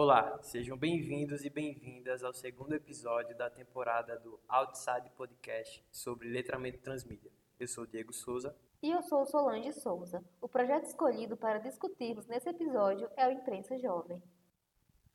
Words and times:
Olá, 0.00 0.38
sejam 0.44 0.78
bem-vindos 0.78 1.44
e 1.44 1.50
bem-vindas 1.50 2.22
ao 2.22 2.32
segundo 2.32 2.72
episódio 2.72 3.36
da 3.36 3.50
temporada 3.50 4.16
do 4.16 4.38
Outside 4.48 5.10
Podcast 5.16 5.84
sobre 5.90 6.28
letramento 6.28 6.78
transmídia. 6.78 7.32
Eu 7.58 7.66
sou 7.66 7.84
Diego 7.84 8.12
Souza. 8.12 8.54
E 8.80 8.92
eu 8.92 9.02
sou 9.02 9.26
Solange 9.26 9.72
Souza. 9.72 10.24
O 10.40 10.48
projeto 10.48 10.84
escolhido 10.84 11.36
para 11.36 11.58
discutirmos 11.58 12.28
nesse 12.28 12.48
episódio 12.48 13.10
é 13.16 13.26
o 13.26 13.32
Imprensa 13.32 13.76
Jovem. 13.76 14.22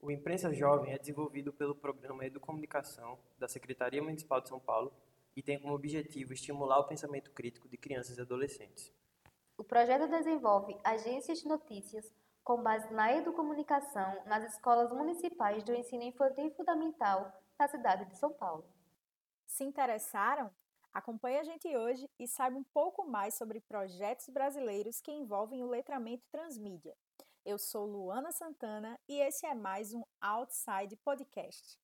O 0.02 0.12
Imprensa 0.12 0.54
Jovem 0.54 0.92
é 0.92 1.00
desenvolvido 1.00 1.54
pelo 1.54 1.76
programa 1.76 2.26
Educomunicação 2.26 3.18
da 3.40 3.48
Secretaria 3.48 4.04
Municipal 4.04 4.42
de 4.42 4.50
São 4.50 4.60
Paulo 4.60 4.92
e 5.34 5.42
tem 5.42 5.58
como 5.58 5.74
objetivo 5.74 6.34
estimular 6.34 6.80
o 6.80 6.88
pensamento 6.88 7.32
crítico 7.32 7.70
de 7.70 7.78
crianças 7.78 8.18
e 8.18 8.22
adolescentes. 8.22 8.92
O 9.58 9.64
projeto 9.64 10.10
desenvolve 10.10 10.76
agências 10.84 11.40
de 11.40 11.48
notícias 11.48 12.12
com 12.44 12.62
base 12.62 12.92
na 12.94 13.14
educomunicação 13.14 14.22
nas 14.26 14.44
escolas 14.54 14.92
municipais 14.92 15.64
do 15.64 15.74
ensino 15.74 16.04
infantil 16.04 16.48
e 16.48 16.56
fundamental 16.56 17.32
da 17.58 17.68
cidade 17.68 18.06
de 18.06 18.18
São 18.18 18.34
Paulo. 18.34 18.66
Se 19.46 19.64
interessaram? 19.64 20.52
Acompanhe 20.94 21.40
a 21.40 21.44
gente 21.44 21.68
hoje 21.76 22.08
e 22.20 22.28
saiba 22.28 22.58
um 22.58 22.64
pouco 22.64 23.04
mais 23.06 23.36
sobre 23.36 23.62
projetos 23.62 24.30
brasileiros 24.30 25.02
que 25.02 25.12
envolvem 25.12 25.64
o 25.64 25.70
letramento 25.70 26.24
transmídia. 26.32 26.96
Eu 27.46 27.58
sou 27.58 27.86
Luana 27.86 28.32
Santana 28.32 29.00
e 29.08 29.20
esse 29.20 29.46
é 29.46 29.56
mais 29.56 29.94
um 29.94 30.04
Outside 30.22 30.96
Podcast. 30.98 31.83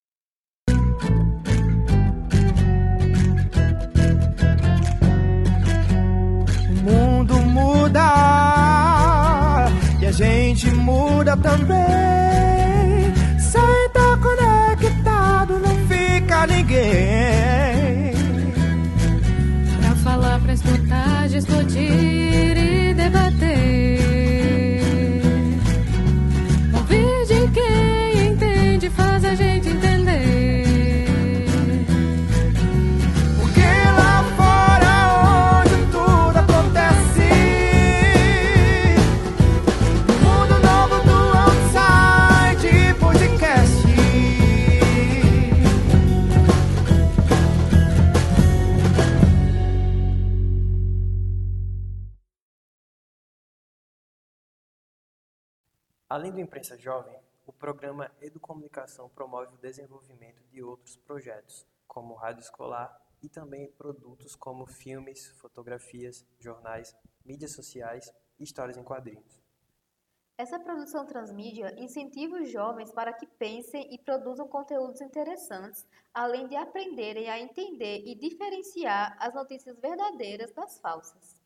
Gente 10.20 10.70
muda 10.72 11.38
também. 11.38 11.78
Sem 13.40 13.86
estar 13.86 14.18
conectado 14.20 15.58
não 15.60 15.76
fica 15.88 16.46
ninguém. 16.46 18.12
Pra 19.82 19.96
falar, 20.04 20.40
pra 20.41 20.54
escutar, 20.54 21.30
discutir 21.30 22.58
e 22.58 22.79
Além 56.10 56.32
do 56.32 56.40
Imprensa 56.40 56.76
Jovem, 56.76 57.15
o 57.46 57.54
programa 57.54 58.12
Educomunicação 58.20 59.07
promove 59.10 59.54
o 59.54 59.60
desenvolvimento 59.60 60.41
de 60.49 60.63
outros 60.63 60.98
projetos, 60.98 61.68
como 61.88 62.15
rádio 62.15 62.41
escolar 62.41 62.99
e 63.21 63.29
também 63.29 63.71
produtos 63.74 64.35
como 64.35 64.66
filmes, 64.66 65.30
fotografias, 65.40 66.25
jornais, 66.40 66.97
mídias 67.24 67.52
sociais 67.52 68.12
e 68.40 68.44
histórias 68.44 68.75
em 68.75 68.84
quadrinhos. 68.84 69.40
Essa 70.35 70.59
produção 70.59 71.06
transmídia 71.06 71.80
incentiva 71.80 72.41
os 72.41 72.50
jovens 72.50 72.91
para 72.91 73.13
que 73.13 73.28
pensem 73.28 73.94
e 73.94 74.00
produzam 74.00 74.47
conteúdos 74.47 75.02
interessantes, 75.02 75.85
além 76.12 76.47
de 76.47 76.56
aprenderem 76.56 77.30
a 77.30 77.40
entender 77.40 78.02
e 78.03 78.16
diferenciar 78.16 79.16
as 79.19 79.35
notícias 79.35 79.78
verdadeiras 79.78 80.52
das 80.53 80.80
falsas. 80.80 81.39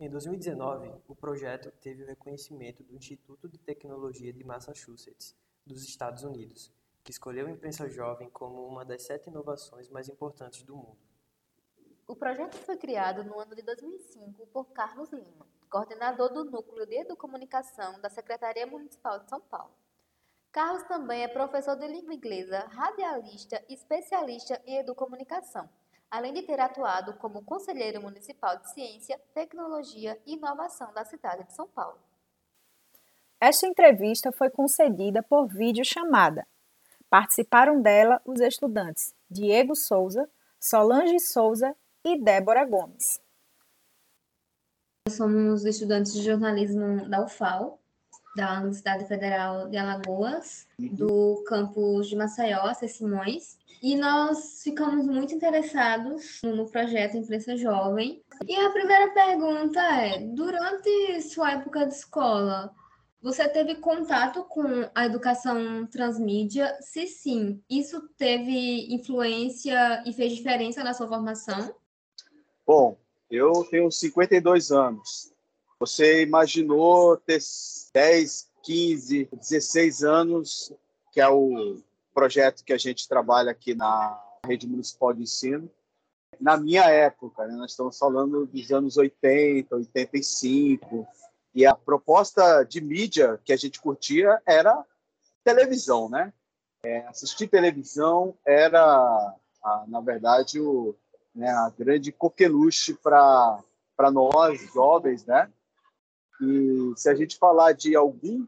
Em 0.00 0.08
2019, 0.08 0.94
o 1.08 1.14
projeto 1.16 1.72
teve 1.80 2.04
o 2.04 2.06
reconhecimento 2.06 2.84
do 2.84 2.94
Instituto 2.94 3.48
de 3.48 3.58
Tecnologia 3.58 4.32
de 4.32 4.44
Massachusetts, 4.44 5.34
dos 5.66 5.82
Estados 5.82 6.22
Unidos, 6.22 6.72
que 7.02 7.10
escolheu 7.10 7.48
a 7.48 7.50
imprensa 7.50 7.88
jovem 7.88 8.30
como 8.30 8.64
uma 8.64 8.84
das 8.84 9.02
sete 9.02 9.28
inovações 9.28 9.88
mais 9.88 10.08
importantes 10.08 10.62
do 10.62 10.76
mundo. 10.76 10.98
O 12.06 12.14
projeto 12.14 12.54
foi 12.58 12.76
criado 12.76 13.24
no 13.24 13.40
ano 13.40 13.56
de 13.56 13.62
2005 13.62 14.46
por 14.46 14.66
Carlos 14.66 15.10
Lima, 15.10 15.44
coordenador 15.68 16.32
do 16.32 16.44
Núcleo 16.44 16.86
de 16.86 17.00
Educomunicação 17.00 18.00
da 18.00 18.08
Secretaria 18.08 18.68
Municipal 18.68 19.18
de 19.18 19.28
São 19.28 19.40
Paulo. 19.40 19.74
Carlos 20.52 20.84
também 20.84 21.24
é 21.24 21.28
professor 21.28 21.74
de 21.74 21.88
língua 21.88 22.14
inglesa, 22.14 22.60
radialista 22.68 23.60
e 23.68 23.74
especialista 23.74 24.62
em 24.64 24.76
educomunicação, 24.78 25.68
além 26.10 26.32
de 26.32 26.42
ter 26.42 26.58
atuado 26.58 27.14
como 27.14 27.44
conselheiro 27.44 28.00
municipal 28.00 28.56
de 28.58 28.70
Ciência, 28.72 29.20
Tecnologia 29.34 30.20
e 30.26 30.34
Inovação 30.34 30.92
da 30.92 31.04
cidade 31.04 31.44
de 31.44 31.54
São 31.54 31.68
Paulo. 31.68 31.98
Esta 33.40 33.66
entrevista 33.66 34.32
foi 34.32 34.50
concedida 34.50 35.22
por 35.22 35.46
videochamada. 35.46 36.46
Participaram 37.08 37.80
dela 37.80 38.20
os 38.24 38.40
estudantes 38.40 39.14
Diego 39.30 39.74
Souza, 39.74 40.28
Solange 40.58 41.20
Souza 41.20 41.74
e 42.04 42.20
Débora 42.20 42.64
Gomes. 42.64 43.20
Somos 45.08 45.64
estudantes 45.64 46.12
de 46.12 46.22
jornalismo 46.22 47.08
da 47.08 47.24
UFAL, 47.24 47.78
da 48.36 48.58
Universidade 48.58 49.06
Federal 49.06 49.68
de 49.68 49.76
Alagoas, 49.76 50.66
do 50.78 51.42
campus 51.46 52.08
de 52.08 52.16
Maceió, 52.16 52.66
Acê 52.66 52.86
Simões, 52.86 53.57
e 53.82 53.96
nós 53.96 54.62
ficamos 54.62 55.06
muito 55.06 55.34
interessados 55.34 56.40
no 56.42 56.68
projeto 56.70 57.16
Imprensa 57.16 57.56
Jovem. 57.56 58.22
E 58.46 58.56
a 58.56 58.70
primeira 58.70 59.10
pergunta 59.12 59.80
é: 59.80 60.18
durante 60.18 61.22
sua 61.22 61.52
época 61.52 61.86
de 61.86 61.94
escola, 61.94 62.74
você 63.20 63.48
teve 63.48 63.76
contato 63.76 64.44
com 64.44 64.88
a 64.94 65.06
educação 65.06 65.86
transmídia? 65.86 66.76
Se 66.80 67.06
sim, 67.06 67.62
isso 67.68 68.08
teve 68.16 68.94
influência 68.94 70.02
e 70.06 70.12
fez 70.12 70.32
diferença 70.34 70.84
na 70.84 70.94
sua 70.94 71.08
formação? 71.08 71.74
Bom, 72.66 72.96
eu 73.30 73.52
tenho 73.70 73.90
52 73.90 74.70
anos. 74.70 75.32
Você 75.80 76.22
imaginou 76.22 77.16
ter 77.16 77.40
10, 77.92 78.50
15, 78.62 79.28
16 79.32 80.02
anos, 80.04 80.72
que 81.12 81.20
é 81.20 81.28
o 81.28 81.80
projeto 82.14 82.64
que 82.64 82.72
a 82.72 82.78
gente 82.78 83.08
trabalha 83.08 83.50
aqui 83.50 83.74
na 83.74 84.20
Rede 84.44 84.66
Municipal 84.66 85.12
de 85.12 85.22
Ensino. 85.22 85.70
Na 86.40 86.56
minha 86.56 86.84
época, 86.84 87.46
né, 87.46 87.54
nós 87.54 87.72
estamos 87.72 87.98
falando 87.98 88.46
dos 88.46 88.70
anos 88.70 88.96
80, 88.96 89.74
85, 89.74 91.06
e 91.54 91.66
a 91.66 91.74
proposta 91.74 92.62
de 92.62 92.80
mídia 92.80 93.40
que 93.44 93.52
a 93.52 93.56
gente 93.56 93.80
curtia 93.80 94.40
era 94.46 94.84
televisão, 95.42 96.08
né? 96.08 96.32
É, 96.84 97.06
assistir 97.08 97.48
televisão 97.48 98.36
era, 98.46 99.34
a, 99.64 99.84
na 99.88 100.00
verdade, 100.00 100.60
o, 100.60 100.94
né, 101.34 101.50
a 101.50 101.72
grande 101.76 102.12
coqueluche 102.12 102.94
para 102.94 103.62
nós, 104.12 104.60
jovens, 104.72 105.24
né? 105.24 105.50
E 106.40 106.92
se 106.96 107.08
a 107.08 107.14
gente 107.14 107.36
falar 107.36 107.72
de 107.72 107.96
algum, 107.96 108.46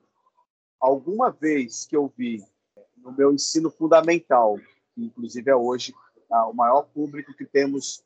alguma 0.78 1.30
vez 1.30 1.86
que 1.86 1.96
eu 1.96 2.12
vi 2.16 2.44
no 3.02 3.12
meu 3.12 3.32
ensino 3.32 3.70
fundamental, 3.70 4.58
que 4.94 5.04
inclusive 5.04 5.50
é 5.50 5.56
hoje 5.56 5.94
ah, 6.30 6.46
o 6.48 6.54
maior 6.54 6.82
público 6.82 7.34
que 7.34 7.44
temos 7.44 8.02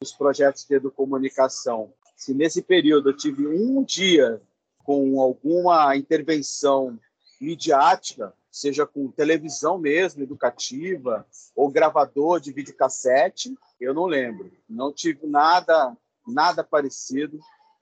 nos 0.00 0.12
projetos 0.12 0.64
de 0.64 0.74
educomunicação, 0.74 1.92
se 2.16 2.32
nesse 2.32 2.62
período 2.62 3.10
eu 3.10 3.16
tive 3.16 3.46
um 3.46 3.84
dia 3.84 4.40
com 4.84 5.20
alguma 5.20 5.94
intervenção 5.96 6.98
midiática, 7.40 8.32
seja 8.50 8.86
com 8.86 9.10
televisão 9.10 9.78
mesmo, 9.78 10.22
educativa, 10.22 11.26
ou 11.54 11.68
gravador 11.68 12.40
de 12.40 12.52
videocassete, 12.52 13.54
eu 13.78 13.92
não 13.92 14.06
lembro. 14.06 14.50
Não 14.68 14.92
tive 14.92 15.26
nada, 15.26 15.94
nada 16.26 16.64
parecido. 16.64 17.38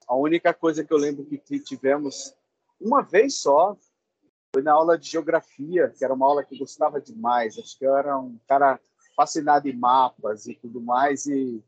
A 0.07 0.15
única 0.15 0.53
coisa 0.53 0.83
que 0.83 0.91
eu 0.91 0.97
lembro 0.97 1.25
que 1.25 1.59
tivemos 1.59 2.35
uma 2.79 3.01
vez 3.01 3.35
só 3.35 3.77
foi 4.55 4.61
na 4.61 4.71
aula 4.71 4.97
de 4.97 5.09
geografia, 5.09 5.89
que 5.89 6.05
era 6.05 6.13
uma 6.13 6.25
aula 6.25 6.41
que 6.41 6.55
eu 6.55 6.59
gostava 6.59 7.01
demais. 7.01 7.59
Acho 7.59 7.77
que 7.77 7.85
eu 7.85 7.93
era 7.93 8.17
um 8.17 8.39
cara 8.47 8.79
fascinado 9.13 9.67
em 9.67 9.75
mapas 9.75 10.47
e 10.47 10.55
tudo 10.55 10.79
mais. 10.79 11.25
E, 11.25 11.61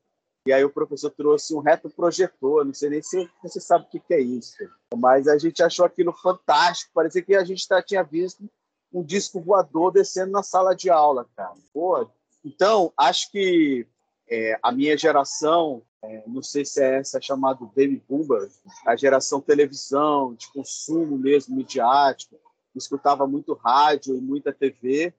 e 0.46 0.54
aí 0.54 0.64
o 0.64 0.70
professor 0.70 1.10
trouxe 1.10 1.54
um 1.54 1.60
reto 1.60 1.90
projetor. 1.90 2.64
Não 2.64 2.74
sei 2.74 2.92
nem 2.92 3.02
se 3.02 3.30
você 3.44 3.60
sabe 3.60 3.84
o 3.84 3.90
que, 3.90 4.14
é 4.14 4.22
isso. 4.22 4.56
Mas 4.96 5.28
a 5.28 5.38
gente 5.38 5.62
achou 5.62 5.86
aquilo 5.86 6.14
fantástico. 6.14 6.94
Parecia 6.94 7.22
que 7.22 7.36
a 7.36 7.44
gente 7.44 7.68
tá, 7.68 7.82
tinha 7.82 8.04
visto 8.04 8.50
um 8.94 9.04
disco 9.04 9.42
voador 9.42 9.92
descendo 9.92 10.32
na 10.32 10.42
sala 10.42 10.74
de 10.74 10.90
aula, 10.90 11.28
cara. 11.36 11.56
Pô, 11.74 12.10
então, 12.46 12.94
acho 12.96 13.30
que 13.34 13.86
é, 14.30 14.58
a 14.64 14.72
minha 14.72 14.98
geração, 14.98 15.82
é, 16.02 16.24
não 16.26 16.42
sei 16.42 16.64
se 16.64 16.82
é 16.82 17.00
essa 17.00 17.20
chamada 17.20 17.66
baby 17.66 18.02
boomer, 18.08 18.50
a 18.86 18.96
geração 18.96 19.42
televisão, 19.42 20.34
de 20.36 20.50
consumo 20.54 21.18
mesmo, 21.18 21.54
midiático, 21.54 22.40
escutava 22.78 23.28
muito 23.28 23.54
rádio 23.54 24.16
e 24.16 24.22
muita 24.22 24.54
TV. 24.54 25.14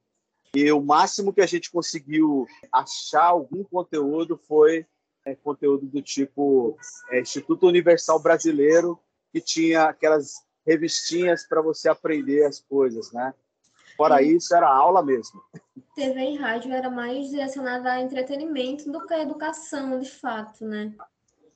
E 0.54 0.72
o 0.72 0.80
máximo 0.80 1.32
que 1.32 1.40
a 1.40 1.46
gente 1.46 1.70
conseguiu 1.70 2.46
achar 2.72 3.24
algum 3.24 3.62
conteúdo 3.64 4.36
foi 4.36 4.86
é, 5.24 5.34
conteúdo 5.34 5.86
do 5.86 6.00
tipo 6.00 6.76
é, 7.10 7.20
Instituto 7.20 7.66
Universal 7.66 8.18
Brasileiro, 8.20 8.98
que 9.32 9.40
tinha 9.40 9.84
aquelas 9.84 10.34
revistinhas 10.66 11.46
para 11.46 11.60
você 11.60 11.88
aprender 11.88 12.44
as 12.44 12.60
coisas, 12.60 13.12
né? 13.12 13.34
Fora 13.96 14.22
isso, 14.22 14.54
era 14.54 14.68
aula 14.68 15.02
mesmo. 15.02 15.42
TV 15.94 16.20
e 16.20 16.36
rádio 16.36 16.72
era 16.72 16.88
mais 16.88 17.30
direcionada 17.30 17.92
a 17.92 18.00
entretenimento 18.00 18.90
do 18.90 19.04
que 19.04 19.12
a 19.12 19.22
educação, 19.22 19.98
de 19.98 20.08
fato, 20.08 20.64
né? 20.64 20.94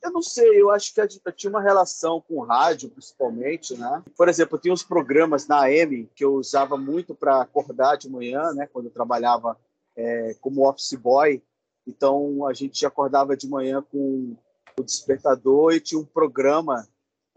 Eu 0.03 0.11
não 0.11 0.21
sei, 0.21 0.61
eu 0.61 0.69
acho 0.69 0.93
que 0.93 0.99
eu 0.99 1.31
tinha 1.31 1.49
uma 1.49 1.61
relação 1.61 2.19
com 2.19 2.35
o 2.35 2.43
rádio, 2.43 2.89
principalmente, 2.89 3.77
né? 3.77 4.03
Por 4.17 4.27
exemplo, 4.27 4.59
tinha 4.59 4.73
uns 4.73 4.83
programas 4.83 5.47
na 5.47 5.61
AM 5.61 6.09
que 6.13 6.25
eu 6.25 6.33
usava 6.35 6.75
muito 6.77 7.15
para 7.15 7.41
acordar 7.41 7.95
de 7.95 8.09
manhã, 8.09 8.51
né? 8.51 8.67
Quando 8.67 8.87
eu 8.87 8.91
trabalhava 8.91 9.57
é, 9.95 10.35
como 10.41 10.67
office 10.67 10.93
boy. 10.93 11.41
Então, 11.87 12.45
a 12.45 12.53
gente 12.53 12.85
acordava 12.85 13.37
de 13.37 13.47
manhã 13.47 13.81
com 13.81 14.35
o 14.77 14.83
despertador 14.83 15.73
e 15.73 15.79
tinha 15.79 16.01
um 16.01 16.05
programa 16.05 16.85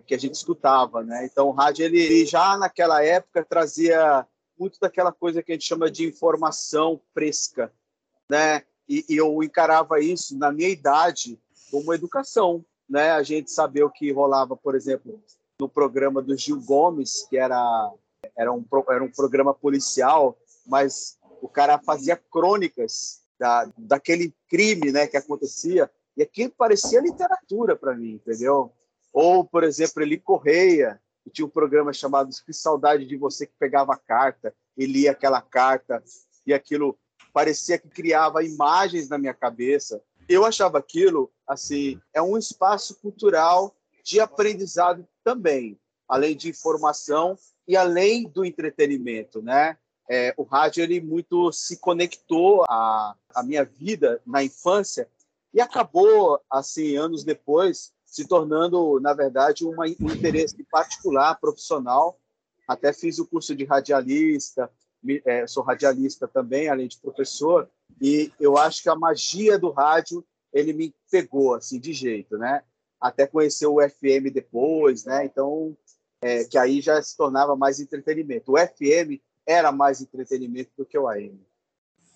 que 0.05 0.15
a 0.15 0.19
gente 0.19 0.35
escutava, 0.35 1.05
né? 1.05 1.25
Então, 1.25 1.49
o 1.49 1.53
rádio, 1.53 1.85
ele 1.85 2.27
já 2.27 2.57
naquela 2.57 3.05
época 3.05 3.45
trazia 3.45 4.27
muito 4.59 4.81
daquela 4.81 5.13
coisa 5.13 5.43
que 5.43 5.53
a 5.53 5.55
gente 5.55 5.67
chama 5.67 5.91
de 5.91 6.07
informação 6.07 7.01
fresca, 7.15 7.73
né? 8.29 8.63
E, 8.89 9.05
e 9.09 9.17
eu 9.17 9.43
encarava 9.43 10.01
isso, 10.01 10.37
na 10.37 10.51
minha 10.51 10.69
idade, 10.69 11.39
como 11.71 11.93
educação, 11.93 12.65
né? 12.89 13.11
A 13.11 13.23
gente 13.23 13.51
saber 13.51 13.85
o 13.85 13.91
que 13.91 14.13
rolava, 14.13 14.57
por 14.57 14.75
exemplo, 14.75 15.21
no 15.59 15.69
programa 15.69 16.23
do 16.23 16.37
Gil 16.37 16.61
Gomes, 16.61 17.27
que 17.29 17.37
era 17.37 17.93
era 18.37 18.53
um 18.53 18.65
era 18.89 19.05
um 19.05 19.11
programa 19.11 19.55
policial, 19.55 20.37
mas 20.67 21.19
o 21.41 21.49
cara 21.49 21.79
fazia 21.79 22.17
crônicas 22.17 23.23
da, 23.39 23.71
daquele 23.77 24.35
crime, 24.49 24.91
né, 24.91 25.07
que 25.07 25.17
acontecia, 25.17 25.91
e 26.17 26.23
aquilo 26.23 26.51
parecia 26.57 27.01
literatura 27.01 27.77
para 27.77 27.95
mim, 27.95 28.13
entendeu? 28.13 28.73
Ou, 29.13 29.45
por 29.45 29.63
exemplo, 29.63 30.03
Eli 30.03 30.19
Correia, 30.19 31.01
que 31.23 31.31
tinha 31.31 31.47
um 31.47 31.51
programa 31.51 31.93
chamado 31.93 32.31
Que 32.45 32.53
Saudade 32.53 33.07
de 33.07 33.17
Você, 33.17 33.47
que 33.47 33.55
pegava 33.59 33.93
a 33.93 33.99
carta 33.99 34.55
e 34.77 34.87
lia 34.87 35.13
aquela 35.13 35.41
carta, 35.41 36.03
e 36.47 36.55
aquilo 36.55 36.99
parecia 37.33 37.79
que 37.79 37.89
criava 37.89 38.43
imagens 38.43 39.09
na 39.09 39.19
minha 39.19 39.35
cabeça 39.35 40.01
eu 40.29 40.45
achava 40.45 40.79
aquilo 40.79 41.31
assim 41.47 42.01
é 42.13 42.21
um 42.21 42.37
espaço 42.37 42.97
cultural 43.01 43.75
de 44.03 44.21
aprendizado 44.21 45.07
também, 45.25 45.79
além 46.09 46.37
de 46.37 46.49
informação 46.49 47.37
e 47.67 47.77
além 47.77 48.29
do 48.29 48.45
entretenimento, 48.45 49.43
né? 49.43 49.77
É, 50.09 50.33
o 50.37 50.45
rádio 50.45 50.85
ele 50.85 51.01
muito 51.01 51.51
se 51.51 51.79
conectou 51.79 52.65
à, 52.69 53.17
à 53.35 53.43
minha 53.43 53.65
vida 53.65 54.21
na 54.25 54.45
infância 54.45 55.09
e 55.53 55.61
acabou 55.61 56.41
assim 56.49 56.97
anos 56.97 57.25
depois 57.25 57.93
se 58.05 58.29
tornando 58.29 59.01
na 59.01 59.13
verdade 59.13 59.65
uma, 59.65 59.85
um 59.85 60.13
interesse 60.13 60.63
particular 60.71 61.35
profissional 61.41 62.21
até 62.69 62.93
fiz 62.93 63.19
o 63.19 63.27
curso 63.27 63.53
de 63.57 63.65
radialista 63.65 64.71
é, 65.25 65.45
sou 65.49 65.65
radialista 65.65 66.29
também 66.29 66.69
além 66.69 66.87
de 66.87 66.99
professor 66.99 67.69
e 68.01 68.33
eu 68.39 68.57
acho 68.57 68.83
que 68.83 68.89
a 68.89 68.95
magia 68.95 69.59
do 69.59 69.71
rádio 69.71 70.25
ele 70.53 70.73
me 70.73 70.95
pegou 71.11 71.55
assim 71.55 71.79
de 71.79 71.93
jeito, 71.93 72.37
né? 72.39 72.63
Até 73.01 73.27
conhecer 73.27 73.67
o 73.67 73.81
FM 73.81 74.33
depois, 74.33 75.05
né? 75.05 75.25
Então, 75.25 75.77
é, 76.21 76.45
que 76.45 76.57
aí 76.57 76.81
já 76.81 77.01
se 77.03 77.17
tornava 77.17 77.55
mais 77.57 77.79
entretenimento. 77.81 78.53
O 78.53 78.59
FM 78.59 79.21
era 79.47 79.71
mais 79.71 80.01
entretenimento 80.01 80.71
do 80.77 80.87
que 80.87 80.99
o 80.99 81.09
AM. 81.09 81.39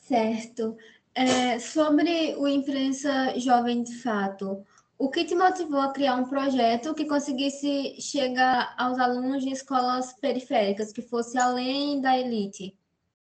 Certo. 0.02 0.76
É, 1.14 1.58
sobre 1.58 2.34
o 2.36 2.46
Imprensa 2.48 3.38
Jovem 3.38 3.82
de 3.82 3.96
Fato, 3.98 4.64
o 4.98 5.10
que 5.10 5.24
te 5.24 5.34
motivou 5.34 5.80
a 5.80 5.92
criar 5.92 6.14
um 6.16 6.28
projeto 6.28 6.94
que 6.94 7.04
conseguisse 7.04 8.00
chegar 8.00 8.74
aos 8.78 8.98
alunos 8.98 9.42
de 9.42 9.50
escolas 9.50 10.12
periféricas, 10.14 10.92
que 10.92 11.02
fosse 11.02 11.38
além 11.38 12.00
da 12.00 12.18
elite? 12.18 12.76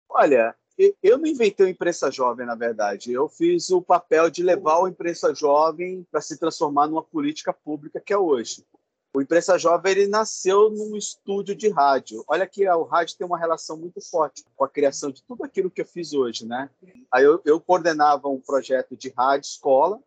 Olha, 0.10 0.56
eu 0.78 1.18
não 1.18 1.28
inventei 1.28 1.66
o 1.66 1.70
imprensa 1.70 2.10
jovem, 2.10 2.46
na 2.46 2.56
verdade. 2.56 3.12
Eu 3.12 3.28
fiz 3.28 3.70
o 3.70 3.82
papel 3.82 4.30
de 4.30 4.44
levar 4.44 4.80
o 4.80 4.88
imprensa 4.88 5.34
jovem 5.34 6.06
para 6.12 6.22
se 6.22 6.38
transformar 6.38 6.88
numa 6.88 7.04
política 7.04 7.54
pública 7.54 8.00
que 8.00 8.14
é 8.14 8.18
hoje. 8.18 8.66
O 9.14 9.22
imprensa 9.22 9.58
jovem 9.58 9.92
ele 9.92 10.08
nasceu 10.08 10.70
num 10.70 10.96
estúdio 10.96 11.54
de 11.54 11.70
rádio. 11.70 12.24
Olha 12.28 12.48
que 12.48 12.68
o 12.68 12.84
rádio 12.84 13.18
tem 13.18 13.28
uma 13.28 13.38
relação 13.38 13.78
muito 13.78 14.00
forte 14.00 14.46
com 14.56 14.64
a 14.64 14.70
criação 14.70 15.12
de 15.12 15.22
tudo 15.24 15.44
aquilo 15.44 15.70
que 15.70 15.82
eu 15.82 15.86
fiz 15.86 16.14
hoje, 16.14 16.46
né? 16.46 16.70
Aí 17.12 17.26
eu, 17.26 17.42
eu 17.44 17.60
coordenava 17.60 18.30
um 18.30 18.40
projeto 18.40 18.96
de 18.96 19.10
rádio 19.10 19.48
escola, 19.48 20.00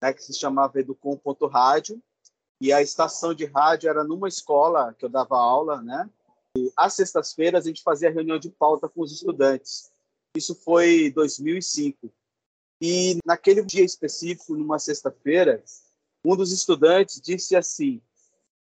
né, 0.00 0.14
que 0.14 0.22
se 0.22 0.32
chamava 0.32 0.80
Educom.rádio, 0.80 2.00
e 2.58 2.72
a 2.72 2.80
estação 2.80 3.34
de 3.34 3.44
rádio 3.44 3.90
era 3.90 4.02
numa 4.02 4.28
escola 4.28 4.94
que 4.94 5.04
eu 5.04 5.10
dava 5.10 5.36
aula, 5.36 5.82
né? 5.82 6.08
E 6.56 6.72
às 6.76 6.94
sextas-feiras 6.94 7.64
a 7.64 7.68
gente 7.68 7.82
fazia 7.82 8.10
reunião 8.10 8.38
de 8.38 8.50
pauta 8.50 8.88
com 8.88 9.02
os 9.02 9.12
estudantes. 9.12 9.90
Isso 10.36 10.54
foi 10.54 11.10
2005. 11.10 12.10
E 12.80 13.18
naquele 13.24 13.62
dia 13.62 13.84
específico, 13.84 14.56
numa 14.56 14.78
sexta-feira, 14.78 15.62
um 16.24 16.34
dos 16.34 16.52
estudantes 16.52 17.20
disse 17.20 17.54
assim: 17.54 18.00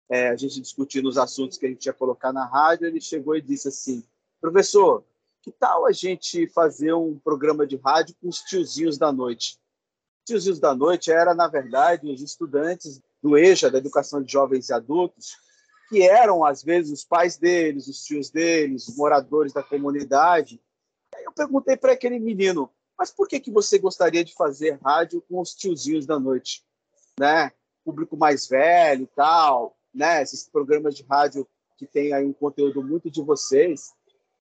é, 0.09 0.29
a 0.29 0.37
gente 0.37 0.61
discutindo 0.61 1.09
os 1.09 1.17
assuntos 1.17 1.57
que 1.57 1.67
a 1.67 1.69
gente 1.69 1.87
ia 1.87 1.93
colocar 1.93 2.33
na 2.33 2.45
rádio, 2.45 2.87
ele 2.87 3.01
chegou 3.01 3.37
e 3.37 3.41
disse 3.41 3.69
assim: 3.69 4.03
professor, 4.41 5.05
que 5.41 5.51
tal 5.51 5.87
a 5.87 5.93
gente 5.93 6.47
fazer 6.49 6.93
um 6.93 7.19
programa 7.19 7.67
de 7.67 7.77
rádio 7.77 8.15
com 8.21 8.29
os 8.29 8.41
tiozinhos 8.41 8.99
da 8.99 9.13
noite? 9.13 9.59
Tiozinhos 10.27 10.59
da 10.59 10.75
noite 10.75 11.11
era, 11.11 11.35
na 11.35 11.49
verdade, 11.49 12.11
os 12.11 12.21
estudantes 12.21 13.01
do 13.23 13.39
EJA, 13.39 13.71
da 13.71 13.79
Educação 13.79 14.23
de 14.23 14.33
Jovens 14.33 14.69
e 14.69 14.73
Adultos, 14.73 15.37
que 15.91 16.03
eram, 16.03 16.45
às 16.45 16.63
vezes, 16.63 16.91
os 16.91 17.05
pais 17.05 17.37
deles, 17.37 17.89
os 17.89 18.03
tios 18.03 18.31
deles, 18.31 18.89
os 18.89 18.97
moradores 18.97 19.53
da 19.53 19.63
comunidade, 19.63 20.59
Aí 21.15 21.25
eu 21.25 21.33
perguntei 21.33 21.77
para 21.77 21.93
aquele 21.93 22.19
menino, 22.19 22.71
mas 22.97 23.11
por 23.11 23.29
que, 23.29 23.41
que 23.41 23.51
você 23.51 23.79
gostaria 23.79 24.25
de 24.25 24.35
fazer 24.35 24.79
rádio 24.83 25.23
com 25.23 25.41
os 25.41 25.55
tiozinhos 25.55 26.07
da 26.07 26.19
noite? 26.19 26.65
Né? 27.19 27.51
Público 27.85 28.17
mais 28.17 28.47
velho 28.47 29.05
e 29.05 29.09
tal, 29.09 29.77
né? 29.93 30.23
esses 30.23 30.49
programas 30.49 30.95
de 30.95 31.03
rádio 31.03 31.47
que 31.77 31.87
tem 31.87 32.13
aí 32.13 32.25
um 32.25 32.33
conteúdo 32.33 32.83
muito 32.83 33.11
de 33.11 33.23
vocês. 33.23 33.93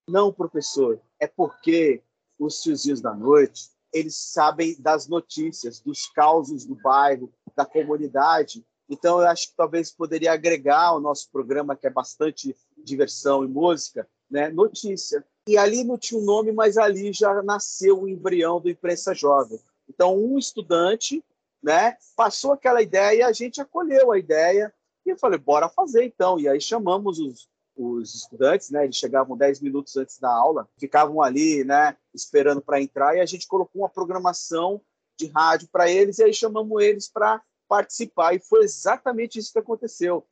Não, 0.08 0.32
professor, 0.32 1.02
é 1.20 1.28
porque 1.28 2.04
os 2.38 2.62
tiozinhos 2.62 3.02
da 3.02 3.14
noite, 3.14 3.70
eles 3.92 4.16
sabem 4.16 4.76
das 4.80 5.08
notícias, 5.08 5.80
dos 5.80 6.08
causos 6.08 6.66
do 6.66 6.76
bairro, 6.76 7.34
da 7.56 7.66
comunidade. 7.66 8.66
Então, 8.90 9.22
eu 9.22 9.28
acho 9.28 9.50
que 9.50 9.56
talvez 9.56 9.92
poderia 9.92 10.34
agregar 10.34 10.86
ao 10.88 11.00
nosso 11.00 11.30
programa, 11.32 11.76
que 11.76 11.86
é 11.86 11.92
bastante 11.92 12.56
diversão 12.78 13.44
e 13.46 13.48
música, 13.48 14.08
né? 14.30 14.50
notícia. 14.50 15.24
E 15.48 15.58
ali 15.58 15.84
não 15.84 15.98
tinha 15.98 16.20
um 16.20 16.26
nome, 16.26 16.52
mas 16.52 16.78
ali 16.78 17.14
já 17.14 17.42
nasceu 17.44 18.02
o 18.02 18.10
embrião 18.10 18.60
do 18.60 18.70
Imprensa 18.70 19.14
Jovem. 19.14 19.60
Então, 19.88 20.18
um 20.18 20.38
estudante 20.38 21.24
né, 21.62 21.98
passou 22.16 22.54
aquela 22.54 22.82
ideia 22.82 23.28
a 23.28 23.34
gente 23.34 23.62
acolheu 23.62 24.12
a 24.12 24.18
ideia. 24.18 24.74
E 25.06 25.10
eu 25.10 25.18
falei, 25.18 25.38
bora 25.38 25.70
fazer 25.70 26.04
então. 26.04 26.40
E 26.40 26.48
aí 26.48 26.60
chamamos 26.60 27.20
os, 27.20 27.48
os 27.76 28.16
estudantes, 28.16 28.70
né, 28.70 28.86
eles 28.86 28.96
chegavam 28.96 29.38
10 29.38 29.62
minutos 29.62 29.96
antes 29.98 30.20
da 30.20 30.30
aula, 30.30 30.68
ficavam 30.78 31.22
ali 31.22 31.64
né, 31.64 31.96
esperando 32.14 32.62
para 32.62 32.82
entrar, 32.82 33.16
e 33.16 33.22
a 33.22 33.26
gente 33.26 33.48
colocou 33.48 33.82
uma 33.82 33.90
programação 33.90 34.82
de 35.18 35.28
rádio 35.28 35.68
para 35.72 35.90
eles, 35.90 36.20
e 36.20 36.24
aí 36.24 36.34
chamamos 36.34 36.82
eles 36.82 37.10
para 37.10 37.42
participar. 37.70 38.34
E 38.34 38.40
foi 38.40 38.64
exatamente 38.64 39.40
isso 39.40 39.54
que 39.54 39.60
aconteceu. 39.60 40.26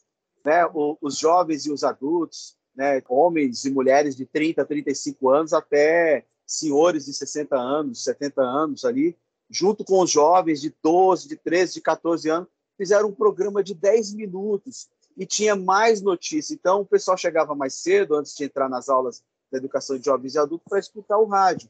Né? 0.43 0.65
O, 0.73 0.97
os 0.99 1.17
jovens 1.17 1.65
e 1.65 1.71
os 1.71 1.83
adultos 1.83 2.57
né, 2.77 3.01
homens 3.09 3.65
e 3.65 3.71
mulheres 3.71 4.15
de 4.15 4.25
30, 4.25 4.63
35 4.63 5.29
anos 5.29 5.51
até 5.51 6.25
senhores 6.45 7.05
de 7.05 7.13
60 7.13 7.57
anos, 7.57 8.03
70 8.03 8.41
anos 8.41 8.85
ali, 8.85 9.17
junto 9.49 9.83
com 9.83 9.99
os 9.99 10.11
jovens 10.11 10.61
de 10.61 10.73
12, 10.81 11.27
de 11.27 11.35
13, 11.35 11.73
de 11.73 11.81
14 11.81 12.29
anos, 12.29 12.47
fizeram 12.77 13.09
um 13.09 13.13
programa 13.13 13.63
de 13.63 13.73
10 13.73 14.13
minutos 14.13 14.87
e 15.17 15.25
tinha 15.25 15.55
mais 15.55 16.01
notícia. 16.01 16.53
Então, 16.53 16.81
o 16.81 16.85
pessoal 16.85 17.17
chegava 17.17 17.55
mais 17.55 17.73
cedo, 17.73 18.15
antes 18.15 18.35
de 18.35 18.43
entrar 18.43 18.69
nas 18.69 18.87
aulas 18.87 19.23
da 19.51 19.57
educação 19.57 19.97
de 19.97 20.05
jovens 20.05 20.35
e 20.35 20.39
adultos, 20.39 20.67
para 20.69 20.79
escutar 20.79 21.17
o 21.17 21.25
rádio. 21.25 21.69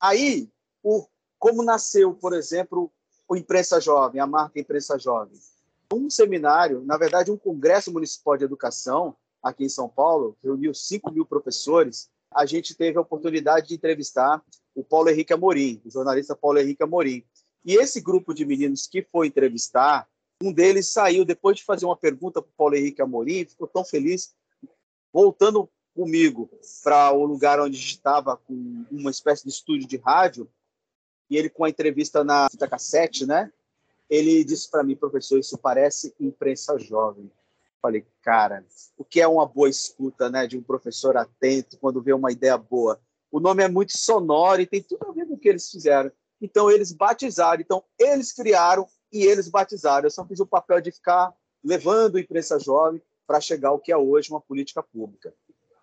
Aí, 0.00 0.48
o, 0.82 1.06
como 1.38 1.64
nasceu, 1.64 2.14
por 2.14 2.32
exemplo, 2.32 2.90
o 3.30 3.36
Imprensa 3.36 3.80
Jovem, 3.80 4.20
a 4.20 4.26
marca 4.26 4.58
Imprensa 4.58 4.98
Jovem? 4.98 5.38
Um 5.94 6.10
seminário, 6.10 6.82
na 6.84 6.96
verdade, 6.96 7.30
um 7.30 7.36
congresso 7.36 7.92
municipal 7.92 8.36
de 8.36 8.44
educação, 8.44 9.14
aqui 9.40 9.64
em 9.64 9.68
São 9.68 9.88
Paulo, 9.88 10.36
reuniu 10.42 10.74
5 10.74 11.12
mil 11.12 11.24
professores, 11.24 12.10
a 12.34 12.44
gente 12.44 12.74
teve 12.74 12.98
a 12.98 13.00
oportunidade 13.00 13.68
de 13.68 13.74
entrevistar 13.76 14.42
o 14.74 14.82
Paulo 14.82 15.10
Henrique 15.10 15.32
Amorim, 15.32 15.80
o 15.84 15.90
jornalista 15.90 16.34
Paulo 16.34 16.58
Henrique 16.58 16.82
Amorim. 16.82 17.24
E 17.64 17.76
esse 17.76 18.00
grupo 18.00 18.34
de 18.34 18.44
meninos 18.44 18.88
que 18.88 19.00
foi 19.00 19.28
entrevistar, 19.28 20.08
um 20.42 20.52
deles 20.52 20.88
saiu, 20.88 21.24
depois 21.24 21.56
de 21.56 21.64
fazer 21.64 21.86
uma 21.86 21.96
pergunta 21.96 22.42
para 22.42 22.50
o 22.50 22.54
Paulo 22.56 22.74
Henrique 22.74 23.00
Amorim, 23.00 23.44
ficou 23.44 23.68
tão 23.68 23.84
feliz, 23.84 24.34
voltando 25.12 25.70
comigo 25.94 26.50
para 26.82 27.12
o 27.12 27.24
lugar 27.24 27.60
onde 27.60 27.78
estava 27.78 28.36
com 28.36 28.84
uma 28.90 29.10
espécie 29.10 29.44
de 29.44 29.50
estúdio 29.50 29.86
de 29.86 29.98
rádio 29.98 30.50
e 31.30 31.36
ele 31.36 31.48
com 31.48 31.64
a 31.64 31.70
entrevista 31.70 32.24
na 32.24 32.50
fita 32.50 32.68
cassete, 32.68 33.24
né? 33.24 33.50
Ele 34.08 34.42
disse 34.42 34.68
para 34.68 34.82
mim, 34.82 34.96
professor, 34.96 35.38
isso 35.38 35.56
parece 35.56 36.12
imprensa 36.18 36.76
jovem. 36.76 37.30
Falei, 37.80 38.04
cara, 38.20 38.64
o 38.98 39.04
que 39.04 39.20
é 39.20 39.28
uma 39.28 39.46
boa 39.46 39.68
escuta, 39.68 40.28
né, 40.28 40.46
de 40.46 40.58
um 40.58 40.62
professor 40.62 41.16
atento 41.16 41.78
quando 41.78 42.02
vê 42.02 42.12
uma 42.12 42.32
ideia 42.32 42.58
boa? 42.58 43.00
O 43.30 43.38
nome 43.38 43.62
é 43.62 43.68
muito 43.68 43.96
sonoro 43.96 44.60
e 44.60 44.66
tem 44.66 44.82
tudo 44.82 45.06
a 45.08 45.12
ver 45.12 45.26
com 45.26 45.34
o 45.34 45.38
que 45.38 45.48
eles 45.48 45.70
fizeram. 45.70 46.10
Então 46.42 46.68
eles 46.68 46.92
batizaram, 46.92 47.60
então 47.60 47.84
eles 47.96 48.32
criaram 48.32 48.86
e 49.12 49.24
eles 49.24 49.48
batizaram. 49.48 50.06
Eu 50.06 50.10
só 50.10 50.26
fiz 50.26 50.40
o 50.40 50.46
papel 50.46 50.80
de 50.80 50.90
ficar 50.90 51.32
levando 51.62 52.16
a 52.16 52.20
imprensa 52.20 52.58
jovem 52.58 53.00
para 53.26 53.40
chegar 53.40 53.68
ao 53.68 53.78
que 53.78 53.92
é 53.92 53.96
hoje 53.96 54.30
uma 54.30 54.40
política 54.40 54.82
pública. 54.82 55.32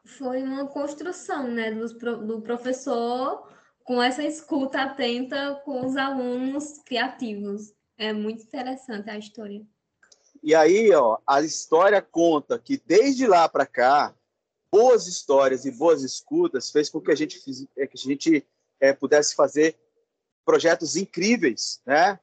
Foi 0.04 0.44
uma 0.44 0.68
construção, 0.68 1.48
né, 1.48 1.72
do, 1.72 1.88
do 2.26 2.42
professor 2.42 3.48
com 3.88 4.04
essa 4.04 4.22
escuta 4.22 4.82
atenta 4.82 5.62
com 5.64 5.86
os 5.86 5.96
alunos 5.96 6.80
criativos. 6.80 7.74
É 7.98 8.12
muito 8.12 8.44
interessante 8.44 9.10
a 9.10 9.18
história. 9.18 9.66
E 10.44 10.54
aí, 10.54 10.92
ó, 10.92 11.18
a 11.26 11.42
história 11.42 12.02
conta 12.02 12.60
que 12.60 12.82
desde 12.86 13.26
lá 13.26 13.48
para 13.48 13.66
cá, 13.66 14.14
boas 14.70 15.08
histórias 15.08 15.64
e 15.64 15.72
boas 15.72 16.04
escutas 16.04 16.70
fez 16.70 16.90
com 16.90 17.00
que 17.00 17.12
a 17.12 17.16
gente, 17.16 17.40
é, 17.78 17.88
que 17.88 17.98
a 17.98 18.00
gente 18.00 18.46
é, 18.78 18.92
pudesse 18.92 19.34
fazer 19.34 19.80
projetos 20.46 20.98
incríveis, 20.98 21.82
né? 21.86 22.20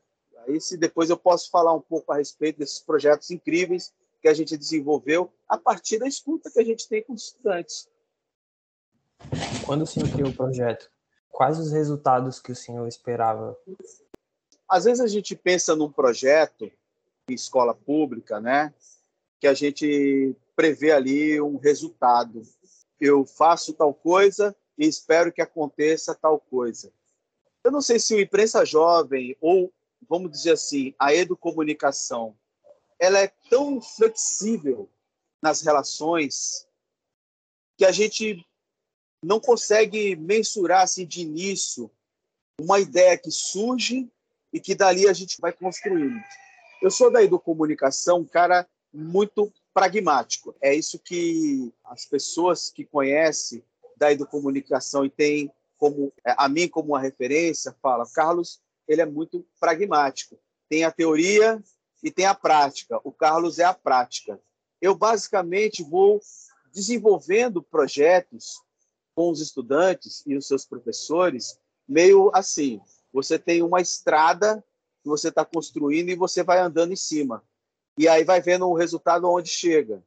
Aí, 0.47 0.61
se 0.61 0.77
depois 0.77 1.09
eu 1.09 1.17
posso 1.17 1.51
falar 1.51 1.73
um 1.73 1.81
pouco 1.81 2.13
a 2.13 2.17
respeito 2.19 2.59
desses 2.59 2.81
projetos 2.81 3.31
incríveis 3.31 3.91
que 4.21 4.29
a 4.29 4.35
gente 4.35 4.55
desenvolveu 4.59 5.33
a 5.49 5.57
partir 5.57 5.99
da 5.99 6.07
escuta 6.07 6.51
que 6.51 6.61
a 6.61 6.65
gente 6.65 6.87
tem 6.87 7.03
com 7.03 7.15
os 7.15 7.25
estudantes. 7.25 7.89
Quando 9.65 9.83
o 9.83 9.87
senhor 9.87 10.11
criou 10.11 10.29
o 10.29 10.35
projeto, 10.35 10.94
quais 11.35 11.59
os 11.59 11.73
resultados 11.73 12.41
que 12.41 12.53
o 12.53 12.57
senhor 12.57 12.87
esperava? 12.87 13.59
Às 14.69 14.85
vezes 14.85 15.01
a 15.01 15.09
gente 15.09 15.35
pensa 15.35 15.75
num 15.75 15.91
projeto 15.91 16.71
em 17.29 17.35
escola 17.35 17.75
pública, 17.75 18.41
né, 18.41 18.73
que 19.41 19.47
a 19.49 19.53
gente 19.53 20.35
prevê 20.55 20.93
ali 20.93 21.41
um 21.41 21.57
resultado. 21.57 22.43
Eu 23.01 23.27
faço 23.27 23.75
tal 23.75 23.93
coisa 23.93 24.55
e 24.79 24.87
espero 24.87 25.33
que 25.33 25.43
aconteça 25.43 26.15
tal 26.15 26.39
coisa. 26.39 26.93
Eu 27.65 27.73
não 27.73 27.81
sei 27.81 27.99
se 27.99 28.15
o 28.15 28.21
imprensa 28.21 28.65
jovem 28.65 29.37
ou 29.41 29.73
vamos 30.09 30.31
dizer 30.31 30.53
assim, 30.53 30.95
a 30.99 31.15
educomunicação, 31.15 32.37
ela 32.99 33.19
é 33.19 33.33
tão 33.51 33.81
flexível 33.81 34.89
nas 35.43 35.63
relações 35.63 36.69
que 37.77 37.85
a 37.85 37.91
gente 37.91 38.47
não 39.25 39.41
consegue 39.41 40.15
mensurar 40.17 40.83
assim 40.83 41.07
de 41.07 41.23
início 41.23 41.91
uma 42.61 42.79
ideia 42.79 43.17
que 43.17 43.31
surge 43.31 44.09
e 44.53 44.61
que 44.61 44.75
dali 44.75 45.09
a 45.09 45.13
gente 45.13 45.41
vai 45.41 45.53
construindo. 45.53 46.21
Eu 46.83 46.91
sou 46.91 47.11
da 47.11 47.23
educomunicação, 47.23 48.19
um 48.19 48.25
cara 48.25 48.69
muito 48.93 49.53
pragmático. 49.73 50.55
É 50.61 50.75
isso 50.75 50.99
que 50.99 51.73
as 51.85 52.05
pessoas 52.05 52.71
que 52.71 52.85
conhecem 52.85 53.65
da 53.97 54.13
educomunicação 54.13 55.05
e 55.05 55.11
têm 55.11 55.51
como 55.79 56.13
a 56.25 56.49
mim 56.49 56.69
como 56.69 56.91
uma 56.91 57.01
referência 57.01 57.75
fala, 57.83 58.07
Carlos, 58.15 58.61
ele 58.87 59.01
é 59.01 59.07
muito 59.07 59.45
pragmático. 59.59 60.39
Tem 60.69 60.85
a 60.85 60.93
teoria 60.93 61.63
e 62.03 62.11
tem 62.11 62.27
a 62.27 62.35
prática. 62.35 63.01
O 63.03 63.11
Carlos 63.11 63.59
é 63.59 63.65
a 63.65 63.75
prática. 63.75 64.39
Eu 64.81 64.95
basicamente 64.95 65.83
vou 65.83 66.21
desenvolvendo 66.73 67.63
projetos 67.63 68.64
com 69.15 69.31
os 69.31 69.41
estudantes 69.41 70.23
e 70.27 70.37
os 70.37 70.47
seus 70.47 70.65
professores, 70.65 71.59
meio 71.89 72.31
assim. 72.35 72.81
Você 73.13 73.39
tem 73.39 73.63
uma 73.63 73.81
estrada 73.81 74.65
que 75.03 75.09
você 75.09 75.29
está 75.29 75.45
construindo 75.45 76.11
e 76.11 76.17
você 76.17 76.43
vai 76.43 76.59
andando 76.59 76.93
em 76.93 76.97
cima. 76.97 77.43
E 77.97 78.09
aí 78.09 78.25
vai 78.25 78.41
vendo 78.41 78.67
o 78.69 78.75
resultado 78.75 79.31
onde 79.31 79.49
chega. 79.49 80.03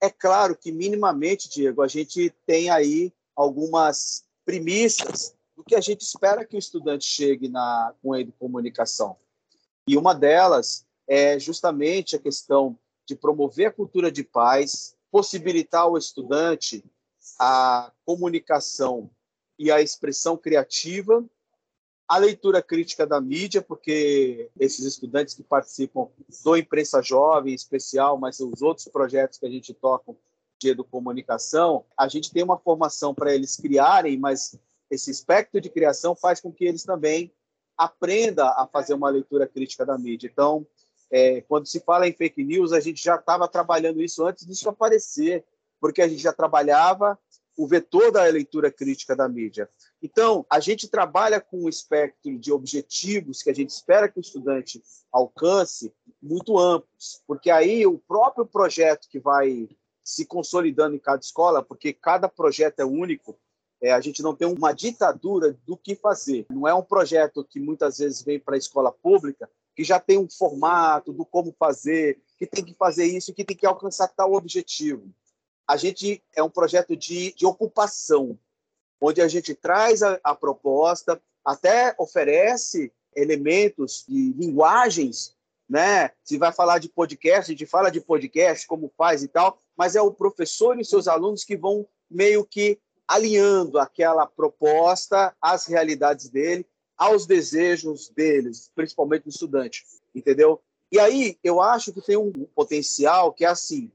É 0.00 0.10
claro 0.10 0.56
que, 0.56 0.70
minimamente, 0.70 1.48
Diego, 1.48 1.80
a 1.80 1.88
gente 1.88 2.34
tem 2.44 2.68
aí 2.68 3.12
algumas 3.34 4.24
premissas 4.44 5.34
do 5.56 5.64
que 5.64 5.74
a 5.74 5.80
gente 5.80 6.02
espera 6.02 6.44
que 6.44 6.56
o 6.56 6.58
estudante 6.58 7.04
chegue 7.04 7.48
na, 7.48 7.94
com 8.02 8.12
a 8.12 8.18
comunicação. 8.38 9.16
E 9.88 9.96
uma 9.96 10.14
delas 10.14 10.86
é 11.06 11.38
justamente 11.38 12.16
a 12.16 12.18
questão 12.18 12.78
de 13.06 13.14
promover 13.14 13.66
a 13.68 13.72
cultura 13.72 14.10
de 14.10 14.24
paz, 14.24 14.96
possibilitar 15.10 15.82
ao 15.82 15.96
estudante 15.96 16.84
a 17.38 17.92
comunicação 18.04 19.10
e 19.58 19.70
a 19.70 19.80
expressão 19.80 20.36
criativa, 20.36 21.24
a 22.06 22.18
leitura 22.18 22.62
crítica 22.62 23.06
da 23.06 23.20
mídia, 23.20 23.62
porque 23.62 24.50
esses 24.58 24.84
estudantes 24.84 25.34
que 25.34 25.42
participam 25.42 26.08
do 26.44 26.56
Imprensa 26.56 27.00
Jovem, 27.00 27.52
em 27.52 27.56
especial, 27.56 28.18
mas 28.18 28.40
os 28.40 28.62
outros 28.62 28.86
projetos 28.88 29.38
que 29.38 29.46
a 29.46 29.50
gente 29.50 29.72
toca 29.72 30.14
de 30.60 30.68
educomunicação, 30.68 31.84
a 31.96 32.06
gente 32.08 32.32
tem 32.32 32.42
uma 32.42 32.58
formação 32.58 33.14
para 33.14 33.34
eles 33.34 33.56
criarem, 33.56 34.18
mas 34.18 34.58
esse 34.90 35.10
espectro 35.10 35.60
de 35.60 35.70
criação 35.70 36.14
faz 36.14 36.40
com 36.40 36.52
que 36.52 36.64
eles 36.64 36.84
também 36.84 37.32
aprendam 37.76 38.46
a 38.46 38.66
fazer 38.66 38.94
uma 38.94 39.08
leitura 39.08 39.46
crítica 39.46 39.84
da 39.84 39.98
mídia. 39.98 40.28
Então, 40.32 40.66
é, 41.10 41.40
quando 41.42 41.66
se 41.66 41.80
fala 41.80 42.06
em 42.06 42.12
fake 42.12 42.44
news, 42.44 42.72
a 42.72 42.80
gente 42.80 43.02
já 43.02 43.16
estava 43.16 43.48
trabalhando 43.48 44.02
isso 44.02 44.24
antes 44.24 44.46
disso 44.46 44.68
aparecer, 44.68 45.44
porque 45.80 46.02
a 46.02 46.08
gente 46.08 46.22
já 46.22 46.32
trabalhava 46.32 47.18
o 47.56 47.66
vetor 47.66 48.10
da 48.10 48.24
leitura 48.24 48.70
crítica 48.70 49.14
da 49.14 49.28
mídia. 49.28 49.68
Então, 50.02 50.44
a 50.50 50.60
gente 50.60 50.88
trabalha 50.88 51.40
com 51.40 51.64
um 51.64 51.68
espectro 51.68 52.38
de 52.38 52.52
objetivos 52.52 53.42
que 53.42 53.50
a 53.50 53.54
gente 53.54 53.70
espera 53.70 54.08
que 54.08 54.18
o 54.18 54.20
estudante 54.20 54.82
alcance 55.12 55.92
muito 56.20 56.58
amplos, 56.58 57.22
porque 57.26 57.50
aí 57.50 57.86
o 57.86 57.98
próprio 57.98 58.44
projeto 58.44 59.08
que 59.08 59.18
vai 59.18 59.68
se 60.02 60.26
consolidando 60.26 60.96
em 60.96 60.98
cada 60.98 61.20
escola, 61.20 61.62
porque 61.62 61.92
cada 61.92 62.28
projeto 62.28 62.80
é 62.80 62.84
único, 62.84 63.38
é, 63.80 63.92
a 63.92 64.00
gente 64.00 64.22
não 64.22 64.34
tem 64.34 64.48
uma 64.48 64.72
ditadura 64.72 65.56
do 65.66 65.76
que 65.76 65.94
fazer. 65.94 66.46
Não 66.50 66.66
é 66.66 66.74
um 66.74 66.82
projeto 66.82 67.44
que 67.44 67.60
muitas 67.60 67.98
vezes 67.98 68.22
vem 68.22 68.38
para 68.38 68.54
a 68.54 68.58
escola 68.58 68.92
pública 68.92 69.48
que 69.74 69.82
já 69.82 69.98
tem 69.98 70.18
um 70.18 70.28
formato 70.28 71.12
do 71.12 71.24
como 71.24 71.54
fazer, 71.58 72.20
que 72.38 72.46
tem 72.46 72.64
que 72.64 72.74
fazer 72.74 73.04
isso, 73.06 73.34
que 73.34 73.44
tem 73.44 73.56
que 73.56 73.66
alcançar 73.66 74.08
tal 74.08 74.34
objetivo. 74.34 75.12
A 75.66 75.76
gente 75.76 76.22
é 76.34 76.42
um 76.42 76.50
projeto 76.50 76.96
de, 76.96 77.32
de 77.32 77.46
ocupação, 77.46 78.38
onde 79.00 79.20
a 79.20 79.28
gente 79.28 79.54
traz 79.54 80.02
a, 80.02 80.18
a 80.22 80.34
proposta, 80.34 81.20
até 81.44 81.94
oferece 81.98 82.92
elementos 83.14 84.04
de 84.08 84.32
linguagens, 84.32 85.34
né? 85.68 86.10
Se 86.22 86.36
vai 86.36 86.52
falar 86.52 86.78
de 86.78 86.88
podcast, 86.88 87.50
a 87.50 87.54
gente 87.54 87.66
fala 87.66 87.90
de 87.90 88.00
podcast, 88.00 88.66
como 88.66 88.92
faz 88.96 89.22
e 89.22 89.28
tal, 89.28 89.58
mas 89.76 89.96
é 89.96 90.02
o 90.02 90.12
professor 90.12 90.78
e 90.78 90.84
seus 90.84 91.08
alunos 91.08 91.44
que 91.44 91.56
vão 91.56 91.86
meio 92.10 92.44
que 92.44 92.78
alinhando 93.06 93.78
aquela 93.78 94.26
proposta 94.26 95.34
às 95.40 95.66
realidades 95.66 96.28
dele, 96.28 96.66
aos 96.96 97.26
desejos 97.26 98.08
deles, 98.08 98.70
principalmente 98.74 99.24
do 99.24 99.30
estudante, 99.30 99.84
entendeu? 100.14 100.60
E 100.90 100.98
aí 100.98 101.38
eu 101.42 101.60
acho 101.60 101.92
que 101.92 102.00
tem 102.00 102.16
um 102.16 102.32
potencial 102.54 103.32
que 103.32 103.44
é 103.44 103.48
assim, 103.48 103.90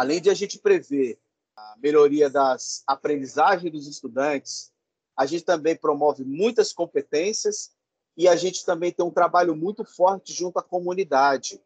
além 0.00 0.18
de 0.18 0.30
a 0.30 0.34
gente 0.34 0.58
prever 0.58 1.18
a 1.54 1.76
melhoria 1.76 2.30
das 2.30 2.82
aprendizagens 2.86 3.70
dos 3.70 3.86
estudantes, 3.86 4.72
a 5.14 5.26
gente 5.26 5.44
também 5.44 5.76
promove 5.76 6.24
muitas 6.24 6.72
competências 6.72 7.70
e 8.16 8.26
a 8.26 8.34
gente 8.34 8.64
também 8.64 8.90
tem 8.90 9.04
um 9.04 9.10
trabalho 9.10 9.54
muito 9.54 9.84
forte 9.84 10.32
junto 10.32 10.58
à 10.58 10.62
comunidade. 10.62 11.60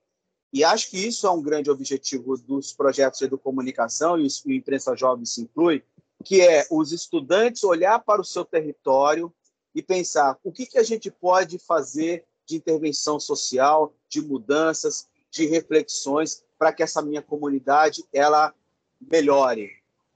E 0.53 0.65
acho 0.65 0.91
que 0.91 0.99
isso 0.99 1.29
é 1.29 1.31
um 1.31 1.41
grande 1.41 1.71
objetivo 1.71 2.37
dos 2.37 2.73
projetos 2.73 3.21
de 3.21 3.39
comunicação 3.39 4.19
e 4.19 4.27
o 4.27 4.53
Imprensa 4.53 4.97
Jovem 4.97 5.25
se 5.25 5.43
inclui, 5.43 5.85
que 6.25 6.41
é 6.41 6.67
os 6.73 6.91
estudantes 6.91 7.63
olhar 7.63 8.01
para 8.01 8.21
o 8.21 8.25
seu 8.25 8.45
território 8.45 9.33
e 9.73 9.81
pensar 9.81 10.37
o 10.43 10.51
que, 10.51 10.67
que 10.67 10.79
a 10.79 10.83
gente 10.83 11.09
pode 11.09 11.57
fazer 11.61 12.25
de 12.45 12.57
intervenção 12.57 13.21
social, 13.21 13.95
de 14.09 14.21
mudanças, 14.21 15.09
de 15.31 15.47
reflexões 15.47 16.44
para 16.59 16.73
que 16.73 16.83
essa 16.83 17.03
minha 17.03 17.23
comunidade 17.23 18.05
ela 18.13 18.55
melhore, 19.01 19.71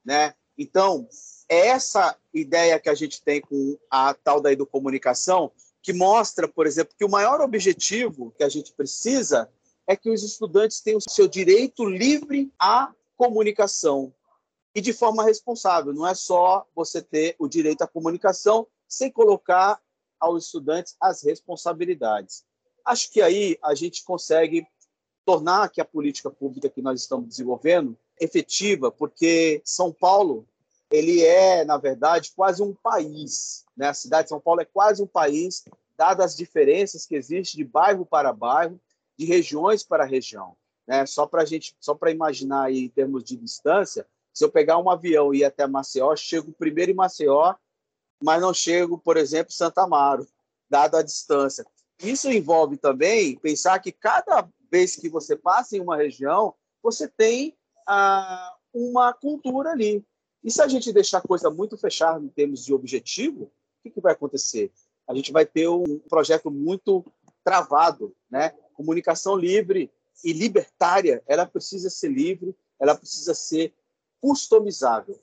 né? 0.05 0.35
Então 0.57 1.09
é 1.49 1.69
essa 1.69 2.17
ideia 2.33 2.79
que 2.79 2.89
a 2.89 2.95
gente 2.95 3.23
tem 3.23 3.41
com 3.41 3.79
a 3.91 4.15
tal 4.15 4.41
da 4.41 4.53
educomunicação 4.53 5.51
que 5.83 5.93
mostra, 5.93 6.47
por 6.47 6.67
exemplo, 6.67 6.95
que 6.97 7.05
o 7.05 7.11
maior 7.11 7.41
objetivo 7.41 8.33
que 8.37 8.45
a 8.45 8.49
gente 8.49 8.73
precisa 8.73 9.51
é 9.87 9.97
que 9.97 10.11
os 10.11 10.23
estudantes 10.23 10.81
tenham 10.81 10.99
o 10.99 11.11
seu 11.11 11.27
direito 11.27 11.85
livre 11.85 12.53
à 12.59 12.93
comunicação, 13.17 14.13
e 14.75 14.81
de 14.81 14.93
forma 14.93 15.25
responsável. 15.25 15.93
Não 15.93 16.07
é 16.07 16.15
só 16.15 16.67
você 16.75 17.03
ter 17.03 17.35
o 17.39 17.49
direito 17.49 17.83
à 17.83 17.89
comunicação 17.89 18.67
sem 18.87 19.11
colocar 19.11 19.81
aos 20.21 20.47
estudantes 20.47 20.97
as 21.01 21.23
responsabilidades. 21.23 22.45
Acho 22.85 23.11
que 23.11 23.21
aí 23.21 23.59
a 23.63 23.75
gente 23.75 24.05
consegue 24.05 24.67
tornar 25.29 25.69
que 25.69 25.79
a 25.79 25.85
política 25.85 26.31
pública 26.31 26.71
que 26.71 26.81
nós 26.81 27.03
estamos 27.03 27.29
desenvolvendo 27.29 27.95
efetiva, 28.19 28.91
porque 28.91 29.61
São 29.63 29.93
Paulo 29.93 30.49
ele 30.91 31.23
é, 31.23 31.67
na 31.67 31.77
verdade, 31.77 32.33
quase 32.35 32.63
um 32.63 32.73
país. 32.73 33.67
Né? 33.77 33.89
A 33.89 33.93
cidade 33.93 34.23
de 34.23 34.29
São 34.31 34.41
Paulo 34.41 34.63
é 34.63 34.65
quase 34.65 35.03
um 35.03 35.07
país, 35.07 35.67
dadas 35.99 36.33
as 36.33 36.35
diferenças 36.35 37.05
que 37.05 37.15
existem 37.15 37.63
de 37.63 37.71
bairro 37.71 38.07
para 38.07 38.33
bairro, 38.33 38.81
de 39.19 39.27
regiões 39.27 39.83
para 39.83 40.07
região. 40.07 40.57
Né? 40.87 41.05
Só 41.05 41.27
para 41.27 41.45
gente, 41.45 41.77
só 41.79 41.95
para 41.95 42.11
imaginar 42.11 42.63
aí, 42.63 42.87
em 42.87 42.89
termos 42.89 43.23
de 43.23 43.37
distância, 43.37 44.07
se 44.33 44.43
eu 44.43 44.51
pegar 44.51 44.79
um 44.79 44.89
avião 44.89 45.35
e 45.35 45.41
ir 45.41 45.45
até 45.45 45.67
Maceió, 45.67 46.17
chego 46.17 46.53
primeiro 46.53 46.93
em 46.93 46.95
Maceió, 46.95 47.55
mas 48.25 48.41
não 48.41 48.55
chego, 48.55 48.97
por 48.97 49.19
exemplo, 49.19 49.53
em 49.53 49.57
Santa 49.57 49.83
Amaro, 49.83 50.27
dado 50.71 50.97
a 50.97 51.03
distância. 51.03 51.67
Isso 52.03 52.31
envolve 52.33 52.79
também 52.79 53.37
pensar 53.37 53.79
que 53.81 53.93
cada 53.93 54.49
vez 54.71 54.97
que 54.97 55.09
você 55.09 55.37
passa 55.37 55.77
em 55.77 55.81
uma 55.81 55.97
região, 55.97 56.55
você 56.83 57.09
tem 57.09 57.57
ah, 57.87 58.55
uma 58.73 59.13
cultura 59.13 59.71
ali. 59.71 60.05
E 60.43 60.51
se 60.51 60.63
a 60.63 60.69
gente 60.69 60.93
deixar 60.93 61.19
a 61.19 61.27
coisa 61.27 61.51
muito 61.51 61.77
fechada 61.77 62.25
em 62.25 62.29
termos 62.29 62.65
de 62.65 62.73
objetivo, 62.73 63.45
o 63.45 63.51
que, 63.83 63.91
que 63.91 64.01
vai 64.01 64.13
acontecer? 64.13 64.73
A 65.07 65.15
gente 65.15 65.33
vai 65.33 65.45
ter 65.45 65.69
um 65.69 65.99
projeto 66.09 66.51
muito 66.51 67.05
travado, 67.43 68.15
né? 68.31 68.51
Comunicação 68.75 69.37
livre 69.37 69.91
e 70.25 70.33
libertária, 70.33 71.23
ela 71.27 71.47
precisa 71.47 71.89
ser 71.91 72.09
livre, 72.09 72.55
ela 72.79 72.95
precisa 72.95 73.35
ser 73.35 73.75
customizável. 74.21 75.21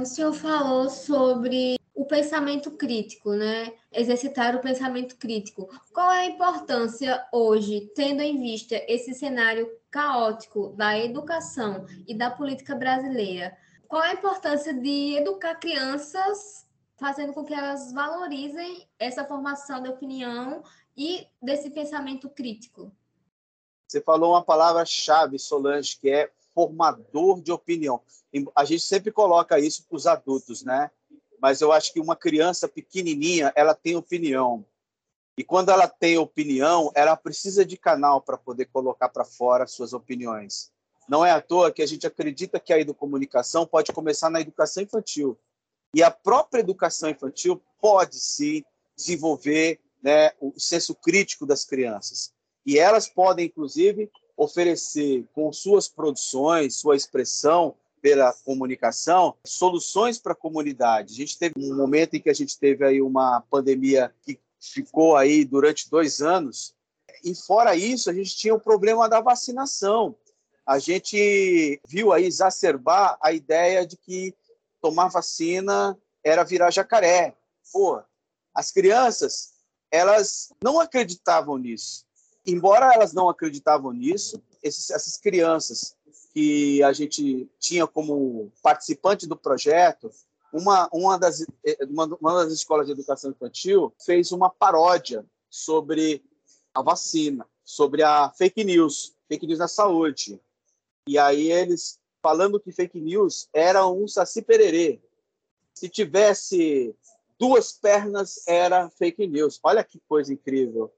O 0.00 0.04
senhor 0.04 0.32
falou 0.32 0.90
sobre 0.90 1.76
o 2.02 2.04
pensamento 2.04 2.72
crítico, 2.72 3.30
né? 3.30 3.72
Exercitar 3.92 4.56
o 4.56 4.60
pensamento 4.60 5.16
crítico. 5.16 5.68
Qual 5.92 6.10
é 6.10 6.22
a 6.22 6.26
importância 6.26 7.24
hoje, 7.32 7.92
tendo 7.94 8.20
em 8.20 8.40
vista 8.40 8.74
esse 8.88 9.14
cenário 9.14 9.70
caótico 9.88 10.70
da 10.70 10.98
educação 10.98 11.86
e 12.08 12.12
da 12.12 12.28
política 12.28 12.74
brasileira? 12.74 13.56
Qual 13.86 14.02
é 14.02 14.10
a 14.10 14.14
importância 14.14 14.74
de 14.74 15.14
educar 15.16 15.54
crianças, 15.54 16.66
fazendo 16.96 17.32
com 17.32 17.44
que 17.44 17.54
elas 17.54 17.92
valorizem 17.92 18.88
essa 18.98 19.24
formação 19.24 19.80
de 19.80 19.88
opinião 19.88 20.64
e 20.96 21.28
desse 21.40 21.70
pensamento 21.70 22.28
crítico? 22.28 22.90
Você 23.86 24.00
falou 24.00 24.32
uma 24.32 24.42
palavra-chave, 24.42 25.38
Solange, 25.38 25.96
que 26.00 26.10
é 26.10 26.32
formador 26.52 27.40
de 27.40 27.52
opinião. 27.52 28.00
A 28.56 28.64
gente 28.64 28.82
sempre 28.82 29.12
coloca 29.12 29.60
isso 29.60 29.86
para 29.86 29.96
os 29.96 30.06
adultos, 30.06 30.64
né? 30.64 30.90
Mas 31.42 31.60
eu 31.60 31.72
acho 31.72 31.92
que 31.92 31.98
uma 31.98 32.14
criança 32.14 32.68
pequenininha, 32.68 33.52
ela 33.56 33.74
tem 33.74 33.96
opinião. 33.96 34.64
E 35.36 35.42
quando 35.42 35.70
ela 35.70 35.88
tem 35.88 36.16
opinião, 36.16 36.92
ela 36.94 37.16
precisa 37.16 37.64
de 37.64 37.76
canal 37.76 38.20
para 38.20 38.38
poder 38.38 38.66
colocar 38.66 39.08
para 39.08 39.24
fora 39.24 39.66
suas 39.66 39.92
opiniões. 39.92 40.70
Não 41.08 41.26
é 41.26 41.32
à 41.32 41.40
toa 41.40 41.72
que 41.72 41.82
a 41.82 41.86
gente 41.86 42.06
acredita 42.06 42.60
que 42.60 42.72
a 42.72 42.78
educomunicação 42.78 43.66
pode 43.66 43.92
começar 43.92 44.30
na 44.30 44.40
educação 44.40 44.84
infantil. 44.84 45.36
E 45.92 46.00
a 46.00 46.12
própria 46.12 46.60
educação 46.60 47.10
infantil 47.10 47.60
pode 47.80 48.20
sim 48.20 48.62
desenvolver 48.96 49.80
né, 50.00 50.30
o 50.40 50.54
senso 50.56 50.94
crítico 50.94 51.44
das 51.44 51.64
crianças. 51.64 52.32
E 52.64 52.78
elas 52.78 53.08
podem, 53.08 53.46
inclusive, 53.46 54.08
oferecer 54.36 55.26
com 55.32 55.52
suas 55.52 55.88
produções, 55.88 56.76
sua 56.76 56.94
expressão 56.94 57.74
pela 58.02 58.32
comunicação, 58.44 59.36
soluções 59.46 60.18
para 60.18 60.32
a 60.32 60.36
comunidade. 60.36 61.14
A 61.14 61.16
gente 61.16 61.38
teve 61.38 61.54
um 61.56 61.76
momento 61.76 62.14
em 62.14 62.20
que 62.20 62.28
a 62.28 62.34
gente 62.34 62.58
teve 62.58 62.84
aí 62.84 63.00
uma 63.00 63.40
pandemia 63.42 64.12
que 64.22 64.38
ficou 64.60 65.16
aí 65.16 65.44
durante 65.44 65.88
dois 65.88 66.20
anos, 66.20 66.74
e 67.24 67.34
fora 67.34 67.76
isso, 67.76 68.10
a 68.10 68.12
gente 68.12 68.36
tinha 68.36 68.54
o 68.54 68.60
problema 68.60 69.08
da 69.08 69.20
vacinação. 69.20 70.16
A 70.66 70.78
gente 70.78 71.80
viu 71.86 72.12
aí 72.12 72.24
exacerbar 72.24 73.16
a 73.22 73.32
ideia 73.32 73.86
de 73.86 73.96
que 73.96 74.34
tomar 74.80 75.08
vacina 75.08 75.96
era 76.24 76.42
virar 76.42 76.70
jacaré. 76.70 77.36
Pô, 77.72 78.02
as 78.52 78.72
crianças, 78.72 79.52
elas 79.90 80.52
não 80.62 80.80
acreditavam 80.80 81.56
nisso 81.56 82.04
embora 82.46 82.92
elas 82.94 83.12
não 83.12 83.28
acreditavam 83.28 83.92
nisso, 83.92 84.42
esses, 84.62 84.90
essas 84.90 85.16
crianças 85.16 85.96
que 86.32 86.82
a 86.82 86.92
gente 86.92 87.48
tinha 87.58 87.86
como 87.86 88.50
participante 88.62 89.26
do 89.26 89.36
projeto, 89.36 90.10
uma, 90.52 90.88
uma, 90.92 91.18
das, 91.18 91.44
uma, 91.88 92.06
uma 92.20 92.44
das 92.44 92.52
escolas 92.52 92.86
de 92.86 92.92
educação 92.92 93.30
infantil 93.30 93.92
fez 94.04 94.32
uma 94.32 94.50
paródia 94.50 95.24
sobre 95.48 96.22
a 96.74 96.82
vacina, 96.82 97.46
sobre 97.64 98.02
a 98.02 98.30
fake 98.30 98.64
news, 98.64 99.14
fake 99.28 99.46
news 99.46 99.58
na 99.58 99.68
saúde. 99.68 100.40
E 101.06 101.18
aí 101.18 101.50
eles 101.50 101.98
falando 102.22 102.60
que 102.60 102.70
fake 102.70 103.00
news 103.00 103.48
era 103.52 103.86
um 103.86 104.06
saci 104.06 104.42
pererê. 104.42 105.00
Se 105.74 105.88
tivesse 105.88 106.94
duas 107.38 107.72
pernas, 107.72 108.46
era 108.46 108.88
fake 108.90 109.26
news. 109.26 109.58
Olha 109.62 109.82
que 109.82 110.00
coisa 110.08 110.32
incrível. 110.32 110.92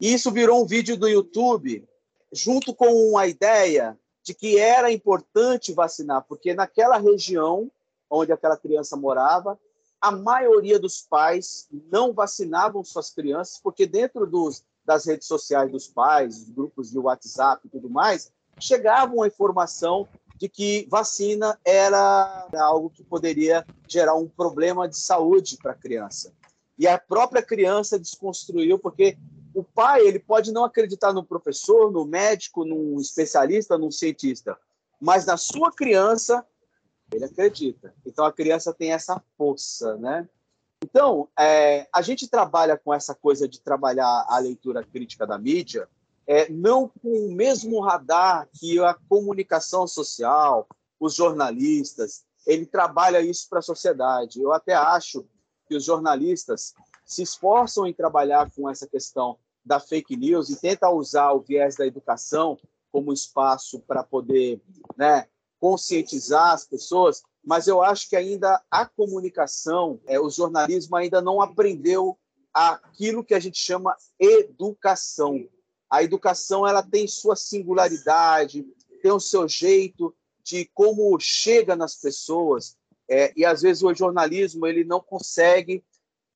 E 0.00 0.12
isso 0.12 0.30
virou 0.30 0.62
um 0.62 0.66
vídeo 0.66 0.96
do 0.96 1.08
YouTube, 1.08 1.86
junto 2.32 2.74
com 2.74 3.18
a 3.18 3.28
ideia 3.28 3.98
de 4.22 4.34
que 4.34 4.58
era 4.58 4.92
importante 4.92 5.72
vacinar, 5.72 6.24
porque 6.28 6.54
naquela 6.54 6.98
região 6.98 7.70
onde 8.08 8.32
aquela 8.32 8.56
criança 8.56 8.96
morava, 8.96 9.58
a 10.00 10.10
maioria 10.10 10.78
dos 10.78 11.00
pais 11.00 11.68
não 11.90 12.12
vacinavam 12.12 12.84
suas 12.84 13.10
crianças, 13.10 13.58
porque 13.62 13.86
dentro 13.86 14.26
dos, 14.26 14.64
das 14.84 15.06
redes 15.06 15.26
sociais 15.26 15.70
dos 15.70 15.88
pais, 15.88 16.50
grupos 16.50 16.90
de 16.90 16.98
WhatsApp 16.98 17.66
e 17.66 17.70
tudo 17.70 17.88
mais, 17.88 18.30
chegava 18.60 19.14
a 19.22 19.26
informação 19.26 20.06
de 20.36 20.48
que 20.48 20.86
vacina 20.90 21.58
era 21.64 22.48
algo 22.54 22.90
que 22.90 23.04
poderia 23.04 23.64
gerar 23.88 24.14
um 24.16 24.28
problema 24.28 24.88
de 24.88 24.98
saúde 24.98 25.56
para 25.62 25.72
a 25.72 25.76
criança. 25.76 26.32
E 26.76 26.86
a 26.86 26.98
própria 26.98 27.42
criança 27.42 27.98
desconstruiu, 27.98 28.78
porque 28.78 29.16
o 29.54 29.62
pai 29.62 30.06
ele 30.06 30.18
pode 30.18 30.52
não 30.52 30.64
acreditar 30.64 31.12
no 31.12 31.24
professor, 31.24 31.90
no 31.90 32.04
médico, 32.04 32.64
num 32.64 33.00
especialista, 33.00 33.78
num 33.78 33.90
cientista, 33.90 34.56
mas 35.00 35.26
na 35.26 35.36
sua 35.36 35.72
criança 35.72 36.44
ele 37.12 37.24
acredita. 37.24 37.94
Então 38.06 38.24
a 38.24 38.32
criança 38.32 38.72
tem 38.72 38.92
essa 38.92 39.22
força, 39.36 39.96
né? 39.96 40.28
Então 40.82 41.28
é, 41.38 41.86
a 41.92 42.02
gente 42.02 42.28
trabalha 42.28 42.76
com 42.76 42.92
essa 42.92 43.14
coisa 43.14 43.48
de 43.48 43.60
trabalhar 43.60 44.26
a 44.28 44.38
leitura 44.38 44.82
crítica 44.82 45.26
da 45.26 45.38
mídia, 45.38 45.88
é, 46.26 46.48
não 46.50 46.88
com 46.88 47.26
o 47.26 47.32
mesmo 47.32 47.80
radar 47.80 48.48
que 48.58 48.78
a 48.78 48.94
comunicação 49.08 49.86
social, 49.86 50.66
os 50.98 51.14
jornalistas, 51.14 52.24
ele 52.46 52.66
trabalha 52.66 53.20
isso 53.20 53.48
para 53.48 53.58
a 53.58 53.62
sociedade. 53.62 54.40
Eu 54.40 54.52
até 54.52 54.72
acho 54.72 55.26
que 55.68 55.76
os 55.76 55.84
jornalistas 55.84 56.74
se 57.12 57.22
esforçam 57.22 57.86
em 57.86 57.92
trabalhar 57.92 58.50
com 58.50 58.68
essa 58.68 58.86
questão 58.86 59.38
da 59.64 59.78
fake 59.78 60.16
news 60.16 60.50
e 60.50 60.60
tenta 60.60 60.90
usar 60.90 61.32
o 61.32 61.40
viés 61.40 61.76
da 61.76 61.86
educação 61.86 62.58
como 62.90 63.12
espaço 63.12 63.80
para 63.80 64.02
poder 64.02 64.60
né, 64.96 65.28
conscientizar 65.58 66.52
as 66.52 66.66
pessoas, 66.66 67.22
mas 67.44 67.66
eu 67.66 67.82
acho 67.82 68.08
que 68.08 68.16
ainda 68.16 68.60
a 68.70 68.84
comunicação, 68.84 70.00
é, 70.06 70.18
o 70.18 70.30
jornalismo 70.30 70.96
ainda 70.96 71.20
não 71.20 71.40
aprendeu 71.40 72.18
aquilo 72.52 73.24
que 73.24 73.34
a 73.34 73.40
gente 73.40 73.58
chama 73.58 73.96
educação. 74.18 75.48
A 75.90 76.02
educação 76.02 76.66
ela 76.66 76.82
tem 76.82 77.06
sua 77.06 77.36
singularidade, 77.36 78.66
tem 79.02 79.12
o 79.12 79.20
seu 79.20 79.48
jeito 79.48 80.14
de 80.42 80.68
como 80.74 81.18
chega 81.20 81.76
nas 81.76 81.94
pessoas, 81.94 82.76
é, 83.08 83.32
e 83.36 83.44
às 83.44 83.62
vezes 83.62 83.82
o 83.82 83.94
jornalismo 83.94 84.66
ele 84.66 84.84
não 84.84 85.00
consegue 85.00 85.84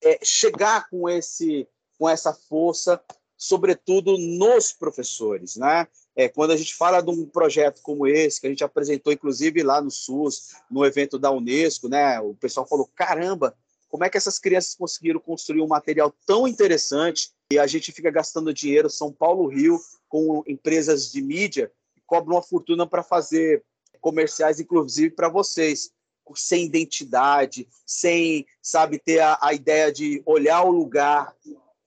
é, 0.02 0.18
chegar 0.22 0.88
com 0.88 1.08
esse 1.08 1.66
com 1.98 2.08
essa 2.08 2.32
força, 2.32 3.00
sobretudo 3.36 4.18
nos 4.18 4.70
professores, 4.72 5.56
né? 5.56 5.86
É, 6.14 6.28
quando 6.28 6.50
a 6.50 6.56
gente 6.56 6.74
fala 6.74 7.00
de 7.00 7.10
um 7.10 7.26
projeto 7.26 7.80
como 7.82 8.06
esse, 8.06 8.40
que 8.40 8.46
a 8.46 8.50
gente 8.50 8.64
apresentou 8.64 9.12
inclusive 9.12 9.62
lá 9.62 9.80
no 9.80 9.90
SUS, 9.90 10.54
no 10.70 10.84
evento 10.84 11.18
da 11.18 11.30
Unesco, 11.30 11.88
né? 11.88 12.20
O 12.20 12.34
pessoal 12.34 12.66
falou: 12.66 12.90
caramba, 12.94 13.56
como 13.88 14.04
é 14.04 14.10
que 14.10 14.16
essas 14.16 14.38
crianças 14.38 14.74
conseguiram 14.74 15.20
construir 15.20 15.62
um 15.62 15.66
material 15.66 16.14
tão 16.26 16.46
interessante 16.46 17.30
e 17.50 17.58
a 17.58 17.66
gente 17.66 17.92
fica 17.92 18.10
gastando 18.10 18.52
dinheiro, 18.52 18.90
São 18.90 19.12
Paulo, 19.12 19.46
Rio, 19.46 19.80
com 20.08 20.42
empresas 20.46 21.10
de 21.12 21.22
mídia, 21.22 21.70
que 21.94 22.02
cobram 22.06 22.36
uma 22.36 22.42
fortuna 22.42 22.86
para 22.86 23.02
fazer 23.02 23.64
comerciais, 24.00 24.60
inclusive 24.60 25.10
para 25.10 25.28
vocês 25.28 25.90
sem 26.34 26.64
identidade, 26.64 27.68
sem, 27.84 28.46
sabe, 28.60 28.98
ter 28.98 29.20
a, 29.20 29.38
a 29.40 29.54
ideia 29.54 29.92
de 29.92 30.22
olhar 30.26 30.62
o 30.62 30.70
lugar, 30.70 31.34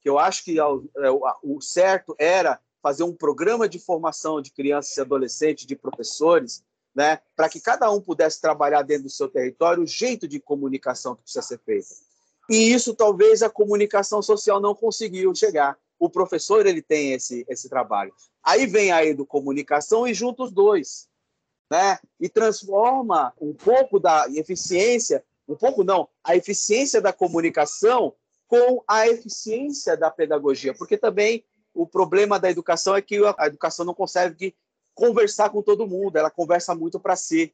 que 0.01 0.09
eu 0.09 0.17
acho 0.17 0.43
que 0.43 0.59
o, 0.59 0.89
é, 0.97 1.11
o 1.43 1.59
certo 1.59 2.15
era 2.17 2.59
fazer 2.81 3.03
um 3.03 3.13
programa 3.13 3.67
de 3.67 3.79
formação 3.79 4.41
de 4.41 4.51
crianças 4.51 4.95
e 4.95 5.01
adolescentes, 5.01 5.65
de 5.65 5.75
professores, 5.75 6.63
né, 6.95 7.19
para 7.35 7.49
que 7.49 7.59
cada 7.59 7.91
um 7.91 8.01
pudesse 8.01 8.41
trabalhar 8.41 8.81
dentro 8.81 9.03
do 9.03 9.09
seu 9.09 9.27
território 9.27 9.83
o 9.83 9.87
jeito 9.87 10.27
de 10.27 10.39
comunicação 10.39 11.15
que 11.15 11.23
precisa 11.23 11.41
ser 11.41 11.59
feita. 11.59 11.89
E 12.49 12.73
isso 12.73 12.95
talvez 12.95 13.43
a 13.43 13.49
comunicação 13.49 14.21
social 14.21 14.59
não 14.59 14.73
conseguiu 14.73 15.33
chegar. 15.35 15.77
O 15.99 16.09
professor 16.09 16.65
ele 16.65 16.81
tem 16.81 17.13
esse 17.13 17.45
esse 17.47 17.69
trabalho. 17.69 18.13
Aí 18.43 18.65
vem 18.65 18.91
a 18.91 19.05
educomunicação 19.05 20.07
e 20.07 20.13
junta 20.13 20.43
os 20.43 20.51
dois. 20.51 21.08
Né? 21.69 21.99
E 22.19 22.27
transforma 22.27 23.33
um 23.39 23.53
pouco 23.53 23.99
da 23.99 24.25
eficiência, 24.29 25.23
um 25.47 25.55
pouco 25.55 25.83
não, 25.83 26.07
a 26.23 26.35
eficiência 26.35 27.01
da 27.01 27.13
comunicação 27.13 28.13
com 28.47 28.83
a 28.87 29.07
eficiência 29.07 29.95
da 29.95 30.09
pedagogia, 30.09 30.73
porque 30.73 30.97
também 30.97 31.45
o 31.73 31.85
problema 31.85 32.39
da 32.39 32.49
educação 32.49 32.95
é 32.95 33.01
que 33.01 33.19
a 33.37 33.45
educação 33.45 33.85
não 33.85 33.93
consegue 33.93 34.55
conversar 34.95 35.49
com 35.51 35.61
todo 35.61 35.87
mundo, 35.87 36.17
ela 36.17 36.31
conversa 36.31 36.73
muito 36.73 36.99
para 36.99 37.15
si, 37.15 37.53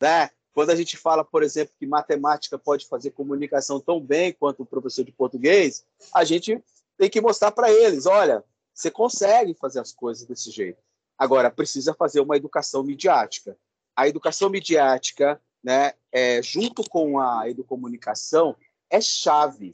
né? 0.00 0.30
Quando 0.54 0.70
a 0.70 0.76
gente 0.76 0.96
fala, 0.96 1.24
por 1.24 1.42
exemplo, 1.42 1.74
que 1.78 1.86
matemática 1.86 2.58
pode 2.58 2.86
fazer 2.86 3.10
comunicação 3.12 3.80
tão 3.80 4.00
bem 4.00 4.32
quanto 4.32 4.62
o 4.62 4.66
professor 4.66 5.04
de 5.04 5.12
português, 5.12 5.84
a 6.14 6.24
gente 6.24 6.62
tem 6.98 7.08
que 7.08 7.20
mostrar 7.20 7.52
para 7.52 7.70
eles, 7.70 8.04
olha, 8.04 8.44
você 8.74 8.90
consegue 8.90 9.54
fazer 9.54 9.80
as 9.80 9.92
coisas 9.92 10.26
desse 10.26 10.50
jeito. 10.50 10.82
Agora, 11.22 11.52
precisa 11.52 11.94
fazer 11.94 12.18
uma 12.18 12.36
educação 12.36 12.82
midiática. 12.82 13.56
A 13.94 14.08
educação 14.08 14.50
midiática, 14.50 15.40
né, 15.62 15.92
é, 16.10 16.42
junto 16.42 16.82
com 16.90 17.20
a 17.20 17.48
educomunicação, 17.48 18.56
é 18.90 19.00
chave 19.00 19.72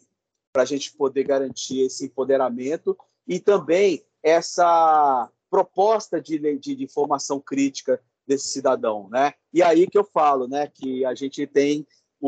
para 0.52 0.64
a 0.64 0.66
gente 0.66 0.92
poder 0.92 1.24
garantir 1.24 1.80
esse 1.80 2.04
empoderamento 2.04 2.94
e 3.26 3.40
também 3.40 4.04
essa 4.22 5.30
proposta 5.48 6.20
de, 6.20 6.38
de, 6.58 6.74
de 6.74 6.86
formação 6.86 7.40
crítica 7.40 7.98
desse 8.26 8.48
cidadão, 8.48 9.08
né? 9.08 9.32
E 9.50 9.62
aí 9.62 9.86
que 9.86 9.96
eu 9.96 10.04
falo, 10.04 10.46
né, 10.46 10.66
que 10.66 11.02
a 11.06 11.14
gente 11.14 11.46
tem 11.46 11.86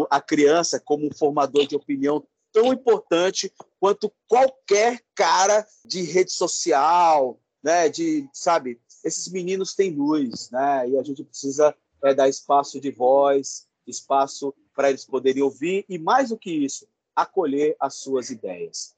a 0.09 0.19
criança 0.19 0.81
como 0.81 1.07
um 1.07 1.13
formador 1.13 1.67
de 1.67 1.77
opinião 1.77 2.27
tão 2.51 2.73
importante 2.73 3.53
quanto 3.79 4.11
qualquer 4.27 4.99
cara 5.15 5.67
de 5.85 6.05
rede 6.05 6.33
social, 6.33 7.39
né, 7.63 7.89
de, 7.89 8.29
sabe, 8.33 8.81
esses 9.05 9.31
meninos 9.31 9.75
têm 9.75 9.91
luz, 9.91 10.51
né? 10.51 10.89
E 10.89 10.99
a 10.99 11.03
gente 11.03 11.25
precisa 11.25 11.75
é, 12.05 12.15
dar 12.15 12.29
espaço 12.29 12.81
de 12.81 12.91
voz, 12.91 13.67
espaço 13.87 14.55
para 14.75 14.91
eles 14.91 15.05
poderem 15.05 15.43
ouvir 15.43 15.85
e 15.89 15.99
mais 15.99 16.31
do 16.31 16.39
que 16.39 16.51
isso, 16.51 16.87
acolher 17.15 17.77
as 17.79 17.97
suas 17.97 18.31
ideias. 18.31 18.95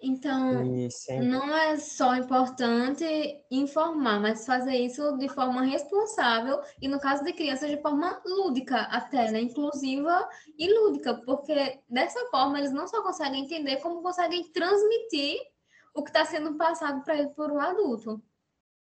Então, 0.00 0.64
não 1.24 1.56
é 1.56 1.76
só 1.76 2.14
importante 2.14 3.04
informar, 3.50 4.20
mas 4.20 4.46
fazer 4.46 4.76
isso 4.76 5.18
de 5.18 5.28
forma 5.28 5.62
responsável 5.62 6.60
e, 6.80 6.86
no 6.86 7.00
caso 7.00 7.24
de 7.24 7.32
crianças, 7.32 7.68
de 7.68 7.82
forma 7.82 8.22
lúdica, 8.24 8.76
até, 8.82 9.32
né? 9.32 9.40
Inclusiva 9.40 10.28
e 10.56 10.72
lúdica, 10.72 11.14
porque 11.14 11.80
dessa 11.88 12.20
forma 12.30 12.58
eles 12.58 12.72
não 12.72 12.86
só 12.86 13.02
conseguem 13.02 13.44
entender, 13.44 13.78
como 13.78 14.00
conseguem 14.00 14.44
transmitir 14.52 15.36
o 15.92 16.04
que 16.04 16.10
está 16.10 16.24
sendo 16.24 16.56
passado 16.56 17.02
para 17.02 17.18
eles 17.18 17.32
por 17.34 17.50
um 17.50 17.60
adulto. 17.60 18.22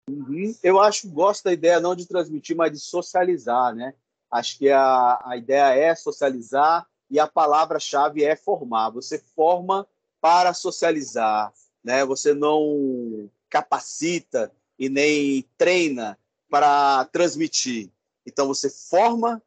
Uhum. 0.09 0.55
Eu 0.63 0.81
acho, 0.81 1.09
gosto 1.11 1.45
da 1.45 1.53
ideia 1.53 1.81
não 1.81 1.95
de 1.95 2.07
transmitir, 2.07 2.57
mas 2.57 2.73
de 2.73 2.79
socializar, 2.79 3.75
né? 3.75 3.95
Acho 4.31 4.59
que 4.59 4.71
a, 4.71 5.21
a 5.25 5.37
ideia 5.37 5.75
é 5.75 5.95
socializar 5.95 6.87
e 7.11 7.19
a 7.19 7.27
palavra-chave 7.27 8.25
é 8.25 8.37
formar. 8.37 8.91
Você 8.91 9.19
forma 9.19 9.87
para 10.21 10.55
socializar, 10.55 11.53
né? 11.83 12.05
Você 12.05 12.35
não 12.35 13.31
capacita 13.49 14.53
e 14.79 14.89
nem 14.89 15.43
treina 15.57 16.19
para 16.49 17.05
transmitir. 17.07 17.91
Então 18.25 18.47
você 18.47 18.69
forma, 18.69 19.43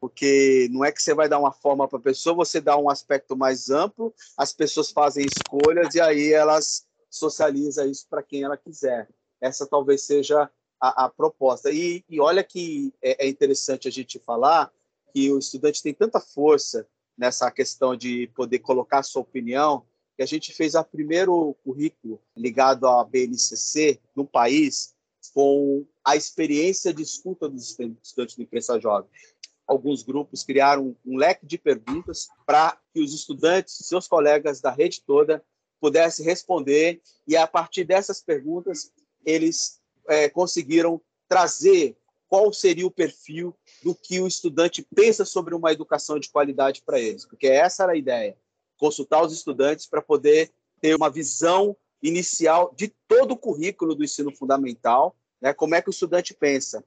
porque 0.00 0.68
não 0.70 0.84
é 0.84 0.92
que 0.92 1.02
você 1.02 1.14
vai 1.14 1.28
dar 1.28 1.38
uma 1.38 1.52
forma 1.52 1.86
para 1.86 1.98
a 1.98 2.02
pessoa, 2.02 2.34
você 2.34 2.60
dá 2.60 2.76
um 2.76 2.90
aspecto 2.90 3.36
mais 3.36 3.70
amplo, 3.70 4.14
as 4.36 4.52
pessoas 4.52 4.90
fazem 4.90 5.26
escolhas 5.26 5.94
e 5.94 6.00
aí 6.00 6.32
elas 6.32 6.86
socializam 7.10 7.86
isso 7.90 8.06
para 8.08 8.22
quem 8.22 8.42
ela 8.42 8.56
quiser. 8.56 9.08
Essa 9.40 9.66
talvez 9.66 10.02
seja 10.02 10.50
a, 10.80 11.04
a 11.04 11.08
proposta. 11.08 11.70
E, 11.70 12.04
e, 12.08 12.20
olha 12.20 12.42
que 12.42 12.92
é, 13.02 13.26
é 13.26 13.28
interessante 13.28 13.88
a 13.88 13.90
gente 13.90 14.18
falar 14.18 14.72
que 15.12 15.30
o 15.30 15.38
estudante 15.38 15.82
tem 15.82 15.94
tanta 15.94 16.20
força 16.20 16.86
nessa 17.16 17.50
questão 17.50 17.96
de 17.96 18.28
poder 18.34 18.60
colocar 18.60 19.02
sua 19.02 19.22
opinião, 19.22 19.84
que 20.16 20.22
a 20.22 20.26
gente 20.26 20.52
fez 20.52 20.74
o 20.74 20.84
primeiro 20.84 21.54
currículo 21.64 22.20
ligado 22.36 22.86
à 22.86 23.04
BNCC 23.04 24.00
no 24.14 24.26
país 24.26 24.94
com 25.34 25.86
a 26.04 26.16
experiência 26.16 26.92
de 26.92 27.02
escuta 27.02 27.48
dos 27.48 27.70
estudantes 28.02 28.36
do 28.36 28.42
imprensa 28.42 28.80
jovem. 28.80 29.10
Alguns 29.66 30.02
grupos 30.02 30.42
criaram 30.42 30.96
um 31.04 31.16
leque 31.16 31.44
de 31.44 31.58
perguntas 31.58 32.28
para 32.46 32.78
que 32.92 33.00
os 33.00 33.12
estudantes, 33.12 33.76
seus 33.82 34.08
colegas 34.08 34.60
da 34.60 34.70
rede 34.70 35.02
toda, 35.06 35.44
pudessem 35.80 36.24
responder 36.24 37.00
e 37.26 37.36
a 37.36 37.46
partir 37.46 37.84
dessas 37.84 38.20
perguntas 38.20 38.90
eles 39.24 39.80
é, 40.08 40.28
conseguiram 40.28 41.00
trazer 41.28 41.96
qual 42.28 42.52
seria 42.52 42.86
o 42.86 42.90
perfil 42.90 43.56
do 43.82 43.94
que 43.94 44.20
o 44.20 44.26
estudante 44.26 44.86
pensa 44.94 45.24
sobre 45.24 45.54
uma 45.54 45.72
educação 45.72 46.18
de 46.18 46.28
qualidade 46.28 46.82
para 46.84 47.00
eles, 47.00 47.24
porque 47.24 47.46
essa 47.46 47.84
era 47.84 47.92
a 47.92 47.96
ideia, 47.96 48.36
consultar 48.76 49.24
os 49.24 49.32
estudantes 49.32 49.86
para 49.86 50.02
poder 50.02 50.50
ter 50.80 50.94
uma 50.94 51.10
visão 51.10 51.76
inicial 52.02 52.72
de 52.76 52.94
todo 53.08 53.32
o 53.32 53.36
currículo 53.36 53.94
do 53.94 54.04
ensino 54.04 54.34
fundamental, 54.34 55.16
né? 55.40 55.52
Como 55.52 55.74
é 55.74 55.82
que 55.82 55.88
o 55.88 55.90
estudante 55.90 56.34
pensa? 56.34 56.84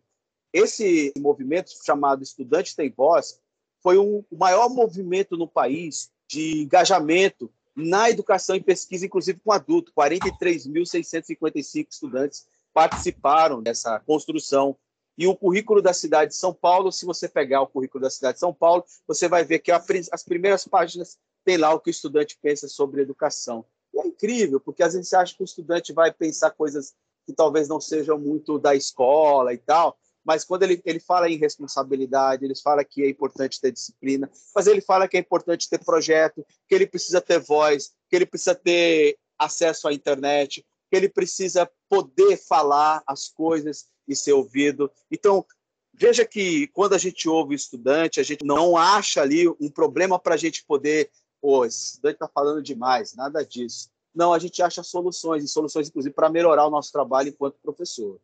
Esse 0.53 1.13
movimento 1.17 1.71
chamado 1.83 2.23
Estudante 2.23 2.75
tem 2.75 2.89
Voz 2.89 3.39
foi 3.81 3.97
um, 3.97 4.23
o 4.29 4.37
maior 4.37 4.69
movimento 4.69 5.37
no 5.37 5.47
país 5.47 6.11
de 6.27 6.61
engajamento 6.61 7.51
na 7.75 8.09
educação 8.09 8.55
e 8.55 8.61
pesquisa, 8.61 9.05
inclusive 9.05 9.39
com 9.43 9.51
adulto. 9.51 9.91
43.655 9.97 11.87
estudantes 11.89 12.45
participaram 12.73 13.61
dessa 13.61 13.99
construção 13.99 14.77
e 15.17 15.27
o 15.27 15.35
currículo 15.35 15.81
da 15.81 15.93
cidade 15.93 16.31
de 16.31 16.37
São 16.37 16.53
Paulo, 16.53 16.91
se 16.91 17.05
você 17.05 17.27
pegar 17.27 17.61
o 17.61 17.67
currículo 17.67 18.01
da 18.01 18.09
cidade 18.09 18.35
de 18.35 18.39
São 18.39 18.53
Paulo, 18.53 18.83
você 19.07 19.27
vai 19.27 19.43
ver 19.43 19.59
que 19.59 19.71
as 19.71 20.23
primeiras 20.23 20.65
páginas 20.65 21.17
tem 21.43 21.57
lá 21.57 21.73
o 21.73 21.79
que 21.79 21.89
o 21.89 21.91
estudante 21.91 22.37
pensa 22.41 22.67
sobre 22.67 23.01
educação. 23.01 23.65
E 23.93 23.99
é 23.99 24.07
incrível, 24.07 24.59
porque 24.59 24.81
às 24.81 24.93
vezes 24.93 25.09
você 25.09 25.15
acha 25.15 25.35
que 25.35 25.43
o 25.43 25.45
estudante 25.45 25.93
vai 25.93 26.11
pensar 26.11 26.51
coisas 26.51 26.95
que 27.25 27.33
talvez 27.33 27.67
não 27.67 27.79
sejam 27.79 28.17
muito 28.17 28.57
da 28.57 28.73
escola 28.73 29.53
e 29.53 29.57
tal, 29.57 29.97
mas 30.23 30.43
quando 30.43 30.63
ele, 30.63 30.81
ele 30.85 30.99
fala 30.99 31.29
em 31.29 31.37
responsabilidade, 31.37 32.45
ele 32.45 32.55
fala 32.55 32.83
que 32.83 33.03
é 33.03 33.09
importante 33.09 33.59
ter 33.59 33.71
disciplina, 33.71 34.29
mas 34.55 34.67
ele 34.67 34.81
fala 34.81 35.07
que 35.07 35.17
é 35.17 35.19
importante 35.19 35.69
ter 35.69 35.83
projeto, 35.83 36.45
que 36.67 36.75
ele 36.75 36.87
precisa 36.87 37.19
ter 37.19 37.39
voz, 37.39 37.91
que 38.09 38.15
ele 38.15 38.25
precisa 38.25 38.55
ter 38.55 39.17
acesso 39.37 39.87
à 39.87 39.93
internet, 39.93 40.65
que 40.89 40.95
ele 40.95 41.09
precisa 41.09 41.69
poder 41.89 42.37
falar 42.37 43.01
as 43.07 43.27
coisas 43.27 43.87
e 44.07 44.15
ser 44.15 44.33
ouvido. 44.33 44.91
Então, 45.09 45.45
veja 45.93 46.25
que 46.25 46.67
quando 46.67 46.93
a 46.93 46.97
gente 46.97 47.27
ouve 47.27 47.53
o 47.53 47.55
estudante, 47.55 48.19
a 48.19 48.23
gente 48.23 48.45
não 48.45 48.77
acha 48.77 49.21
ali 49.21 49.47
um 49.47 49.69
problema 49.69 50.19
para 50.19 50.35
a 50.35 50.37
gente 50.37 50.63
poder, 50.65 51.09
pô, 51.41 51.65
esse 51.65 51.85
estudante 51.85 52.15
está 52.15 52.27
falando 52.27 52.61
demais, 52.61 53.15
nada 53.15 53.43
disso. 53.43 53.89
Não, 54.13 54.33
a 54.33 54.39
gente 54.39 54.61
acha 54.61 54.83
soluções, 54.83 55.43
e 55.43 55.47
soluções, 55.47 55.87
inclusive, 55.87 56.13
para 56.13 56.29
melhorar 56.29 56.67
o 56.67 56.69
nosso 56.69 56.91
trabalho 56.91 57.29
enquanto 57.29 57.57
professor. 57.61 58.19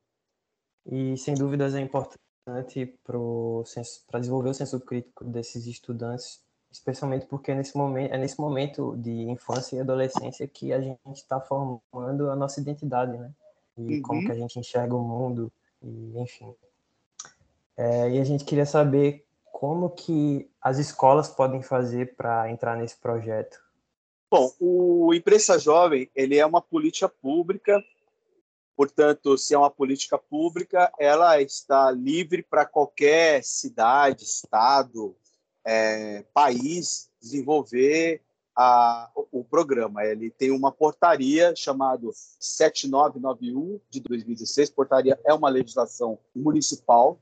E, 0.89 1.17
sem 1.17 1.35
dúvidas, 1.35 1.75
é 1.75 1.81
importante 1.81 2.97
para 3.03 4.19
desenvolver 4.19 4.49
o 4.49 4.53
senso 4.53 4.79
crítico 4.79 5.25
desses 5.25 5.67
estudantes, 5.67 6.41
especialmente 6.71 7.25
porque 7.25 7.53
nesse 7.53 7.75
momento, 7.77 8.13
é 8.13 8.17
nesse 8.17 8.39
momento 8.39 8.95
de 8.97 9.11
infância 9.29 9.75
e 9.75 9.79
adolescência 9.81 10.47
que 10.47 10.71
a 10.71 10.79
gente 10.79 10.99
está 11.13 11.41
formando 11.41 12.31
a 12.31 12.35
nossa 12.35 12.61
identidade, 12.61 13.17
né? 13.17 13.31
E 13.77 13.97
uhum. 13.97 14.01
como 14.01 14.25
que 14.25 14.31
a 14.31 14.35
gente 14.35 14.57
enxerga 14.57 14.95
o 14.95 15.03
mundo, 15.03 15.51
e 15.81 16.17
enfim. 16.19 16.53
É, 17.75 18.09
e 18.11 18.19
a 18.19 18.23
gente 18.23 18.45
queria 18.45 18.65
saber 18.65 19.25
como 19.51 19.89
que 19.89 20.49
as 20.61 20.77
escolas 20.77 21.29
podem 21.29 21.61
fazer 21.61 22.15
para 22.15 22.49
entrar 22.49 22.77
nesse 22.77 22.97
projeto. 22.97 23.59
Bom, 24.29 24.51
o 24.59 25.13
Imprensa 25.13 25.57
Jovem 25.57 26.09
ele 26.15 26.37
é 26.37 26.45
uma 26.45 26.61
política 26.61 27.07
pública, 27.07 27.83
portanto, 28.77 29.35
se 29.39 29.55
é 29.55 29.57
uma 29.57 29.71
política 29.71 30.19
pública, 30.19 30.91
ela 30.99 31.41
está 31.41 31.89
livre 31.89 32.43
para 32.43 32.63
qualquer 32.63 33.43
cidade, 33.43 34.23
estado, 34.23 35.17
é, 35.65 36.23
país 36.31 37.09
desenvolver 37.19 38.21
a, 38.55 39.09
o, 39.31 39.43
programa. 39.43 40.05
Ele 40.05 40.29
tem 40.29 40.51
uma 40.51 40.71
portaria 40.71 41.55
chamada 41.55 42.07
7991 42.39 43.79
de 43.89 43.99
2016. 43.99 44.69
Portaria 44.69 45.19
é 45.25 45.33
uma 45.33 45.49
legislação 45.49 46.19
municipal. 46.35 47.19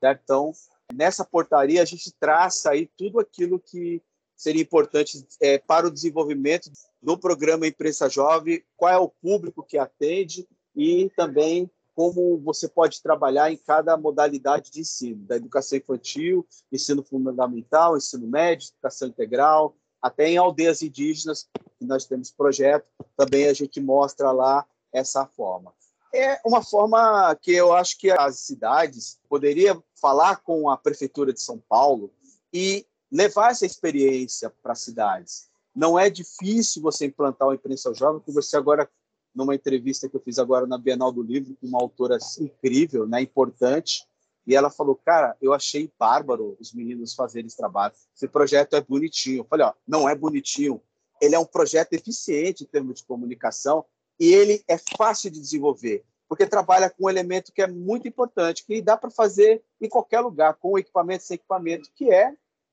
Certo? 0.00 0.20
Então, 0.24 0.52
nessa 0.92 1.24
portaria 1.24 1.82
a 1.82 1.84
gente 1.84 2.12
traça 2.18 2.70
aí 2.70 2.90
tudo 2.96 3.20
aquilo 3.20 3.60
que 3.60 4.02
seria 4.34 4.62
importante 4.62 5.26
é, 5.40 5.58
para 5.58 5.86
o 5.86 5.90
desenvolvimento 5.90 6.70
do 7.00 7.16
programa 7.18 7.66
Imprensa 7.66 8.08
Jovem, 8.08 8.64
qual 8.76 8.92
é 8.92 8.98
o 8.98 9.08
público 9.08 9.62
que 9.62 9.78
atende 9.78 10.48
e 10.74 11.10
também 11.16 11.70
como 11.94 12.38
você 12.38 12.68
pode 12.68 13.00
trabalhar 13.00 13.52
em 13.52 13.56
cada 13.56 13.96
modalidade 13.96 14.70
de 14.70 14.80
ensino, 14.80 15.24
da 15.24 15.36
educação 15.36 15.78
infantil, 15.78 16.46
ensino 16.72 17.04
fundamental, 17.04 17.96
ensino 17.96 18.26
médio, 18.26 18.68
educação 18.68 19.08
integral, 19.08 19.76
até 20.02 20.28
em 20.28 20.36
aldeias 20.36 20.82
indígenas, 20.82 21.48
que 21.78 21.86
nós 21.86 22.04
temos 22.04 22.30
projeto, 22.30 22.86
também 23.16 23.46
a 23.46 23.54
gente 23.54 23.80
mostra 23.80 24.32
lá 24.32 24.66
essa 24.92 25.24
forma. 25.26 25.72
é 26.12 26.40
uma 26.44 26.62
forma 26.62 27.34
que 27.40 27.52
eu 27.52 27.72
acho 27.72 27.98
que 27.98 28.10
as 28.10 28.38
cidades 28.40 29.18
poderiam 29.28 29.82
falar 30.00 30.36
com 30.36 30.68
a 30.70 30.76
prefeitura 30.76 31.32
de 31.32 31.40
São 31.40 31.58
Paulo 31.68 32.12
e 32.52 32.86
levar 33.10 33.50
essa 33.50 33.66
experiência 33.66 34.52
para 34.62 34.72
as 34.72 34.80
cidades. 34.80 35.48
Não 35.74 35.98
é 35.98 36.08
difícil 36.08 36.82
você 36.82 37.06
implantar 37.06 37.48
uma 37.48 37.54
imprensa 37.54 37.92
jovem, 37.94 38.20
como 38.20 38.40
você 38.40 38.56
agora 38.56 38.88
numa 39.34 39.54
entrevista 39.54 40.08
que 40.08 40.16
eu 40.16 40.20
fiz 40.20 40.38
agora 40.38 40.66
na 40.66 40.78
Bienal 40.78 41.10
do 41.10 41.22
Livro 41.22 41.56
com 41.60 41.66
uma 41.66 41.80
autora 41.80 42.18
incrível, 42.38 43.06
né, 43.06 43.20
importante, 43.20 44.06
e 44.46 44.54
ela 44.54 44.70
falou, 44.70 44.94
cara, 44.94 45.36
eu 45.40 45.52
achei 45.52 45.90
bárbaro 45.98 46.56
os 46.60 46.72
meninos 46.72 47.14
fazerem 47.14 47.46
esse 47.46 47.56
trabalho. 47.56 47.94
Esse 48.14 48.28
projeto 48.28 48.76
é 48.76 48.80
bonitinho. 48.80 49.38
Eu 49.38 49.44
falei, 49.44 49.66
ó, 49.66 49.72
não 49.86 50.08
é 50.08 50.14
bonitinho. 50.14 50.82
Ele 51.20 51.34
é 51.34 51.38
um 51.38 51.46
projeto 51.46 51.94
eficiente 51.94 52.62
em 52.62 52.66
termos 52.66 52.96
de 52.96 53.06
comunicação 53.06 53.84
e 54.20 54.32
ele 54.32 54.62
é 54.68 54.76
fácil 54.96 55.30
de 55.30 55.40
desenvolver, 55.40 56.04
porque 56.28 56.46
trabalha 56.46 56.90
com 56.90 57.06
um 57.06 57.10
elemento 57.10 57.52
que 57.52 57.62
é 57.62 57.66
muito 57.66 58.06
importante, 58.06 58.64
que 58.64 58.82
dá 58.82 58.96
para 58.96 59.10
fazer 59.10 59.62
em 59.80 59.88
qualquer 59.88 60.20
lugar, 60.20 60.54
com 60.54 60.78
equipamento, 60.78 61.24
sem 61.24 61.36
equipamento, 61.36 61.90
que 61.94 62.12
é 62.12 62.32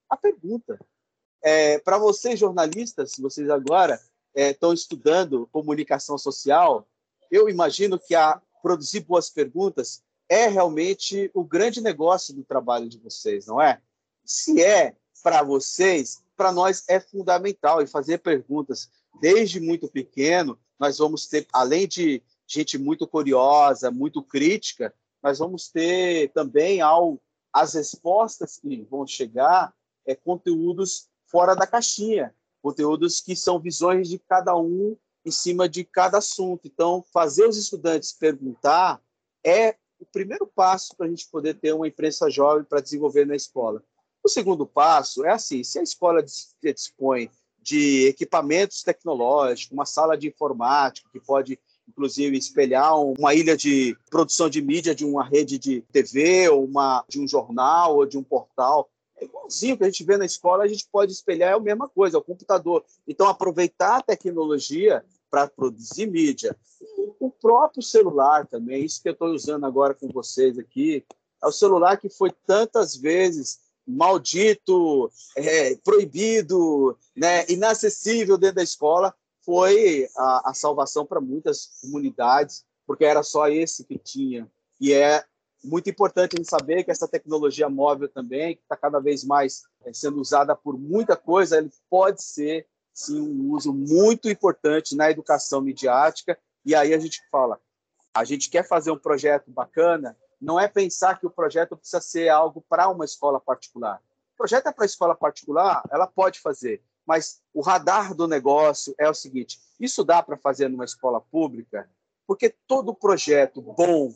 a 0.10 0.18
pergunta. 0.18 0.78
É, 1.42 1.80
para 1.80 1.98
vocês, 1.98 2.40
jornalistas, 2.40 3.14
vocês 3.18 3.50
agora 3.50 4.00
estão 4.36 4.72
é, 4.72 4.74
estudando 4.74 5.48
comunicação 5.52 6.18
social, 6.18 6.88
eu 7.30 7.50
imagino 7.50 8.00
que 8.00 8.16
a 8.16 8.42
produzir 8.62 9.02
boas 9.02 9.30
perguntas 9.30 10.04
é 10.30 10.48
realmente 10.48 11.30
o 11.34 11.44
grande 11.44 11.82
negócio 11.82 12.34
do 12.34 12.44
trabalho 12.44 12.88
de 12.88 12.98
vocês, 12.98 13.46
não 13.46 13.62
é? 13.62 13.82
Se 14.24 14.62
é 14.62 14.96
para 15.22 15.44
vocês, 15.44 16.24
para 16.36 16.52
nós 16.52 16.84
é 16.88 17.00
fundamental 17.00 17.82
e 17.82 17.88
fazer 17.88 18.20
perguntas 18.20 18.90
desde 19.20 19.60
muito 19.60 19.88
pequeno. 19.88 20.58
Nós 20.80 20.98
vamos 20.98 21.28
ter, 21.28 21.46
além 21.54 21.88
de 21.88 22.24
gente 22.48 22.78
muito 22.78 23.08
curiosa, 23.08 23.92
muito 23.92 24.24
crítica, 24.24 24.94
nós 25.22 25.40
vamos 25.40 25.70
ter 25.70 26.32
também 26.34 26.82
ao 26.82 27.22
as 27.54 27.74
respostas 27.74 28.58
que 28.58 28.88
vão 28.90 29.06
chegar 29.06 29.74
é 30.06 30.16
conteúdos 30.16 31.10
fora 31.26 31.54
da 31.54 31.68
caixinha, 31.68 32.34
conteúdos 32.62 33.20
que 33.20 33.36
são 33.36 33.60
visões 33.60 34.10
de 34.10 34.20
cada 34.20 34.56
um 34.58 34.96
em 35.26 35.32
cima 35.32 35.68
de 35.68 35.84
cada 35.84 36.18
assunto. 36.18 36.68
Então, 36.68 37.04
fazer 37.14 37.48
os 37.48 37.58
estudantes 37.58 38.12
perguntar 38.12 39.02
é 39.44 39.76
o 40.00 40.06
primeiro 40.06 40.48
passo 40.48 40.96
para 40.96 41.06
a 41.06 41.10
gente 41.10 41.30
poder 41.30 41.56
ter 41.56 41.74
uma 41.74 41.88
imprensa 41.88 42.30
jovem 42.30 42.64
para 42.64 42.82
desenvolver 42.82 43.26
na 43.26 43.36
escola. 43.36 43.84
O 44.24 44.30
segundo 44.30 44.66
passo 44.66 45.26
é 45.26 45.32
assim: 45.32 45.64
se 45.64 45.80
a 45.80 45.84
escola 45.84 46.24
dispõe 46.24 47.30
de 47.62 48.08
equipamentos 48.08 48.82
tecnológicos, 48.82 49.72
uma 49.72 49.86
sala 49.86 50.18
de 50.18 50.28
informática 50.28 51.10
que 51.12 51.20
pode 51.20 51.60
inclusive 51.88 52.38
espelhar 52.38 52.96
uma 53.00 53.34
ilha 53.36 53.56
de 53.58 53.96
produção 54.10 54.50
de 54.50 54.62
mídia 54.62 54.96
de 54.96 55.06
uma 55.06 55.24
rede 55.24 55.58
de 55.58 55.82
TV 55.92 56.50
ou 56.50 56.64
uma 56.64 57.04
de 57.08 57.20
um 57.20 57.28
jornal 57.28 57.98
ou 57.98 58.06
de 58.06 58.18
um 58.18 58.24
portal 58.24 58.90
é 59.22 59.26
igualzinho 59.26 59.78
que 59.78 59.84
a 59.84 59.86
gente 59.86 60.04
vê 60.04 60.18
na 60.18 60.26
escola, 60.26 60.64
a 60.64 60.68
gente 60.68 60.88
pode 60.92 61.12
espelhar, 61.12 61.52
é 61.52 61.56
a 61.56 61.60
mesma 61.60 61.88
coisa, 61.88 62.18
é 62.18 62.20
o 62.20 62.24
computador. 62.24 62.84
Então, 63.08 63.28
aproveitar 63.28 63.98
a 63.98 64.02
tecnologia 64.02 65.06
para 65.30 65.48
produzir 65.48 66.08
mídia. 66.08 66.58
O 67.20 67.30
próprio 67.30 67.84
celular 67.84 68.48
também, 68.48 68.84
isso 68.84 69.02
que 69.02 69.08
eu 69.08 69.14
estou 69.14 69.30
usando 69.30 69.66
agora 69.66 69.94
com 69.94 70.08
vocês 70.10 70.58
aqui, 70.58 71.06
é 71.42 71.48
o 71.48 71.52
celular 71.52 71.98
que 71.98 72.10
foi 72.10 72.32
tantas 72.46 72.96
vezes 72.96 73.60
maldito, 73.88 75.12
é, 75.36 75.76
proibido, 75.76 76.98
né, 77.16 77.46
inacessível 77.48 78.38
dentro 78.38 78.58
da 78.58 78.64
escola, 78.64 79.14
foi 79.44 80.08
a, 80.16 80.52
a 80.52 80.54
salvação 80.54 81.06
para 81.06 81.22
muitas 81.22 81.80
comunidades, 81.82 82.64
porque 82.86 83.06
era 83.06 83.24
só 83.24 83.48
esse 83.48 83.84
que 83.84 83.98
tinha. 83.98 84.50
E 84.80 84.94
é 84.94 85.24
muito 85.64 85.90
importante 85.90 86.36
a 86.36 86.38
gente 86.38 86.50
saber 86.50 86.84
que 86.84 86.92
essa 86.92 87.08
tecnologia 87.08 87.70
móvel 87.70 88.10
também, 88.10 88.56
que 88.56 88.62
está 88.64 88.76
cada 88.76 89.00
vez 89.00 89.24
mais 89.24 89.64
é, 89.86 89.94
sendo 89.94 90.20
usada 90.20 90.56
por 90.56 90.78
muita 90.78 91.16
coisa, 91.16 91.58
ele 91.58 91.72
pode 91.90 92.24
ser 92.24 92.68
sim 92.94 93.22
um 93.22 93.52
uso 93.54 93.74
muito 93.74 94.30
importante 94.30 94.96
na 94.96 95.10
educação 95.10 95.62
midiática. 95.62 96.38
E 96.66 96.76
aí 96.76 96.94
a 96.94 97.00
gente 97.00 97.22
fala, 97.32 97.60
a 98.14 98.24
gente 98.24 98.50
quer 98.50 98.68
fazer 98.68 98.92
um 98.92 98.98
projeto 98.98 99.50
bacana, 99.52 100.18
não 100.40 100.60
é 100.60 100.68
pensar 100.68 101.20
que 101.20 101.26
o 101.26 101.32
projeto 101.32 101.78
precisa 101.78 102.02
ser 102.02 102.30
algo 102.30 102.64
para 102.68 102.90
uma 102.90 103.06
escola 103.06 103.40
particular. 103.40 104.02
O 104.34 104.38
projeto 104.38 104.68
é 104.68 104.72
para 104.72 104.86
a 104.86 104.88
escola 104.88 105.16
particular, 105.16 105.84
ela 105.92 106.08
pode 106.08 106.40
fazer, 106.40 106.84
mas 107.06 107.42
o 107.54 107.62
radar 107.62 108.16
do 108.16 108.28
negócio 108.28 108.94
é 108.98 109.08
o 109.08 109.14
seguinte: 109.14 109.60
isso 109.80 110.04
dá 110.04 110.22
para 110.24 110.38
fazer 110.38 110.68
numa 110.68 110.86
escola 110.86 111.22
pública, 111.22 111.90
porque 112.26 112.56
todo 112.68 112.96
projeto 112.96 113.62
bom 113.62 114.12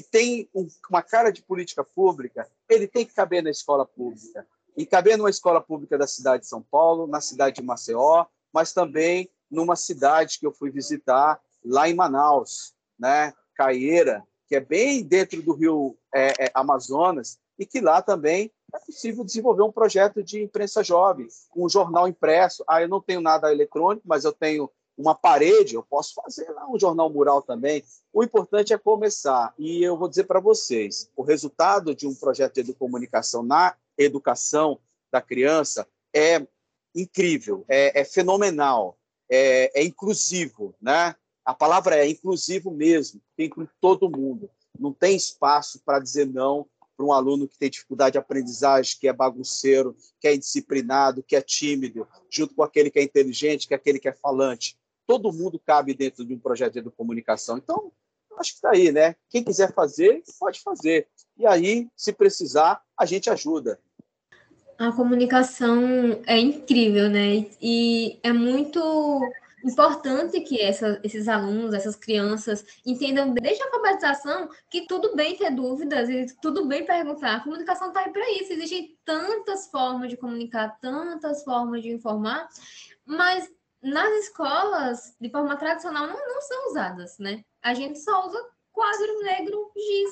e 0.00 0.02
tem 0.02 0.48
um, 0.54 0.66
uma 0.88 1.02
cara 1.02 1.30
de 1.30 1.42
política 1.42 1.84
pública, 1.84 2.48
ele 2.66 2.88
tem 2.88 3.04
que 3.04 3.12
caber 3.12 3.42
na 3.42 3.50
escola 3.50 3.84
pública. 3.84 4.46
E 4.74 4.86
caber 4.86 5.18
numa 5.18 5.28
escola 5.28 5.60
pública 5.60 5.98
da 5.98 6.06
cidade 6.06 6.44
de 6.44 6.48
São 6.48 6.62
Paulo, 6.62 7.06
na 7.06 7.20
cidade 7.20 7.56
de 7.56 7.62
Maceió, 7.62 8.24
mas 8.50 8.72
também 8.72 9.28
numa 9.50 9.76
cidade 9.76 10.38
que 10.38 10.46
eu 10.46 10.52
fui 10.52 10.70
visitar 10.70 11.38
lá 11.62 11.86
em 11.86 11.92
Manaus, 11.92 12.72
né, 12.98 13.34
Caieira, 13.54 14.26
que 14.48 14.56
é 14.56 14.60
bem 14.60 15.02
dentro 15.02 15.42
do 15.42 15.52
rio 15.52 15.98
é, 16.14 16.46
é, 16.46 16.50
Amazonas, 16.54 17.38
e 17.58 17.66
que 17.66 17.78
lá 17.78 18.00
também 18.00 18.50
é 18.72 18.78
possível 18.78 19.22
desenvolver 19.22 19.64
um 19.64 19.72
projeto 19.72 20.22
de 20.22 20.42
imprensa 20.42 20.82
jovem, 20.82 21.28
um 21.54 21.68
jornal 21.68 22.08
impresso. 22.08 22.64
Ah, 22.66 22.80
eu 22.80 22.88
não 22.88 23.02
tenho 23.02 23.20
nada 23.20 23.52
eletrônico, 23.52 24.08
mas 24.08 24.24
eu 24.24 24.32
tenho 24.32 24.70
uma 25.00 25.14
parede, 25.14 25.74
eu 25.74 25.82
posso 25.82 26.12
fazer 26.14 26.50
lá 26.50 26.70
um 26.70 26.78
jornal 26.78 27.08
mural 27.08 27.40
também. 27.40 27.82
O 28.12 28.22
importante 28.22 28.74
é 28.74 28.78
começar. 28.78 29.54
E 29.58 29.82
eu 29.82 29.96
vou 29.96 30.08
dizer 30.08 30.24
para 30.24 30.40
vocês, 30.40 31.10
o 31.16 31.22
resultado 31.22 31.94
de 31.94 32.06
um 32.06 32.14
projeto 32.14 32.62
de 32.62 32.74
comunicação 32.74 33.42
na 33.42 33.74
educação 33.96 34.78
da 35.10 35.22
criança 35.22 35.88
é 36.14 36.46
incrível, 36.94 37.64
é, 37.68 38.00
é 38.00 38.04
fenomenal, 38.04 38.98
é, 39.30 39.80
é, 39.80 39.84
inclusivo, 39.84 40.74
né? 40.80 41.14
A 41.44 41.54
palavra 41.54 41.96
é 41.96 42.08
inclusivo 42.08 42.70
mesmo, 42.70 43.20
inclui 43.38 43.68
todo 43.80 44.10
mundo. 44.10 44.50
Não 44.78 44.92
tem 44.92 45.16
espaço 45.16 45.80
para 45.84 45.98
dizer 45.98 46.26
não 46.26 46.66
para 46.96 47.06
um 47.06 47.12
aluno 47.12 47.48
que 47.48 47.58
tem 47.58 47.70
dificuldade 47.70 48.12
de 48.12 48.18
aprendizagem, 48.18 48.98
que 49.00 49.08
é 49.08 49.12
bagunceiro, 49.12 49.96
que 50.20 50.28
é 50.28 50.34
indisciplinado, 50.34 51.22
que 51.22 51.34
é 51.34 51.40
tímido, 51.40 52.06
junto 52.28 52.54
com 52.54 52.62
aquele 52.62 52.90
que 52.90 52.98
é 52.98 53.02
inteligente, 53.02 53.66
que 53.66 53.72
é 53.72 53.76
aquele 53.76 53.98
que 53.98 54.08
é 54.08 54.12
falante 54.12 54.76
todo 55.10 55.32
mundo 55.32 55.58
cabe 55.58 55.92
dentro 55.92 56.24
de 56.24 56.32
um 56.32 56.38
projeto 56.38 56.80
de 56.80 56.88
comunicação. 56.90 57.58
Então, 57.58 57.90
acho 58.38 58.52
que 58.52 58.58
está 58.58 58.70
aí, 58.70 58.92
né? 58.92 59.16
Quem 59.28 59.42
quiser 59.42 59.74
fazer, 59.74 60.22
pode 60.38 60.60
fazer. 60.60 61.08
E 61.36 61.44
aí, 61.44 61.88
se 61.96 62.12
precisar, 62.12 62.80
a 62.96 63.04
gente 63.04 63.28
ajuda. 63.28 63.80
A 64.78 64.92
comunicação 64.92 66.22
é 66.28 66.38
incrível, 66.38 67.10
né? 67.10 67.44
E 67.60 68.20
é 68.22 68.32
muito 68.32 69.20
importante 69.64 70.40
que 70.42 70.60
essa, 70.60 71.00
esses 71.02 71.26
alunos, 71.26 71.74
essas 71.74 71.96
crianças 71.96 72.64
entendam 72.86 73.34
desde 73.34 73.60
a 73.64 73.66
alfabetização 73.66 74.48
que 74.70 74.86
tudo 74.86 75.16
bem 75.16 75.36
ter 75.36 75.50
dúvidas 75.50 76.08
e 76.08 76.26
tudo 76.40 76.66
bem 76.66 76.86
perguntar. 76.86 77.34
A 77.34 77.40
comunicação 77.40 77.88
está 77.88 78.00
aí 78.02 78.12
para 78.12 78.30
isso. 78.30 78.52
Existem 78.52 78.96
tantas 79.04 79.66
formas 79.66 80.08
de 80.08 80.16
comunicar, 80.16 80.78
tantas 80.80 81.42
formas 81.42 81.82
de 81.82 81.90
informar, 81.90 82.48
mas 83.04 83.50
nas 83.82 84.10
escolas, 84.24 85.16
de 85.20 85.30
forma 85.30 85.56
tradicional, 85.56 86.06
não, 86.06 86.28
não 86.28 86.40
são 86.42 86.68
usadas, 86.68 87.18
né? 87.18 87.44
A 87.62 87.74
gente 87.74 87.98
só 87.98 88.26
usa 88.26 88.38
quadro 88.72 89.22
negro 89.22 89.72
giz 89.76 90.10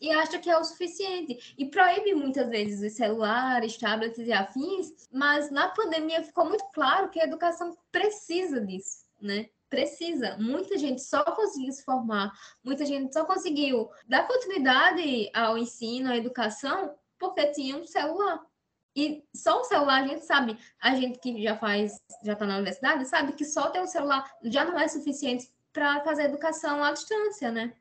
e 0.00 0.10
acha 0.10 0.38
que 0.38 0.50
é 0.50 0.58
o 0.58 0.64
suficiente. 0.64 1.54
E 1.56 1.66
proíbe 1.66 2.14
muitas 2.14 2.48
vezes 2.48 2.90
os 2.90 2.96
celulares, 2.96 3.76
tablets 3.76 4.18
e 4.18 4.32
afins, 4.32 5.08
mas 5.12 5.50
na 5.50 5.68
pandemia 5.68 6.22
ficou 6.22 6.46
muito 6.46 6.64
claro 6.72 7.10
que 7.10 7.20
a 7.20 7.24
educação 7.24 7.76
precisa 7.92 8.60
disso, 8.60 9.06
né? 9.20 9.48
Precisa. 9.68 10.36
Muita 10.38 10.78
gente 10.78 11.02
só 11.02 11.22
conseguiu 11.24 11.72
se 11.72 11.84
formar, 11.84 12.32
muita 12.64 12.86
gente 12.86 13.12
só 13.12 13.24
conseguiu 13.24 13.90
dar 14.08 14.26
continuidade 14.26 15.30
ao 15.34 15.58
ensino, 15.58 16.10
à 16.10 16.16
educação, 16.16 16.94
porque 17.18 17.46
tinha 17.52 17.76
um 17.76 17.86
celular. 17.86 18.47
E 18.96 19.24
só 19.34 19.60
o 19.60 19.64
celular, 19.64 20.02
a 20.02 20.06
gente 20.06 20.24
sabe, 20.24 20.58
a 20.80 20.94
gente 20.94 21.18
que 21.18 21.42
já 21.42 21.56
faz, 21.56 22.00
já 22.24 22.32
está 22.32 22.46
na 22.46 22.56
universidade, 22.56 23.06
sabe 23.06 23.32
que 23.32 23.44
só 23.44 23.70
ter 23.70 23.80
um 23.80 23.86
celular 23.86 24.28
já 24.44 24.64
não 24.64 24.78
é 24.78 24.88
suficiente 24.88 25.50
para 25.72 26.00
fazer 26.00 26.24
educação 26.24 26.82
à 26.82 26.92
distância, 26.92 27.52
né? 27.52 27.72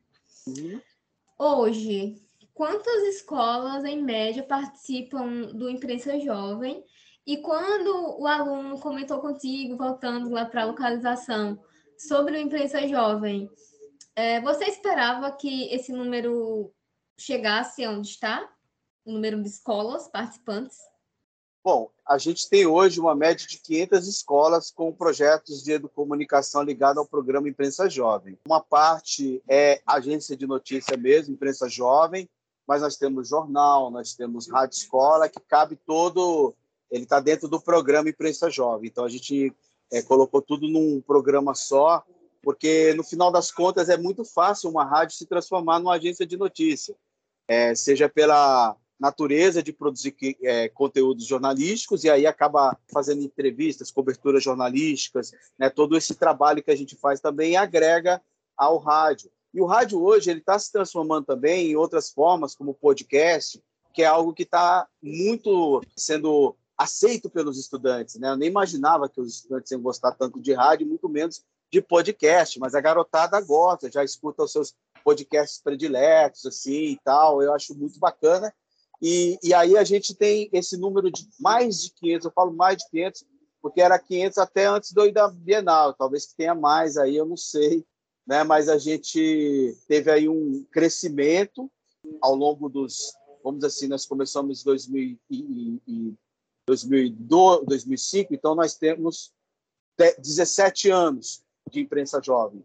Uhum. 0.45 0.81
Hoje, 1.39 2.21
quantas 2.53 3.03
escolas, 3.15 3.83
em 3.83 4.01
média, 4.01 4.43
participam 4.43 5.47
do 5.53 5.69
Imprensa 5.69 6.19
Jovem? 6.19 6.83
E 7.25 7.37
quando 7.37 8.19
o 8.21 8.27
aluno 8.27 8.79
comentou 8.79 9.19
contigo, 9.19 9.75
voltando 9.75 10.29
lá 10.29 10.45
para 10.45 10.63
a 10.63 10.65
localização, 10.65 11.59
sobre 11.97 12.37
o 12.37 12.39
Imprensa 12.39 12.87
Jovem, 12.87 13.49
é, 14.15 14.39
você 14.41 14.65
esperava 14.65 15.31
que 15.31 15.65
esse 15.73 15.91
número 15.91 16.73
chegasse 17.19 17.85
onde 17.87 18.07
está? 18.07 18.47
O 19.03 19.11
número 19.11 19.41
de 19.41 19.49
escolas 19.49 20.07
participantes? 20.07 20.77
Bom, 21.67 21.91
a 22.07 22.17
gente 22.17 22.47
tem 22.47 22.65
hoje 22.65 22.97
uma 22.97 23.13
média 23.13 23.45
de 23.45 23.59
500 23.59 24.07
escolas 24.07 24.71
com 24.71 24.89
projetos 24.93 25.61
de 25.61 25.73
educomunicação 25.73 26.63
ligado 26.63 26.97
ao 26.97 27.05
programa 27.05 27.49
Imprensa 27.49 27.89
Jovem. 27.89 28.39
Uma 28.47 28.61
parte 28.61 29.43
é 29.49 29.81
agência 29.85 30.37
de 30.37 30.47
notícia 30.47 30.95
mesmo, 30.95 31.33
Imprensa 31.33 31.67
Jovem, 31.67 32.29
mas 32.65 32.81
nós 32.81 32.95
temos 32.95 33.27
jornal, 33.27 33.91
nós 33.91 34.13
temos 34.13 34.47
rádio 34.49 34.77
escola, 34.77 35.27
que 35.27 35.41
cabe 35.41 35.75
todo, 35.85 36.55
ele 36.89 37.03
está 37.03 37.19
dentro 37.19 37.49
do 37.49 37.59
programa 37.59 38.07
Imprensa 38.07 38.49
Jovem. 38.49 38.87
Então 38.87 39.03
a 39.03 39.09
gente 39.09 39.53
é, 39.91 40.01
colocou 40.01 40.41
tudo 40.41 40.69
num 40.69 41.01
programa 41.01 41.53
só, 41.53 42.01
porque 42.41 42.93
no 42.93 43.03
final 43.03 43.29
das 43.29 43.51
contas 43.51 43.89
é 43.89 43.97
muito 43.97 44.23
fácil 44.23 44.69
uma 44.69 44.85
rádio 44.85 45.17
se 45.17 45.25
transformar 45.25 45.79
numa 45.79 45.95
agência 45.95 46.25
de 46.25 46.37
notícia, 46.37 46.95
é, 47.45 47.75
seja 47.75 48.07
pela 48.07 48.77
natureza 48.99 49.61
de 49.61 49.71
produzir 49.71 50.15
é, 50.41 50.69
conteúdos 50.69 51.25
jornalísticos 51.25 52.03
e 52.03 52.09
aí 52.09 52.25
acaba 52.25 52.77
fazendo 52.91 53.21
entrevistas, 53.21 53.91
coberturas 53.91 54.43
jornalísticas, 54.43 55.31
né? 55.57 55.69
Todo 55.69 55.95
esse 55.95 56.15
trabalho 56.15 56.63
que 56.63 56.71
a 56.71 56.75
gente 56.75 56.95
faz 56.95 57.19
também 57.19 57.55
agrega 57.55 58.21
ao 58.57 58.77
rádio. 58.77 59.29
E 59.53 59.61
o 59.61 59.65
rádio 59.65 60.01
hoje 60.01 60.29
ele 60.29 60.39
está 60.39 60.57
se 60.57 60.71
transformando 60.71 61.25
também 61.25 61.71
em 61.71 61.75
outras 61.75 62.11
formas, 62.11 62.55
como 62.55 62.73
podcast, 62.73 63.61
que 63.93 64.03
é 64.03 64.05
algo 64.05 64.33
que 64.33 64.43
está 64.43 64.87
muito 65.01 65.81
sendo 65.95 66.55
aceito 66.77 67.29
pelos 67.29 67.59
estudantes. 67.59 68.15
Né? 68.15 68.29
Eu 68.29 68.37
nem 68.37 68.49
imaginava 68.49 69.09
que 69.09 69.19
os 69.19 69.35
estudantes 69.35 69.71
iam 69.71 69.81
gostar 69.81 70.11
tanto 70.11 70.39
de 70.39 70.53
rádio, 70.53 70.87
muito 70.87 71.09
menos 71.09 71.43
de 71.71 71.81
podcast, 71.81 72.59
mas 72.59 72.75
a 72.75 72.81
garotada 72.81 73.41
gosta, 73.41 73.91
já 73.91 74.03
escuta 74.03 74.43
os 74.43 74.51
seus 74.51 74.75
podcasts 75.03 75.61
prediletos, 75.61 76.45
assim 76.45 76.91
e 76.91 76.99
tal. 77.03 77.41
Eu 77.41 77.53
acho 77.53 77.75
muito 77.75 77.99
bacana. 77.99 78.53
E, 79.01 79.37
e 79.43 79.53
aí 79.53 79.77
a 79.77 79.83
gente 79.83 80.15
tem 80.15 80.49
esse 80.51 80.77
número 80.77 81.11
de 81.11 81.27
mais 81.39 81.81
de 81.81 81.93
500, 81.93 82.25
eu 82.25 82.31
falo 82.31 82.51
mais 82.51 82.77
de 82.77 82.89
500, 82.89 83.25
porque 83.61 83.81
era 83.81 83.99
500 83.99 84.37
até 84.37 84.65
antes 84.65 84.91
do 84.91 85.11
da 85.11 85.27
Bienal, 85.27 85.93
talvez 85.93 86.25
que 86.25 86.35
tenha 86.35 86.55
mais 86.55 86.97
aí, 86.97 87.15
eu 87.15 87.25
não 87.25 87.37
sei, 87.37 87.85
né? 88.25 88.43
Mas 88.43 88.69
a 88.69 88.77
gente 88.77 89.77
teve 89.87 90.11
aí 90.11 90.27
um 90.27 90.65
crescimento 90.71 91.69
ao 92.21 92.35
longo 92.35 92.69
dos, 92.69 93.13
vamos 93.43 93.59
dizer 93.59 93.67
assim, 93.67 93.87
nós 93.87 94.05
começamos 94.05 94.61
em 94.61 94.65
2000 94.65 95.19
e, 95.29 95.81
e 95.87 96.13
2002, 96.67 97.65
2005, 97.65 98.33
então 98.33 98.55
nós 98.55 98.75
temos 98.75 99.31
17 100.19 100.89
anos 100.89 101.43
de 101.71 101.81
imprensa 101.81 102.21
jovem. 102.21 102.63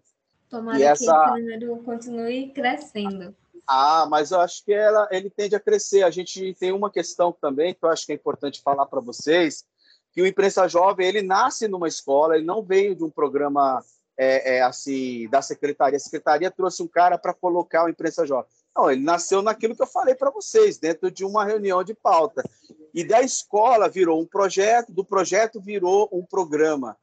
Tomara 0.49 0.79
e 0.79 0.83
essa... 0.83 1.05
que 1.05 1.31
esse 1.31 1.41
número 1.41 1.77
continue 1.83 2.51
crescendo. 2.51 3.35
Ah, 3.67 4.07
mas 4.09 4.31
eu 4.31 4.41
acho 4.41 4.65
que 4.65 4.73
ela, 4.73 5.09
ele 5.11 5.31
tende 5.31 5.55
a 5.55 5.61
crescer. 5.61 6.03
A 6.03 6.11
gente 6.11 6.55
tem 6.55 6.73
uma 6.73 6.91
questão 6.91 7.33
também 7.33 7.75
que 7.75 7.85
eu 7.85 7.89
acho 7.89 8.07
que 8.07 8.13
é 8.13 8.15
importante 8.15 8.63
falar 8.63 8.87
para 8.87 9.01
vocês, 9.01 9.65
que 10.13 10.21
o 10.21 10.27
imprensa 10.27 10.69
jovem 10.69 11.07
ele 11.07 11.23
nasce 11.23 11.69
numa 11.69 11.89
escola, 11.89 12.37
ele 12.37 12.45
não 12.45 12.63
veio 12.63 12.95
de 12.95 13.05
um 13.05 13.11
programa 13.11 13.83
é, 14.17 14.57
é, 14.57 14.63
assim 14.63 15.29
da 15.29 15.41
secretaria. 15.41 15.97
A 15.97 16.01
secretaria 16.01 16.51
trouxe 16.51 16.83
um 16.83 16.89
cara 16.89 17.17
para 17.17 17.33
colocar 17.33 17.85
o 17.85 17.89
imprensa 17.89 18.27
jovem. 18.27 18.51
Não, 18.75 18.91
ele 18.91 19.03
nasceu 19.03 19.43
naquilo 19.43 19.77
que 19.77 19.83
eu 19.83 19.87
falei 19.87 20.15
para 20.15 20.31
vocês, 20.31 20.79
dentro 20.79 21.11
de 21.11 21.25
uma 21.25 21.45
reunião 21.45 21.85
de 21.85 21.95
pauta. 21.95 22.43
E 22.95 23.05
da 23.05 23.21
escola 23.23 23.89
virou 23.89 24.21
um 24.21 24.27
projeto, 24.27 24.93
do 24.93 25.05
projeto 25.05 25.61
virou 25.61 26.09
um 26.13 26.25
programa. 26.25 26.97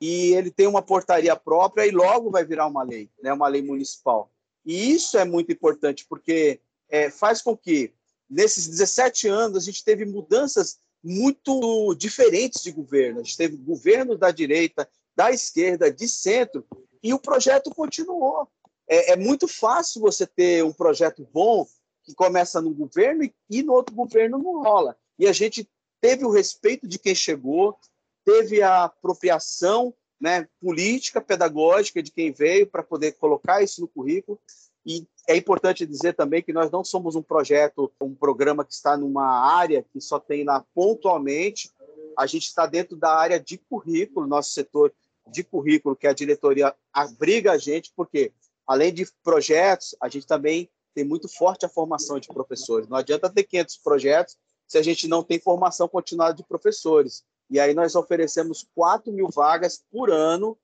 E 0.00 0.34
ele 0.34 0.50
tem 0.50 0.66
uma 0.66 0.82
portaria 0.82 1.34
própria 1.34 1.86
e 1.86 1.90
logo 1.90 2.30
vai 2.30 2.44
virar 2.44 2.66
uma 2.66 2.82
lei, 2.82 3.10
né, 3.22 3.32
uma 3.32 3.48
lei 3.48 3.62
municipal. 3.62 4.30
E 4.64 4.92
isso 4.92 5.18
é 5.18 5.24
muito 5.24 5.52
importante, 5.52 6.06
porque 6.08 6.60
é, 6.88 7.10
faz 7.10 7.42
com 7.42 7.56
que, 7.56 7.92
nesses 8.28 8.66
17 8.68 9.28
anos, 9.28 9.62
a 9.62 9.66
gente 9.66 9.84
teve 9.84 10.04
mudanças 10.04 10.78
muito 11.02 11.94
diferentes 11.96 12.62
de 12.62 12.72
governo. 12.72 13.20
A 13.20 13.22
gente 13.22 13.36
teve 13.36 13.56
governos 13.56 14.18
da 14.18 14.30
direita, 14.30 14.88
da 15.14 15.30
esquerda, 15.30 15.92
de 15.92 16.08
centro, 16.08 16.66
e 17.02 17.12
o 17.12 17.18
projeto 17.18 17.70
continuou. 17.70 18.48
É, 18.88 19.12
é 19.12 19.16
muito 19.16 19.46
fácil 19.46 20.00
você 20.00 20.26
ter 20.26 20.64
um 20.64 20.72
projeto 20.72 21.28
bom 21.32 21.66
que 22.02 22.14
começa 22.14 22.60
num 22.60 22.72
governo 22.72 23.24
e, 23.24 23.34
e 23.50 23.62
no 23.62 23.72
outro 23.72 23.94
governo 23.94 24.38
não 24.38 24.62
rola. 24.62 24.96
E 25.18 25.26
a 25.26 25.32
gente 25.32 25.68
teve 26.00 26.24
o 26.24 26.30
respeito 26.30 26.86
de 26.86 26.98
quem 26.98 27.14
chegou, 27.14 27.78
teve 28.24 28.62
a 28.62 28.84
apropriação 28.84 29.94
né, 30.24 30.48
política, 30.58 31.20
pedagógica 31.20 32.02
de 32.02 32.10
quem 32.10 32.32
veio 32.32 32.66
para 32.66 32.82
poder 32.82 33.12
colocar 33.12 33.62
isso 33.62 33.82
no 33.82 33.88
currículo. 33.88 34.40
E 34.86 35.06
é 35.28 35.36
importante 35.36 35.84
dizer 35.84 36.14
também 36.14 36.42
que 36.42 36.50
nós 36.50 36.70
não 36.70 36.82
somos 36.82 37.14
um 37.14 37.20
projeto, 37.20 37.92
um 38.00 38.14
programa 38.14 38.64
que 38.64 38.72
está 38.72 38.96
numa 38.96 39.54
área 39.54 39.84
que 39.92 40.00
só 40.00 40.18
tem 40.18 40.42
lá 40.42 40.64
pontualmente. 40.74 41.70
A 42.18 42.24
gente 42.24 42.46
está 42.46 42.64
dentro 42.64 42.96
da 42.96 43.14
área 43.14 43.38
de 43.38 43.58
currículo, 43.58 44.26
nosso 44.26 44.52
setor 44.52 44.94
de 45.30 45.44
currículo, 45.44 45.94
que 45.94 46.06
a 46.06 46.14
diretoria 46.14 46.74
abriga 46.90 47.52
a 47.52 47.58
gente, 47.58 47.92
porque 47.94 48.32
além 48.66 48.94
de 48.94 49.06
projetos, 49.22 49.94
a 50.00 50.08
gente 50.08 50.26
também 50.26 50.70
tem 50.94 51.04
muito 51.04 51.28
forte 51.28 51.66
a 51.66 51.68
formação 51.68 52.18
de 52.18 52.28
professores. 52.28 52.88
Não 52.88 52.96
adianta 52.96 53.28
ter 53.28 53.44
500 53.44 53.76
projetos 53.76 54.38
se 54.66 54.78
a 54.78 54.82
gente 54.82 55.06
não 55.06 55.22
tem 55.22 55.38
formação 55.38 55.86
continuada 55.86 56.32
de 56.32 56.42
professores. 56.44 57.22
E 57.50 57.60
aí 57.60 57.74
nós 57.74 57.94
oferecemos 57.94 58.66
4 58.74 59.12
mil 59.12 59.28
vagas 59.28 59.82
por 59.90 60.10
ano 60.10 60.56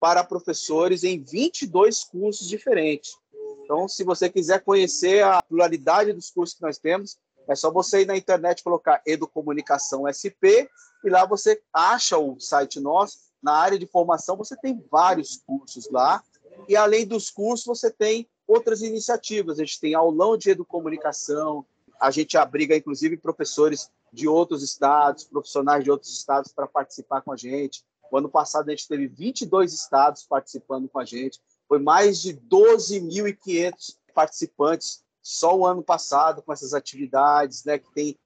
para 0.00 0.24
professores 0.24 1.02
em 1.04 1.22
22 1.22 2.04
cursos 2.04 2.48
diferentes. 2.48 3.16
Então, 3.64 3.88
se 3.88 4.04
você 4.04 4.30
quiser 4.30 4.62
conhecer 4.62 5.22
a 5.22 5.42
pluralidade 5.42 6.12
dos 6.12 6.30
cursos 6.30 6.56
que 6.56 6.62
nós 6.62 6.78
temos, 6.78 7.18
é 7.48 7.54
só 7.54 7.70
você 7.70 8.02
ir 8.02 8.06
na 8.06 8.16
internet 8.16 8.62
colocar 8.62 9.02
Educomunicação 9.06 10.04
SP 10.08 10.68
e 11.04 11.10
lá 11.10 11.26
você 11.26 11.60
acha 11.72 12.18
o 12.18 12.38
site 12.38 12.78
nosso. 12.80 13.18
Na 13.42 13.52
área 13.52 13.78
de 13.78 13.86
formação, 13.86 14.36
você 14.36 14.56
tem 14.56 14.82
vários 14.90 15.42
cursos 15.46 15.88
lá. 15.90 16.22
E 16.68 16.76
além 16.76 17.06
dos 17.06 17.30
cursos, 17.30 17.66
você 17.66 17.90
tem 17.90 18.28
outras 18.46 18.82
iniciativas. 18.82 19.58
A 19.58 19.64
gente 19.64 19.80
tem 19.80 19.94
aulão 19.94 20.36
de 20.36 20.50
educomunicação, 20.50 21.64
a 22.00 22.10
gente 22.10 22.36
abriga, 22.36 22.76
inclusive, 22.76 23.16
professores 23.16 23.90
de 24.12 24.28
outros 24.28 24.62
estados, 24.62 25.24
profissionais 25.24 25.84
de 25.84 25.90
outros 25.90 26.12
estados 26.12 26.52
para 26.52 26.66
participar 26.66 27.22
com 27.22 27.32
a 27.32 27.36
gente. 27.36 27.84
O 28.10 28.16
ano 28.16 28.28
passado 28.28 28.68
a 28.68 28.70
gente 28.70 28.88
teve 28.88 29.06
22 29.06 29.72
estados 29.72 30.24
participando 30.24 30.88
com 30.88 30.98
a 30.98 31.04
gente. 31.04 31.40
Foi 31.68 31.78
mais 31.78 32.20
de 32.20 32.34
12.500 32.34 33.96
participantes 34.14 35.04
só 35.22 35.56
o 35.56 35.66
ano 35.66 35.82
passado 35.82 36.42
com 36.42 36.52
essas 36.52 36.72
atividades, 36.72 37.64
né? 37.64 37.78
Que 37.78 37.92
tem 37.92 38.18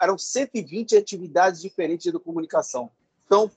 eram 0.00 0.18
120 0.18 0.96
atividades 0.96 1.62
diferentes 1.62 2.12
de 2.12 2.18
comunicação. 2.18 2.90
Então, 3.24 3.50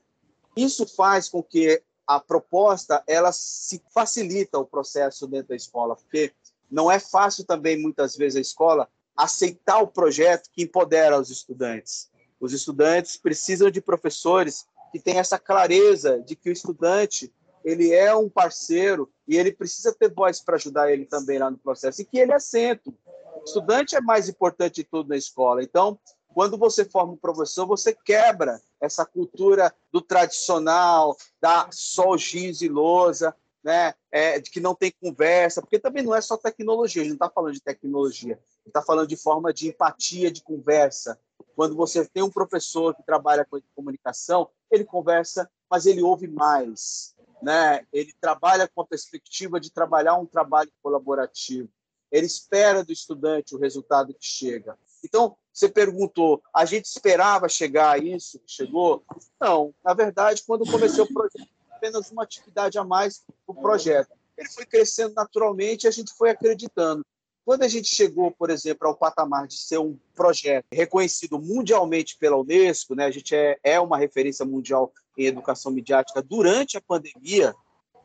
isso 0.56 0.86
faz 0.86 1.28
com 1.28 1.42
que 1.42 1.82
a 2.06 2.20
proposta 2.20 3.02
ela 3.06 3.32
se 3.32 3.82
facilita 3.92 4.58
o 4.58 4.66
processo 4.66 5.26
dentro 5.26 5.48
da 5.48 5.56
escola, 5.56 5.96
porque 5.96 6.32
não 6.70 6.90
é 6.90 6.98
fácil 6.98 7.44
também 7.44 7.80
muitas 7.80 8.16
vezes 8.16 8.36
a 8.36 8.40
escola 8.40 8.88
aceitar 9.16 9.78
o 9.78 9.86
projeto 9.86 10.50
que 10.52 10.62
empodera 10.62 11.18
os 11.18 11.30
estudantes. 11.30 12.10
Os 12.40 12.52
estudantes 12.52 13.16
precisam 13.16 13.70
de 13.70 13.80
professores 13.80 14.66
que 14.92 15.00
tenham 15.00 15.20
essa 15.20 15.38
clareza 15.38 16.20
de 16.20 16.36
que 16.36 16.50
o 16.50 16.52
estudante 16.52 17.32
ele 17.64 17.92
é 17.92 18.14
um 18.14 18.28
parceiro 18.28 19.10
e 19.26 19.36
ele 19.36 19.50
precisa 19.50 19.92
ter 19.92 20.12
voz 20.12 20.40
para 20.40 20.56
ajudar 20.56 20.92
ele 20.92 21.06
também 21.06 21.38
lá 21.38 21.50
no 21.50 21.56
processo 21.56 22.02
e 22.02 22.04
que 22.04 22.18
ele 22.18 22.32
é. 22.32 22.36
O 22.36 23.44
estudante 23.44 23.96
é 23.96 24.00
mais 24.00 24.28
importante 24.28 24.76
de 24.76 24.84
tudo 24.84 25.08
na 25.08 25.16
escola. 25.16 25.62
Então, 25.62 25.98
quando 26.34 26.58
você 26.58 26.84
forma 26.84 27.12
um 27.12 27.16
professor, 27.16 27.66
você 27.66 27.94
quebra 27.94 28.60
essa 28.80 29.06
cultura 29.06 29.74
do 29.92 30.00
tradicional, 30.00 31.16
da 31.40 31.68
só 31.70 32.16
giz 32.16 32.60
e 32.60 32.68
lousa, 32.68 33.34
né? 33.64 33.94
É, 34.12 34.38
de 34.38 34.50
que 34.50 34.60
não 34.60 34.74
tem 34.74 34.92
conversa, 35.00 35.62
porque 35.62 35.78
também 35.78 36.02
não 36.02 36.14
é 36.14 36.20
só 36.20 36.36
tecnologia, 36.36 37.00
a 37.00 37.04
gente 37.04 37.18
não 37.18 37.26
está 37.26 37.30
falando 37.30 37.54
de 37.54 37.62
tecnologia, 37.62 38.38
está 38.66 38.82
falando 38.82 39.08
de 39.08 39.16
forma 39.16 39.52
de 39.52 39.68
empatia, 39.68 40.30
de 40.30 40.42
conversa. 40.42 41.18
Quando 41.56 41.74
você 41.74 42.04
tem 42.06 42.22
um 42.22 42.30
professor 42.30 42.94
que 42.94 43.02
trabalha 43.02 43.44
com 43.44 43.58
comunicação, 43.74 44.50
ele 44.70 44.84
conversa, 44.84 45.50
mas 45.70 45.86
ele 45.86 46.02
ouve 46.02 46.28
mais. 46.28 47.14
Né? 47.42 47.86
Ele 47.92 48.12
trabalha 48.20 48.68
com 48.68 48.82
a 48.82 48.86
perspectiva 48.86 49.58
de 49.58 49.72
trabalhar 49.72 50.16
um 50.16 50.26
trabalho 50.26 50.70
colaborativo. 50.82 51.68
Ele 52.10 52.26
espera 52.26 52.84
do 52.84 52.92
estudante 52.92 53.54
o 53.54 53.58
resultado 53.58 54.14
que 54.14 54.26
chega. 54.26 54.78
Então, 55.02 55.36
você 55.52 55.68
perguntou, 55.68 56.42
a 56.52 56.64
gente 56.64 56.86
esperava 56.86 57.48
chegar 57.48 57.90
a 57.92 57.98
isso? 57.98 58.40
Chegou? 58.46 59.04
Não. 59.40 59.74
Na 59.84 59.94
verdade, 59.94 60.42
quando 60.46 60.68
comecei 60.70 61.02
o 61.02 61.12
projeto, 61.12 61.48
apenas 61.84 62.10
uma 62.10 62.22
atividade 62.22 62.78
a 62.78 62.84
mais 62.84 63.18
para 63.46 63.54
o 63.54 63.60
projeto. 63.60 64.08
Ele 64.38 64.48
foi 64.48 64.64
crescendo 64.64 65.14
naturalmente 65.14 65.84
e 65.84 65.88
a 65.88 65.90
gente 65.90 66.12
foi 66.14 66.30
acreditando. 66.30 67.04
Quando 67.44 67.62
a 67.62 67.68
gente 67.68 67.94
chegou, 67.94 68.30
por 68.30 68.48
exemplo, 68.48 68.88
ao 68.88 68.96
patamar 68.96 69.46
de 69.46 69.58
ser 69.58 69.78
um 69.78 69.98
projeto 70.14 70.64
reconhecido 70.72 71.38
mundialmente 71.38 72.16
pela 72.16 72.38
Unesco, 72.38 72.94
né, 72.94 73.04
a 73.04 73.10
gente 73.10 73.36
é, 73.36 73.58
é 73.62 73.78
uma 73.78 73.98
referência 73.98 74.46
mundial 74.46 74.90
em 75.16 75.26
educação 75.26 75.70
midiática 75.70 76.22
durante 76.22 76.78
a 76.78 76.80
pandemia, 76.80 77.54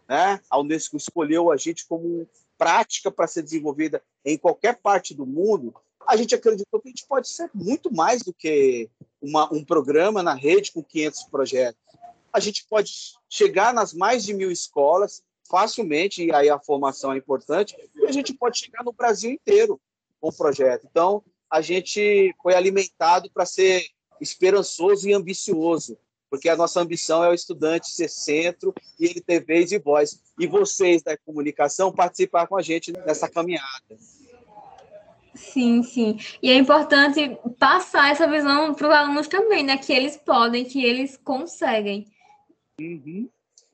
né, 0.10 0.42
a 0.50 0.60
Unesco 0.60 0.98
escolheu 0.98 1.50
a 1.50 1.56
gente 1.56 1.88
como 1.88 2.28
prática 2.58 3.10
para 3.10 3.28
ser 3.28 3.44
desenvolvida 3.44 4.04
em 4.26 4.38
qualquer 4.38 4.78
parte 4.78 5.14
do 5.16 5.26
mundo. 5.26 5.74
a 6.06 6.18
gente 6.18 6.36
acreditou 6.36 6.82
que 6.82 6.90
a 6.90 6.92
gente 6.92 7.08
pode 7.08 7.30
ser 7.30 7.50
muito 7.54 7.94
mais 7.94 8.24
do 8.24 8.34
que 8.34 8.90
uma, 9.22 9.52
um 9.54 9.64
programa 9.64 10.22
na 10.22 10.34
rede 10.34 10.74
com 10.74 10.84
500 10.84 11.24
projetos. 11.26 11.89
A 12.32 12.40
gente 12.40 12.66
pode 12.70 12.92
chegar 13.30 13.74
nas 13.74 13.94
mais 13.94 14.24
de 14.24 14.34
mil 14.34 14.52
escolas 14.52 15.24
facilmente, 15.50 16.24
e 16.24 16.34
aí 16.34 16.50
a 16.50 16.60
formação 16.60 17.12
é 17.12 17.18
importante, 17.18 17.76
e 17.96 18.06
a 18.06 18.12
gente 18.12 18.34
pode 18.34 18.60
chegar 18.60 18.84
no 18.84 18.94
Brasil 18.94 19.32
inteiro 19.32 19.82
com 20.22 20.30
o 20.30 20.34
projeto. 20.34 20.88
Então, 20.90 21.24
a 21.50 21.62
gente 21.62 22.36
foi 22.42 22.54
alimentado 22.54 23.32
para 23.32 23.46
ser 23.46 23.84
esperançoso 24.22 25.10
e 25.10 25.14
ambicioso, 25.14 25.98
porque 26.30 26.48
a 26.48 26.56
nossa 26.56 26.80
ambição 26.80 27.24
é 27.24 27.30
o 27.30 27.34
estudante 27.34 27.90
ser 27.90 28.08
centro 28.08 28.74
e 29.00 29.06
ele 29.06 29.20
ter 29.20 29.44
vez 29.44 29.72
e 29.72 29.80
voz. 29.80 30.22
E 30.40 30.46
vocês 30.46 31.02
da 31.02 31.18
comunicação 31.18 31.92
participar 31.92 32.46
com 32.46 32.56
a 32.56 32.62
gente 32.62 32.92
nessa 32.92 33.28
caminhada. 33.28 33.98
Sim, 35.34 35.82
sim. 35.82 36.20
E 36.44 36.52
é 36.52 36.56
importante 36.56 37.38
passar 37.58 38.12
essa 38.12 38.28
visão 38.28 38.74
para 38.76 38.88
os 38.88 38.94
alunos 38.94 39.28
também, 39.28 39.64
né? 39.64 39.78
Que 39.78 39.94
eles 39.94 40.18
podem, 40.18 40.66
que 40.66 40.84
eles 40.84 41.18
conseguem. 41.18 42.06
Uhum. 42.80 43.30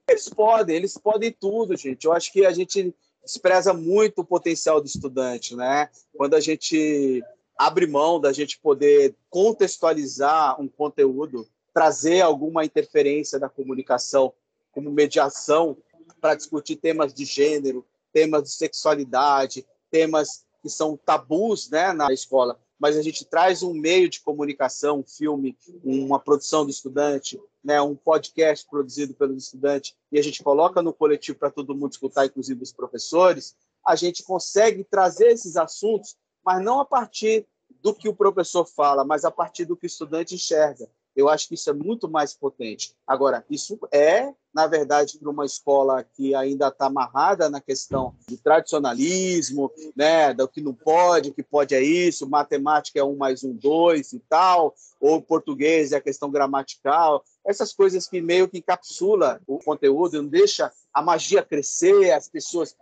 Eles 0.08 0.30
podem, 0.30 0.76
eles 0.76 0.98
podem 0.98 1.32
tudo, 1.32 1.76
gente. 1.76 2.06
Eu 2.06 2.14
acho 2.14 2.32
que 2.32 2.46
a 2.46 2.52
gente 2.52 2.94
despreza 3.24 3.74
muito 3.74 4.20
o 4.20 4.26
potencial 4.26 4.80
do 4.80 4.88
estudante, 4.88 5.56
né? 5.56 5.90
Quando 6.16 6.36
a 6.36 6.40
gente 6.40 7.24
abre 7.58 7.88
mão 7.88 8.20
da 8.20 8.32
gente 8.32 8.60
poder 8.60 9.16
contextualizar 9.30 10.62
um 10.62 10.68
conteúdo, 10.68 11.48
trazer 11.74 12.22
alguma 12.22 12.64
interferência 12.64 13.40
da 13.40 13.50
comunicação 13.50 14.34
como 14.72 14.92
mediação 14.92 15.78
para 16.22 16.36
discutir 16.36 16.76
temas 16.76 17.14
de 17.14 17.26
gênero, 17.26 17.86
temas 18.12 18.44
de 18.44 18.50
sexualidade, 18.52 19.66
temas 19.90 20.46
que 20.62 20.70
são 20.70 20.98
tabus 20.98 21.70
né, 21.70 21.94
na 21.94 22.12
escola, 22.12 22.60
mas 22.80 22.98
a 22.98 23.02
gente 23.02 23.26
traz 23.26 23.64
um 23.64 23.74
meio 23.74 24.10
de 24.10 24.22
comunicação, 24.22 25.00
um 25.00 25.04
filme, 25.04 25.58
uma 25.84 26.20
produção 26.20 26.66
do 26.66 26.72
estudante, 26.72 27.40
né, 27.66 27.82
um 27.82 27.96
podcast 27.96 28.66
produzido 28.70 29.14
pelo 29.16 29.36
estudante, 29.36 29.96
e 30.12 30.20
a 30.20 30.24
gente 30.24 30.44
coloca 30.44 30.82
no 30.82 30.94
coletivo 30.94 31.40
para 31.40 31.52
todo 31.52 31.76
mundo 31.76 31.92
escutar, 31.92 32.26
inclusive 32.26 32.62
os 32.62 32.72
professores, 32.72 33.56
a 33.86 33.96
gente 33.96 34.24
consegue 34.24 34.84
trazer 34.84 35.28
esses 35.28 35.58
assuntos 35.58 36.16
mas 36.46 36.64
não 36.64 36.80
a 36.80 36.86
partir 36.86 37.48
do 37.82 37.94
que 37.94 38.08
o 38.08 38.16
professor 38.16 38.66
fala, 38.66 39.04
mas 39.04 39.26
a 39.26 39.32
partir 39.32 39.66
do 39.66 39.76
que 39.76 39.86
o 39.86 39.88
estudante 39.88 40.36
enxerga. 40.36 40.88
Eu 41.16 41.30
acho 41.30 41.48
que 41.48 41.56
isso 41.56 41.70
é 41.70 41.74
muito 41.74 42.10
mais 42.10 42.34
potente. 42.34 42.94
Agora, 43.08 43.46
isso 43.50 43.80
é, 43.92 44.34
na 44.54 44.68
verdade, 44.68 45.18
para 45.18 45.30
uma 45.30 45.46
escola 45.46 46.04
que 46.04 46.36
ainda 46.36 46.68
está 46.68 46.88
amarrada 46.88 47.50
na 47.50 47.62
questão 47.62 48.16
do 48.28 48.38
tradicionalismo, 48.38 49.72
né, 49.96 50.34
do 50.34 50.48
que 50.48 50.62
não 50.62 50.74
pode, 50.74 51.30
o 51.30 51.34
que 51.34 51.44
pode 51.44 51.74
é 51.74 51.82
isso, 51.82 52.30
matemática 52.30 53.00
é 53.00 53.04
um 53.04 53.16
mais 53.16 53.44
um, 53.44 53.54
dois 53.54 54.14
e 54.14 54.20
tal, 54.20 54.76
ou 55.00 55.22
português 55.22 55.92
é 55.92 55.98
a 55.98 56.02
questão 56.02 56.30
gramatical, 56.30 57.24
essas 57.46 57.74
coisas 57.74 58.08
que 58.08 58.22
meio 58.22 58.48
que 58.48 58.58
encapsula 58.58 59.42
o 59.48 59.60
conteúdo, 59.60 60.22
não 60.22 60.30
deixa 60.30 60.72
a 60.94 61.02
magia 61.02 61.44
crescer, 61.44 62.12
as 62.12 62.28
pessoas 62.28 62.76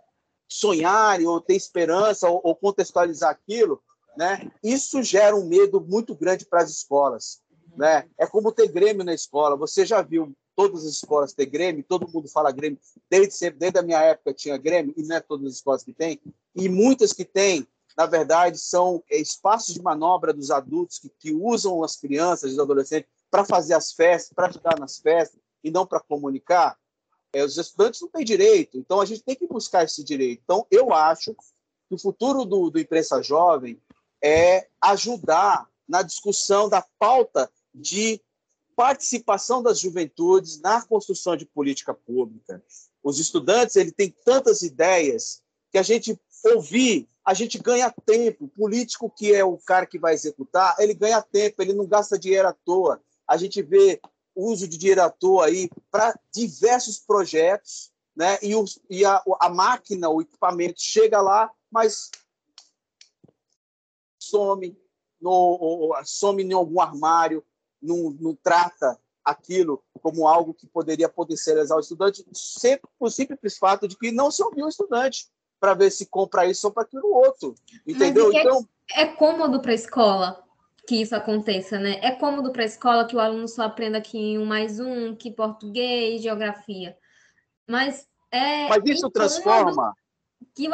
sonharem 0.48 1.26
ou 1.26 1.40
ter 1.40 1.54
esperança 1.54 2.28
ou, 2.28 2.40
ou 2.42 2.54
contextualizar 2.54 3.30
aquilo, 3.30 3.82
né? 4.16 4.50
Isso 4.62 5.02
gera 5.02 5.34
um 5.34 5.46
medo 5.46 5.80
muito 5.80 6.14
grande 6.14 6.44
para 6.44 6.62
as 6.62 6.70
escolas, 6.70 7.40
né? 7.76 8.08
É 8.18 8.26
como 8.26 8.52
ter 8.52 8.68
Grêmio 8.68 9.04
na 9.04 9.14
escola. 9.14 9.56
Você 9.56 9.84
já 9.84 10.02
viu 10.02 10.34
todas 10.56 10.84
as 10.84 10.94
escolas 10.94 11.32
ter 11.32 11.46
Grêmio? 11.46 11.84
Todo 11.86 12.08
mundo 12.08 12.28
fala 12.28 12.52
Grêmio 12.52 12.78
desde 13.10 13.34
sempre, 13.34 13.58
desde 13.58 13.78
a 13.78 13.82
minha 13.82 14.00
época 14.00 14.32
tinha 14.32 14.56
Grêmio 14.56 14.94
e 14.96 15.02
não 15.02 15.16
é 15.16 15.20
todas 15.20 15.46
as 15.46 15.54
escolas 15.54 15.82
que 15.82 15.92
tem. 15.92 16.20
E 16.54 16.68
muitas 16.68 17.12
que 17.12 17.24
têm, 17.24 17.66
na 17.96 18.06
verdade, 18.06 18.58
são 18.58 19.02
é, 19.10 19.18
espaços 19.18 19.74
de 19.74 19.82
manobra 19.82 20.32
dos 20.32 20.50
adultos 20.50 20.98
que, 20.98 21.08
que 21.08 21.32
usam 21.32 21.82
as 21.82 21.96
crianças, 21.96 22.52
os 22.52 22.58
adolescentes 22.58 23.08
para 23.30 23.44
fazer 23.44 23.74
as 23.74 23.92
festas, 23.92 24.32
para 24.32 24.46
ajudar 24.46 24.78
nas 24.78 24.98
festas 24.98 25.40
e 25.62 25.70
não 25.70 25.86
para 25.86 26.00
comunicar. 26.00 26.78
É, 27.32 27.42
os 27.42 27.56
estudantes 27.56 28.00
não 28.00 28.08
têm 28.08 28.24
direito, 28.24 28.78
então 28.78 29.00
a 29.00 29.04
gente 29.04 29.24
tem 29.24 29.34
que 29.34 29.46
buscar 29.48 29.82
esse 29.82 30.04
direito. 30.04 30.40
Então, 30.44 30.64
eu 30.70 30.92
acho 30.92 31.34
que 31.88 31.94
o 31.94 31.98
futuro 31.98 32.44
do, 32.44 32.70
do 32.70 32.78
imprensa 32.78 33.20
jovem 33.20 33.80
é 34.22 34.68
ajudar 34.80 35.68
na 35.86 36.02
discussão 36.02 36.68
da 36.68 36.84
pauta 36.98 37.50
de 37.74 38.20
participação 38.76 39.62
das 39.62 39.78
juventudes 39.78 40.60
na 40.60 40.82
construção 40.82 41.36
de 41.36 41.46
política 41.46 41.94
pública. 41.94 42.62
Os 43.02 43.18
estudantes 43.18 43.76
ele 43.76 43.92
tem 43.92 44.14
tantas 44.24 44.62
ideias 44.62 45.42
que 45.70 45.78
a 45.78 45.82
gente 45.82 46.18
ouvir, 46.44 47.08
a 47.24 47.34
gente 47.34 47.58
ganha 47.58 47.94
tempo. 48.04 48.44
O 48.44 48.48
político 48.48 49.10
que 49.10 49.32
é 49.34 49.44
o 49.44 49.56
cara 49.58 49.86
que 49.86 49.98
vai 49.98 50.14
executar, 50.14 50.76
ele 50.78 50.94
ganha 50.94 51.22
tempo, 51.22 51.62
ele 51.62 51.72
não 51.72 51.86
gasta 51.86 52.18
dinheiro 52.18 52.48
à 52.48 52.52
toa. 52.52 53.02
A 53.26 53.36
gente 53.36 53.62
vê 53.62 54.00
uso 54.34 54.66
de 54.66 54.76
dinheiro 54.76 55.02
à 55.02 55.10
toa 55.10 55.46
aí 55.46 55.70
para 55.90 56.18
diversos 56.32 56.98
projetos, 56.98 57.92
né? 58.14 58.38
E, 58.42 58.54
o, 58.54 58.64
e 58.90 59.04
a, 59.04 59.22
a 59.40 59.48
máquina, 59.48 60.08
o 60.08 60.20
equipamento 60.20 60.80
chega 60.80 61.20
lá, 61.20 61.50
mas 61.70 62.10
some, 64.18 64.76
no, 65.20 65.94
some 66.04 66.42
em 66.42 66.52
algum 66.52 66.80
armário, 66.80 67.44
não, 67.84 68.10
não 68.20 68.34
trata 68.34 68.98
aquilo 69.24 69.82
como 70.02 70.28
algo 70.28 70.52
que 70.52 70.66
poderia 70.66 71.08
potencializar 71.08 71.76
o 71.76 71.80
estudante, 71.80 72.24
sempre 72.32 72.88
por 72.98 73.10
simples 73.10 73.56
fato 73.56 73.88
de 73.88 73.96
que 73.96 74.12
não 74.12 74.30
se 74.30 74.42
ouviu 74.42 74.66
o 74.66 74.68
estudante 74.68 75.28
para 75.58 75.74
ver 75.74 75.90
se 75.90 76.06
compra 76.06 76.46
isso 76.46 76.66
ou 76.66 76.72
para 76.72 76.82
aquilo 76.82 77.08
outro. 77.14 77.54
Entendeu? 77.86 78.30
É 78.32 78.40
então 78.40 78.68
é 78.92 79.06
cômodo 79.06 79.60
para 79.60 79.72
a 79.72 79.74
escola 79.74 80.44
que 80.86 80.96
isso 80.96 81.16
aconteça, 81.16 81.78
né? 81.78 81.98
É 82.02 82.10
cômodo 82.10 82.52
para 82.52 82.62
a 82.62 82.66
escola 82.66 83.06
que 83.06 83.16
o 83.16 83.20
aluno 83.20 83.48
só 83.48 83.62
aprenda 83.62 83.98
aqui 83.98 84.18
em 84.18 84.38
um 84.38 84.44
mais 84.44 84.78
um, 84.78 85.16
que 85.16 85.30
português, 85.30 86.22
geografia. 86.22 86.96
Mas 87.66 88.06
é. 88.30 88.68
Mas 88.68 88.84
isso 88.84 89.10
transforma. 89.10 89.94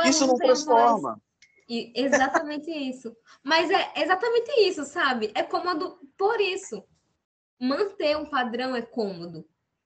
isso 0.06 0.26
não 0.26 0.36
transforma. 0.36 1.10
Mais... 1.10 1.20
E 1.68 1.92
exatamente 1.94 2.68
isso. 2.68 3.14
Mas 3.44 3.70
é 3.70 3.92
exatamente 3.96 4.50
isso, 4.62 4.84
sabe? 4.84 5.30
É 5.34 5.44
cômodo 5.44 6.00
por 6.18 6.40
isso. 6.40 6.82
Manter 7.60 8.16
um 8.16 8.24
padrão 8.24 8.74
é 8.74 8.80
cômodo. 8.80 9.44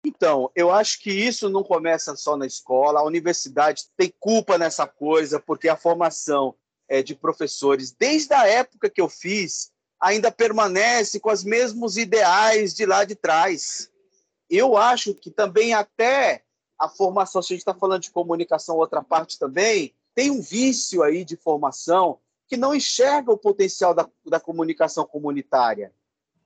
Então, 0.06 0.52
eu 0.56 0.72
acho 0.72 1.02
que 1.02 1.10
isso 1.10 1.50
não 1.50 1.64
começa 1.64 2.16
só 2.16 2.38
na 2.38 2.46
escola. 2.46 3.00
A 3.00 3.06
universidade 3.06 3.86
tem 3.98 4.14
culpa 4.20 4.58
nessa 4.58 4.86
coisa, 4.86 5.40
porque 5.40 5.68
a 5.68 5.76
formação 5.76 6.54
é, 6.88 7.02
de 7.02 7.16
professores, 7.16 7.92
desde 7.92 8.34
a 8.34 8.48
época 8.48 8.90
que 8.90 9.02
eu 9.02 9.10
fiz, 9.10 9.72
ainda 10.00 10.32
permanece 10.32 11.20
com 11.20 11.32
os 11.32 11.44
mesmos 11.44 11.98
ideais 11.98 12.74
de 12.74 12.86
lá 12.86 13.04
de 13.04 13.16
trás. 13.16 13.90
Eu 14.48 14.78
acho 14.78 15.16
que 15.16 15.32
também 15.32 15.74
até 15.74 16.44
a 16.78 16.88
formação, 16.88 17.42
se 17.42 17.54
a 17.54 17.56
gente 17.56 17.62
está 17.62 17.74
falando 17.74 18.02
de 18.02 18.12
comunicação, 18.12 18.78
outra 18.78 19.02
parte 19.02 19.40
também, 19.40 19.96
tem 20.14 20.30
um 20.30 20.42
vício 20.42 21.02
aí 21.02 21.26
de 21.26 21.36
formação 21.36 22.20
que 22.48 22.56
não 22.56 22.76
enxerga 22.76 23.32
o 23.32 23.38
potencial 23.38 23.94
da, 23.94 24.08
da 24.26 24.40
comunicação 24.40 25.06
comunitária. 25.06 25.92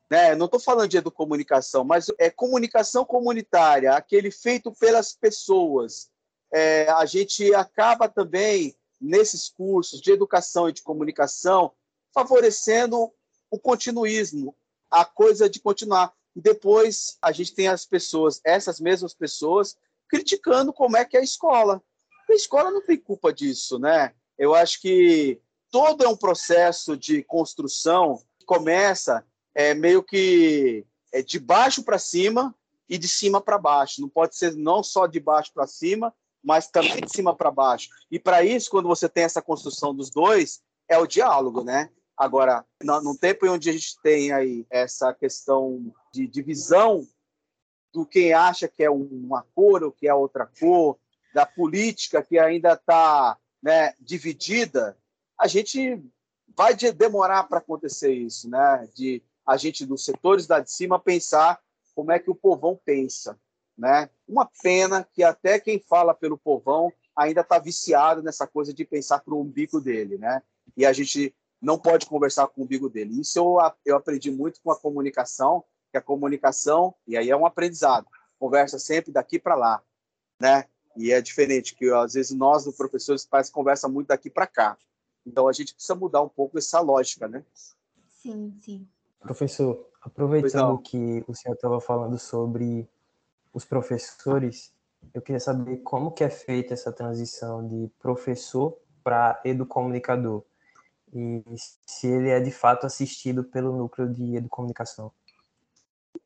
Né? 0.10 0.36
Não 0.36 0.46
estou 0.46 0.60
falando 0.60 0.90
de 0.90 0.98
educomunicação, 0.98 1.84
mas 1.84 2.08
é 2.18 2.30
comunicação 2.30 3.06
comunitária, 3.06 3.94
aquele 3.94 4.32
feito 4.32 4.72
pelas 4.72 5.14
pessoas. 5.14 6.10
É, 6.52 6.90
a 6.90 7.06
gente 7.06 7.54
acaba 7.54 8.10
também, 8.10 8.76
nesses 9.00 9.50
cursos 9.50 10.02
de 10.02 10.12
educação 10.12 10.68
e 10.68 10.74
de 10.74 10.82
comunicação, 10.82 11.72
favorecendo 12.14 13.12
o 13.52 13.60
continuismo, 13.60 14.56
a 14.90 15.06
coisa 15.06 15.50
de 15.50 15.60
continuar. 15.60 16.14
E 16.36 16.42
depois 16.42 17.18
a 17.22 17.32
gente 17.32 17.54
tem 17.54 17.68
as 17.68 17.86
pessoas, 17.86 18.42
essas 18.44 18.80
mesmas 18.80 19.14
pessoas, 19.14 19.78
criticando 20.08 20.74
como 20.74 20.98
é 20.98 21.06
que 21.06 21.18
é 21.18 21.20
a 21.20 21.24
escola. 21.24 21.82
A 22.30 22.34
escola 22.34 22.72
não 22.72 22.82
tem 22.82 22.98
culpa 22.98 23.32
disso, 23.32 23.78
né? 23.78 24.14
Eu 24.38 24.56
acho 24.56 24.82
que 24.82 25.40
todo 25.72 26.04
é 26.04 26.08
um 26.08 26.18
processo 26.18 26.98
de 26.98 27.24
construção 27.24 28.22
que 28.40 28.46
começa 28.46 29.24
é, 29.54 29.74
meio 29.74 30.04
que 30.04 30.86
é, 31.12 31.22
de 31.22 31.40
baixo 31.40 31.84
para 31.84 31.98
cima 31.98 32.56
e 32.88 32.98
de 32.98 33.08
cima 33.08 33.42
para 33.42 33.58
baixo. 33.58 34.02
Não 34.02 34.10
pode 34.10 34.36
ser 34.36 34.56
não 34.56 34.84
só 34.84 35.08
de 35.08 35.20
baixo 35.20 35.52
para 35.54 35.68
cima, 35.68 36.14
mas 36.44 36.68
também 36.68 37.02
de 37.02 37.12
cima 37.12 37.36
para 37.36 37.52
baixo. 37.52 37.90
E 38.10 38.20
para 38.20 38.44
isso, 38.44 38.70
quando 38.70 38.88
você 38.88 39.08
tem 39.10 39.24
essa 39.24 39.42
construção 39.42 39.94
dos 39.94 40.10
dois, 40.10 40.62
é 40.88 40.98
o 40.98 41.08
diálogo, 41.08 41.64
né? 41.64 41.90
Agora, 42.18 42.66
no 42.84 43.18
tempo 43.18 43.46
em 43.46 43.50
onde 43.50 43.70
a 43.70 43.74
gente 43.74 44.00
tem 44.02 44.32
aí 44.34 44.66
essa 44.70 45.14
questão 45.14 45.94
de 46.14 46.28
divisão 46.28 47.08
do 47.94 48.06
quem 48.06 48.34
acha 48.34 48.68
que 48.68 48.84
é 48.84 48.90
uma 48.90 49.44
cor 49.56 49.84
ou 49.84 49.92
que 49.92 50.08
é 50.08 50.14
outra 50.14 50.46
cor, 50.60 51.00
da 51.34 51.46
política 51.46 52.22
que 52.22 52.38
ainda 52.38 52.74
está 52.74 53.38
né, 53.62 53.94
dividida, 54.00 54.98
a 55.40 55.48
gente 55.48 56.04
vai 56.56 56.76
demorar 56.76 57.44
para 57.46 57.60
acontecer 57.60 58.12
isso, 58.12 58.50
né? 58.50 58.90
De 58.96 59.24
a 59.50 59.58
gente 59.58 59.84
dos 59.84 60.06
setores 60.06 60.46
da 60.46 60.60
de 60.60 60.72
cima 60.72 61.00
pensar 61.00 61.60
como 61.96 62.12
é 62.12 62.20
que 62.20 62.30
o 62.30 62.36
povão 62.36 62.80
pensa, 62.86 63.36
né? 63.76 64.08
Uma 64.28 64.48
pena 64.62 65.04
que 65.12 65.24
até 65.24 65.60
quem 65.60 65.80
fala 65.80 66.14
pelo 66.14 66.38
povão 66.38 66.94
ainda 67.16 67.42
está 67.42 67.58
viciado 67.58 68.22
nessa 68.22 68.46
coisa 68.46 68.72
de 68.72 68.86
pensar 68.86 69.22
para 69.22 69.34
o 69.34 69.42
umbigo 69.42 69.82
dele, 69.82 70.20
né? 70.20 70.44
E 70.78 70.86
a 70.86 70.94
gente 70.94 71.36
não 71.60 71.80
pode 71.80 72.06
conversar 72.06 72.48
com 72.48 72.62
o 72.62 72.64
umbigo 72.64 72.88
dele. 72.88 73.20
Isso 73.20 73.40
eu, 73.40 73.58
eu 73.84 73.98
aprendi 73.98 74.30
muito 74.30 74.62
com 74.62 74.72
a 74.72 74.80
comunicação, 74.80 75.64
que 75.92 75.98
a 75.98 76.02
comunicação, 76.02 76.94
e 77.08 77.18
aí 77.18 77.32
é 77.32 77.36
um 77.36 77.46
aprendizado, 77.46 78.06
conversa 78.38 78.78
sempre 78.78 79.12
daqui 79.12 79.40
para 79.40 79.56
lá, 79.56 79.84
né? 80.40 80.66
E 80.96 81.12
é 81.12 81.20
diferente, 81.20 81.74
que 81.74 81.90
às 81.92 82.14
vezes 82.14 82.38
nós, 82.38 82.66
do 82.66 82.74
professores, 82.74 83.26
parece 83.26 83.52
conversa 83.52 83.90
muito 83.90 84.10
daqui 84.10 84.30
para 84.30 84.46
cá. 84.46 84.78
Então 85.26 85.48
a 85.48 85.54
gente 85.54 85.74
precisa 85.74 85.96
mudar 85.96 86.22
um 86.22 86.30
pouco 86.30 86.60
essa 86.60 86.80
lógica, 86.80 87.28
né? 87.28 87.44
Sim, 88.22 88.56
sim. 88.62 88.88
Professor, 89.20 89.88
aproveitando 90.02 90.78
que 90.80 91.24
o 91.28 91.36
senhor 91.36 91.56
estava 91.56 91.80
falando 91.82 92.18
sobre 92.18 92.88
os 93.54 93.66
professores, 93.66 94.74
eu 95.14 95.22
queria 95.22 95.40
saber 95.40 95.78
como 95.78 96.12
que 96.12 96.24
é 96.24 96.30
feita 96.30 96.74
essa 96.74 96.92
transição 96.92 97.68
de 97.68 97.90
professor 98.00 98.78
para 99.04 99.42
educomunicador 99.44 100.44
e 101.14 101.44
se 101.58 102.08
ele 102.08 102.30
é 102.30 102.40
de 102.40 102.52
fato 102.52 102.86
assistido 102.86 103.44
pelo 103.44 103.76
núcleo 103.76 104.12
de 104.14 104.36
educomunicação. 104.36 105.12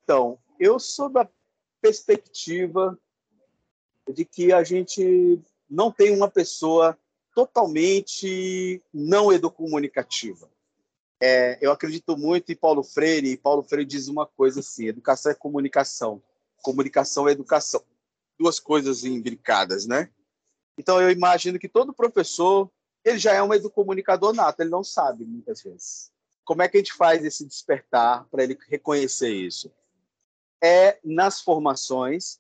Então, 0.04 0.38
eu 0.60 0.80
sou 0.80 1.10
da 1.10 1.28
perspectiva 1.82 2.98
de 4.12 4.26
que 4.26 4.52
a 4.52 4.64
gente 4.64 5.42
não 5.70 5.92
tem 5.92 6.16
uma 6.16 6.30
pessoa 6.30 6.98
totalmente 7.34 8.82
não 8.94 9.32
educomunicativa. 9.32 10.50
É, 11.26 11.58
eu 11.62 11.72
acredito 11.72 12.18
muito 12.18 12.52
em 12.52 12.56
Paulo 12.56 12.84
Freire, 12.84 13.30
e 13.32 13.38
Paulo 13.38 13.64
Freire 13.64 13.88
diz 13.88 14.10
uma 14.10 14.26
coisa 14.26 14.60
assim: 14.60 14.88
educação 14.88 15.32
é 15.32 15.36
comunicação, 15.36 16.22
comunicação 16.62 17.30
é 17.30 17.32
educação. 17.32 17.82
Duas 18.38 18.60
coisas 18.60 19.06
imbricadas, 19.06 19.86
né? 19.86 20.10
Então, 20.78 21.02
eu 21.02 21.10
imagino 21.10 21.58
que 21.58 21.70
todo 21.70 21.94
professor 21.94 22.70
ele 23.06 23.18
já 23.18 23.32
é 23.32 23.42
um 23.42 23.54
educomunicador 23.54 24.34
nato, 24.34 24.60
ele 24.60 24.70
não 24.70 24.84
sabe 24.84 25.24
muitas 25.24 25.64
vezes. 25.64 26.12
Como 26.44 26.62
é 26.62 26.68
que 26.68 26.76
a 26.76 26.80
gente 26.82 26.92
faz 26.92 27.24
esse 27.24 27.46
despertar 27.46 28.28
para 28.30 28.44
ele 28.44 28.58
reconhecer 28.68 29.34
isso? 29.34 29.72
É 30.62 31.00
nas 31.06 31.40
formações 31.40 32.38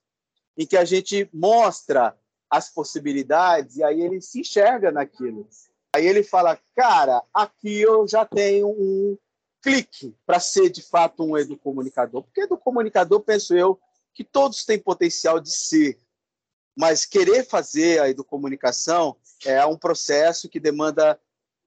em 0.57 0.65
que 0.65 0.75
a 0.75 0.83
gente 0.83 1.29
mostra 1.33 2.17
as 2.49 2.69
possibilidades 2.69 3.77
e 3.77 3.83
aí 3.83 4.01
ele 4.01 4.19
se 4.19 4.41
enxerga 4.41 4.91
naquilo. 4.91 5.47
Aí 5.95 6.07
ele 6.07 6.23
fala, 6.23 6.59
cara, 6.75 7.23
aqui 7.33 7.81
eu 7.81 8.07
já 8.07 8.25
tenho 8.25 8.67
um 8.67 9.17
clique 9.61 10.15
para 10.25 10.39
ser 10.39 10.69
de 10.69 10.81
fato 10.81 11.23
um 11.23 11.37
educomunicador. 11.37 12.23
Porque 12.23 12.41
educomunicador, 12.41 13.21
penso 13.21 13.55
eu, 13.55 13.79
que 14.13 14.23
todos 14.23 14.65
têm 14.65 14.79
potencial 14.79 15.39
de 15.39 15.51
ser, 15.51 15.97
mas 16.75 17.05
querer 17.05 17.45
fazer 17.45 18.01
a 18.01 18.09
educomunicação 18.09 19.15
é 19.45 19.63
um 19.65 19.77
processo 19.77 20.49
que 20.49 20.59
demanda 20.59 21.19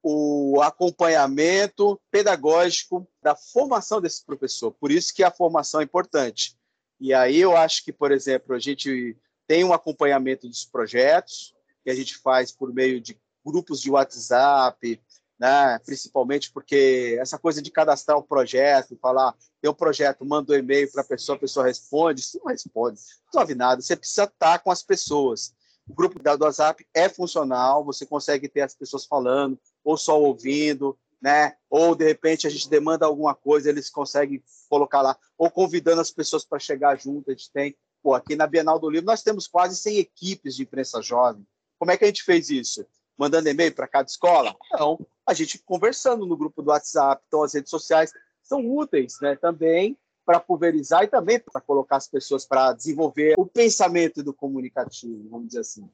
o 0.02 0.60
acompanhamento 0.62 2.00
pedagógico 2.10 3.08
da 3.22 3.34
formação 3.34 4.00
desse 4.00 4.24
professor. 4.24 4.72
Por 4.72 4.90
isso 4.90 5.14
que 5.14 5.24
a 5.24 5.30
formação 5.30 5.80
é 5.80 5.84
importante. 5.84 6.56
E 7.00 7.12
aí 7.12 7.38
eu 7.38 7.56
acho 7.56 7.84
que, 7.84 7.92
por 7.92 8.12
exemplo, 8.12 8.54
a 8.54 8.58
gente 8.58 9.16
tem 9.46 9.64
um 9.64 9.72
acompanhamento 9.72 10.48
dos 10.48 10.64
projetos 10.64 11.54
que 11.82 11.90
a 11.90 11.94
gente 11.94 12.16
faz 12.16 12.50
por 12.52 12.72
meio 12.72 13.00
de 13.00 13.18
grupos 13.46 13.80
de 13.80 13.90
WhatsApp, 13.90 15.00
né? 15.38 15.78
principalmente 15.84 16.50
porque 16.52 17.16
essa 17.20 17.38
coisa 17.38 17.62
de 17.62 17.70
cadastrar 17.70 18.18
um 18.18 18.22
projeto, 18.22 18.98
falar, 19.00 19.34
tem 19.60 19.70
um 19.70 19.74
projeto, 19.74 20.24
manda 20.24 20.52
um 20.52 20.56
e-mail 20.56 20.90
para 20.90 21.02
a 21.02 21.06
pessoa, 21.06 21.36
a 21.36 21.40
pessoa 21.40 21.66
responde, 21.66 22.22
se 22.22 22.38
não 22.38 22.46
responde, 22.46 22.98
não 23.00 23.32
resolve 23.32 23.54
nada, 23.54 23.80
você 23.80 23.94
precisa 23.94 24.24
estar 24.24 24.58
com 24.58 24.70
as 24.70 24.82
pessoas. 24.82 25.54
O 25.88 25.94
grupo 25.94 26.18
do 26.18 26.44
WhatsApp 26.44 26.84
é 26.92 27.08
funcional, 27.08 27.84
você 27.84 28.04
consegue 28.04 28.48
ter 28.48 28.62
as 28.62 28.74
pessoas 28.74 29.06
falando, 29.06 29.56
ou 29.84 29.96
só 29.96 30.20
ouvindo, 30.20 30.98
né? 31.22 31.54
Ou 31.70 31.94
de 31.94 32.04
repente 32.04 32.46
a 32.46 32.50
gente 32.50 32.68
demanda 32.68 33.06
alguma 33.06 33.34
coisa, 33.36 33.68
eles 33.68 33.88
conseguem 33.88 34.42
colocar 34.68 35.00
lá, 35.00 35.16
ou 35.38 35.48
convidando 35.48 36.00
as 36.00 36.10
pessoas 36.10 36.44
para 36.44 36.58
chegar 36.58 36.98
junto. 36.98 37.30
A 37.30 37.34
gente 37.34 37.52
tem, 37.52 37.76
pô, 38.02 38.14
aqui 38.14 38.34
na 38.34 38.48
Bienal 38.48 38.80
do 38.80 38.90
Livro 38.90 39.06
nós 39.06 39.22
temos 39.22 39.46
quase 39.46 39.76
100 39.76 39.98
equipes 39.98 40.56
de 40.56 40.62
imprensa 40.62 41.00
jovem. 41.00 41.46
Como 41.78 41.92
é 41.92 41.96
que 41.96 42.04
a 42.04 42.08
gente 42.08 42.24
fez 42.24 42.50
isso? 42.50 42.84
Mandando 43.18 43.48
e-mail 43.48 43.74
para 43.74 43.88
cada 43.88 44.06
escola? 44.06 44.54
Não, 44.72 44.98
a 45.26 45.32
gente 45.32 45.58
conversando 45.58 46.26
no 46.26 46.36
grupo 46.36 46.62
do 46.62 46.70
WhatsApp, 46.70 47.22
então 47.26 47.42
as 47.42 47.54
redes 47.54 47.70
sociais 47.70 48.12
são 48.42 48.64
úteis, 48.68 49.18
né? 49.20 49.36
Também 49.36 49.98
para 50.24 50.40
pulverizar 50.40 51.04
e 51.04 51.08
também 51.08 51.38
para 51.38 51.60
colocar 51.60 51.96
as 51.96 52.08
pessoas 52.08 52.44
para 52.44 52.72
desenvolver 52.72 53.34
o 53.38 53.46
pensamento 53.46 54.24
do 54.24 54.34
comunicativo, 54.34 55.28
vamos 55.30 55.48
dizer 55.48 55.60
assim. 55.60 55.88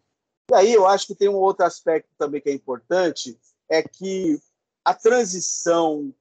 E 0.50 0.54
aí 0.54 0.72
eu 0.72 0.86
acho 0.86 1.06
que 1.06 1.14
tem 1.14 1.28
um 1.28 1.36
outro 1.36 1.66
aspecto 1.66 2.08
também 2.16 2.40
que 2.40 2.48
é 2.48 2.54
importante, 2.54 3.38
é 3.68 3.82
que 3.82 4.40
a 4.84 4.94
transição, 4.94 6.12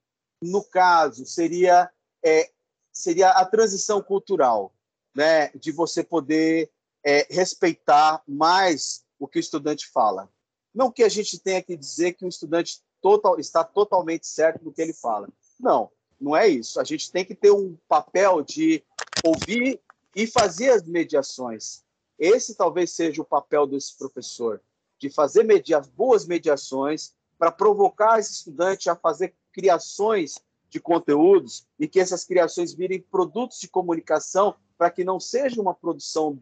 no 0.43 0.63
caso, 0.63 1.25
seria, 1.25 1.89
é, 2.23 2.51
seria 2.91 3.29
a 3.29 3.45
transição 3.45 4.01
cultural, 4.01 4.73
né? 5.15 5.49
de 5.49 5.71
você 5.71 6.03
poder 6.03 6.69
é, 7.03 7.25
respeitar 7.29 8.21
mais 8.27 9.03
o 9.17 9.27
que 9.27 9.39
o 9.39 9.41
estudante 9.41 9.89
fala. 9.89 10.29
Não 10.73 10.91
que 10.91 11.03
a 11.03 11.09
gente 11.09 11.39
tenha 11.39 11.61
que 11.61 11.75
dizer 11.75 12.13
que 12.13 12.25
o 12.25 12.29
estudante 12.29 12.81
total, 13.01 13.39
está 13.39 13.63
totalmente 13.63 14.27
certo 14.27 14.63
do 14.63 14.71
que 14.71 14.81
ele 14.81 14.93
fala. 14.93 15.27
Não, 15.59 15.91
não 16.19 16.35
é 16.35 16.47
isso. 16.47 16.79
A 16.79 16.83
gente 16.83 17.11
tem 17.11 17.25
que 17.25 17.35
ter 17.35 17.51
um 17.51 17.75
papel 17.87 18.41
de 18.41 18.83
ouvir 19.23 19.81
e 20.15 20.27
fazer 20.27 20.69
as 20.69 20.83
mediações. 20.83 21.83
Esse 22.17 22.55
talvez 22.55 22.91
seja 22.91 23.21
o 23.21 23.25
papel 23.25 23.65
desse 23.65 23.97
professor, 23.97 24.61
de 24.99 25.09
fazer 25.09 25.43
media 25.43 25.81
boas 25.81 26.25
mediações 26.25 27.15
para 27.37 27.51
provocar 27.51 28.19
esse 28.19 28.33
estudante 28.33 28.89
a 28.89 28.95
fazer 28.95 29.33
criações 29.51 30.35
de 30.69 30.79
conteúdos 30.79 31.67
e 31.79 31.87
que 31.87 31.99
essas 31.99 32.23
criações 32.23 32.73
virem 32.73 33.01
produtos 33.01 33.59
de 33.59 33.67
comunicação 33.67 34.55
para 34.77 34.89
que 34.89 35.03
não 35.03 35.19
seja 35.19 35.61
uma 35.61 35.73
produção 35.73 36.37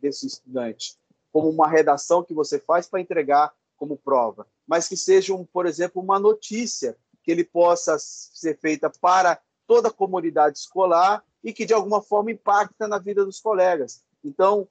desse 0.00 0.26
estudante, 0.26 0.96
como 1.32 1.50
uma 1.50 1.68
redação 1.68 2.22
que 2.22 2.32
você 2.32 2.58
faz 2.58 2.86
para 2.86 3.00
entregar 3.00 3.52
como 3.76 3.96
prova, 3.96 4.46
mas 4.66 4.88
que 4.88 4.96
seja, 4.96 5.34
um, 5.34 5.44
por 5.44 5.66
exemplo, 5.66 6.02
uma 6.02 6.18
notícia 6.18 6.96
que 7.22 7.30
ele 7.30 7.44
possa 7.44 7.96
ser 7.98 8.58
feita 8.58 8.90
para 8.90 9.40
toda 9.66 9.88
a 9.88 9.92
comunidade 9.92 10.58
escolar 10.58 11.24
e 11.42 11.52
que 11.52 11.64
de 11.64 11.74
alguma 11.74 12.02
forma 12.02 12.30
impacta 12.30 12.86
na 12.86 12.98
vida 12.98 13.24
dos 13.24 13.40
colegas. 13.40 14.02
Então, 14.22 14.68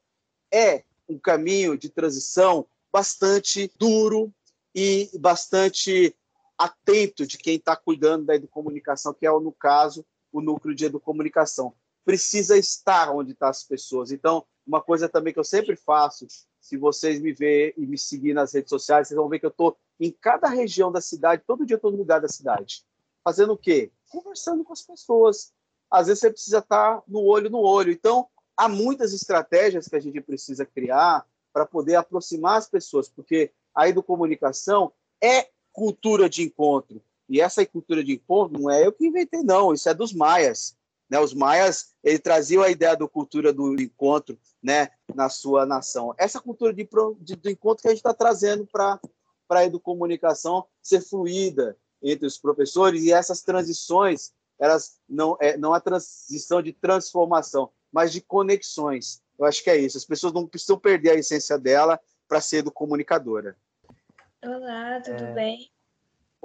é 0.52 0.84
um 1.10 1.18
caminho 1.18 1.78
de 1.78 1.90
transição 1.90 2.66
bastante 2.92 3.72
duro 3.78 4.34
e 4.74 5.10
bastante 5.20 6.16
atento 6.58 7.26
de 7.26 7.38
quem 7.38 7.56
está 7.56 7.76
cuidando 7.76 8.26
da 8.26 8.36
educomunicação, 8.36 9.14
que 9.14 9.26
é, 9.26 9.32
no 9.32 9.52
caso, 9.52 10.06
o 10.32 10.42
núcleo 10.42 10.76
de 10.76 10.86
educomunicação. 10.86 11.74
Precisa 12.06 12.58
estar 12.58 13.12
onde 13.12 13.32
estão 13.32 13.48
tá 13.48 13.50
as 13.50 13.64
pessoas. 13.64 14.12
Então, 14.12 14.46
uma 14.66 14.82
coisa 14.82 15.10
também 15.10 15.34
que 15.34 15.40
eu 15.40 15.44
sempre 15.44 15.76
faço, 15.76 16.28
se 16.64 16.78
vocês 16.78 17.20
me 17.20 17.34
verem 17.34 17.74
e 17.76 17.86
me 17.86 17.98
seguir 17.98 18.34
nas 18.34 18.54
redes 18.54 18.70
sociais, 18.70 19.10
vocês 19.10 19.18
vão 19.18 19.28
ver 19.28 19.38
que 19.38 19.46
eu 19.46 19.50
estou 19.50 19.78
em 20.00 20.10
cada 20.10 20.48
região 20.48 20.90
da 20.90 21.02
cidade, 21.02 21.44
todo 21.46 21.66
dia 21.66 21.78
no 21.84 21.90
lugar 21.90 22.22
da 22.22 22.30
cidade. 22.30 22.86
Fazendo 23.22 23.52
o 23.52 23.58
quê? 23.58 23.92
Conversando 24.10 24.64
com 24.64 24.72
as 24.72 24.82
pessoas. 24.82 25.52
Às 25.92 26.08
vezes 26.08 26.22
você 26.22 26.32
precisa 26.32 26.60
estar 26.60 27.04
no 27.06 27.20
olho 27.20 27.50
no 27.50 27.60
olho. 27.60 27.92
Então, 27.92 28.30
há 28.56 28.70
muitas 28.70 29.12
estratégias 29.12 29.90
que 29.90 29.96
a 29.98 30.00
gente 30.00 30.22
precisa 30.22 30.66
criar 30.66 31.28
para 31.52 31.66
poder 31.66 31.96
aproximar 31.96 32.58
as 32.58 32.70
pessoas, 32.70 33.10
porque 33.10 33.52
a 33.76 33.90
educomunicação 33.90 34.94
é 35.22 35.50
cultura 35.74 36.30
de 36.30 36.44
encontro. 36.44 37.04
E 37.28 37.42
essa 37.42 37.66
cultura 37.66 38.02
de 38.02 38.14
encontro 38.14 38.58
não 38.58 38.72
é 38.72 38.88
eu 38.88 38.94
que 38.94 39.06
inventei, 39.06 39.44
não, 39.44 39.74
isso 39.74 39.90
é 39.90 39.94
dos 39.94 40.14
maias. 40.14 40.78
Né? 41.10 41.20
Os 41.20 41.34
maias 41.34 41.94
ele 42.04 42.20
traziam 42.20 42.64
a 42.64 42.70
ideia 42.70 42.96
da 42.96 43.08
cultura 43.08 43.54
do 43.54 43.80
encontro 43.82 44.38
né, 44.62 44.90
na 45.14 45.30
sua 45.30 45.66
nação. 45.66 46.14
Essa 46.18 46.40
cultura 46.40 46.74
de, 46.74 46.88
de 47.20 47.36
do 47.36 47.50
encontro 47.50 47.82
que 47.82 47.88
a 47.88 47.92
gente 47.92 48.00
está 48.00 48.14
trazendo 48.14 48.66
para 48.66 49.00
para 49.48 49.60
a 49.60 49.66
educomunicação 49.66 50.66
ser 50.82 51.02
fluida 51.02 51.78
entre 52.02 52.26
os 52.26 52.38
professores 52.38 53.04
e 53.04 53.14
essas 53.14 53.42
transições, 53.42 54.34
elas 54.60 55.00
não 55.08 55.38
é 55.40 55.58
não 55.58 55.74
a 55.74 55.80
transição 55.80 56.62
de 56.62 56.74
transformação, 56.74 57.70
mas 57.92 58.12
de 58.12 58.22
conexões. 58.22 59.22
Eu 59.38 59.46
acho 59.46 59.64
que 59.64 59.70
é 59.70 59.78
isso. 59.78 59.98
As 59.98 60.06
pessoas 60.06 60.34
não 60.34 60.48
precisam 60.48 60.80
perder 60.80 61.12
a 61.12 61.16
essência 61.16 61.58
dela 61.58 62.00
para 62.28 62.42
ser 62.42 62.58
educomunicadora. 62.58 63.56
Olá, 64.44 65.00
tudo 65.02 65.24
é... 65.24 65.34
bem? 65.34 65.72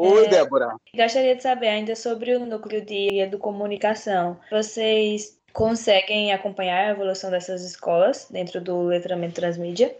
Oi, 0.00 0.26
é, 0.26 0.28
Débora. 0.28 0.76
Gostaria 0.94 1.34
de 1.34 1.42
saber 1.42 1.66
ainda 1.66 1.96
sobre 1.96 2.32
o 2.36 2.46
núcleo 2.46 2.84
de 2.84 3.18
educomunicação. 3.18 4.38
Vocês 4.48 5.36
conseguem 5.52 6.32
acompanhar 6.32 6.86
a 6.86 6.90
evolução 6.92 7.32
dessas 7.32 7.64
escolas 7.64 8.28
dentro 8.30 8.60
do 8.60 8.82
letramento 8.84 9.34
transmídia? 9.34 9.96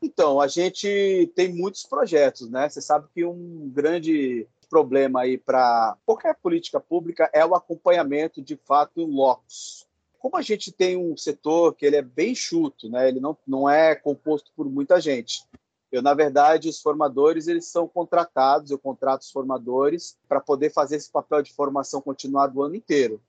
Então, 0.00 0.40
a 0.40 0.46
gente 0.46 1.28
tem 1.34 1.52
muitos 1.52 1.82
projetos, 1.82 2.48
né? 2.48 2.68
Você 2.68 2.80
sabe 2.80 3.08
que 3.12 3.24
um 3.24 3.68
grande 3.74 4.46
problema 4.70 5.22
aí 5.22 5.36
para 5.36 5.96
qualquer 6.06 6.36
política 6.36 6.78
pública 6.78 7.28
é 7.34 7.44
o 7.44 7.56
acompanhamento 7.56 8.40
de 8.40 8.56
fato 8.64 9.00
em 9.00 9.10
locos. 9.10 9.88
Como 10.20 10.36
a 10.36 10.42
gente 10.42 10.70
tem 10.70 10.96
um 10.96 11.16
setor 11.16 11.74
que 11.74 11.84
ele 11.84 11.96
é 11.96 12.02
bem 12.02 12.32
chuto, 12.32 12.88
né? 12.88 13.08
Ele 13.08 13.18
não, 13.18 13.36
não 13.44 13.68
é 13.68 13.96
composto 13.96 14.52
por 14.54 14.70
muita 14.70 15.00
gente. 15.00 15.42
Eu, 15.90 16.02
na 16.02 16.12
verdade, 16.12 16.68
os 16.68 16.80
formadores 16.80 17.48
eles 17.48 17.66
são 17.66 17.88
contratados, 17.88 18.70
eu 18.70 18.78
contrato 18.78 19.22
os 19.22 19.30
formadores 19.30 20.18
para 20.28 20.40
poder 20.40 20.70
fazer 20.70 20.96
esse 20.96 21.10
papel 21.10 21.42
de 21.42 21.52
formação 21.52 22.00
continuada 22.00 22.56
o 22.56 22.62
ano 22.62 22.74
inteiro. 22.74 23.22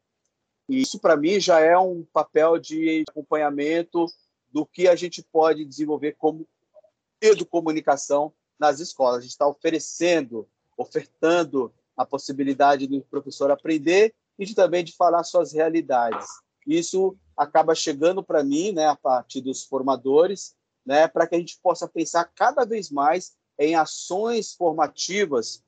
E 0.67 0.81
isso, 0.81 0.99
para 0.99 1.17
mim, 1.17 1.39
já 1.39 1.59
é 1.59 1.77
um 1.77 2.05
papel 2.13 2.59
de 2.59 3.03
acompanhamento 3.09 4.05
do 4.51 4.65
que 4.65 4.87
a 4.87 4.95
gente 4.95 5.23
pode 5.23 5.65
desenvolver 5.65 6.15
como 6.17 6.47
educomunicação 7.21 8.33
nas 8.59 8.79
escolas. 8.79 9.19
A 9.19 9.21
gente 9.21 9.31
está 9.31 9.47
oferecendo, 9.47 10.47
ofertando 10.77 11.73
a 11.95 12.05
possibilidade 12.05 12.87
do 12.87 13.01
professor 13.01 13.51
aprender 13.51 14.13
e 14.37 14.45
de, 14.45 14.53
também 14.53 14.83
de 14.83 14.95
falar 14.95 15.23
suas 15.23 15.53
realidades. 15.53 16.27
Isso 16.67 17.17
acaba 17.35 17.73
chegando 17.73 18.23
para 18.23 18.43
mim, 18.43 18.71
né, 18.71 18.87
a 18.87 18.95
partir 18.95 19.41
dos 19.41 19.63
formadores, 19.63 20.55
né, 20.89 21.07
para 21.07 21.27
que 21.27 21.35
a 21.35 21.37
gente 21.37 21.59
possa 21.61 21.87
pensar 21.87 22.25
cada 22.35 22.65
vez 22.65 22.89
mais 22.89 23.33
em 23.59 23.75
ações 23.75 24.55
formativas 24.55 25.63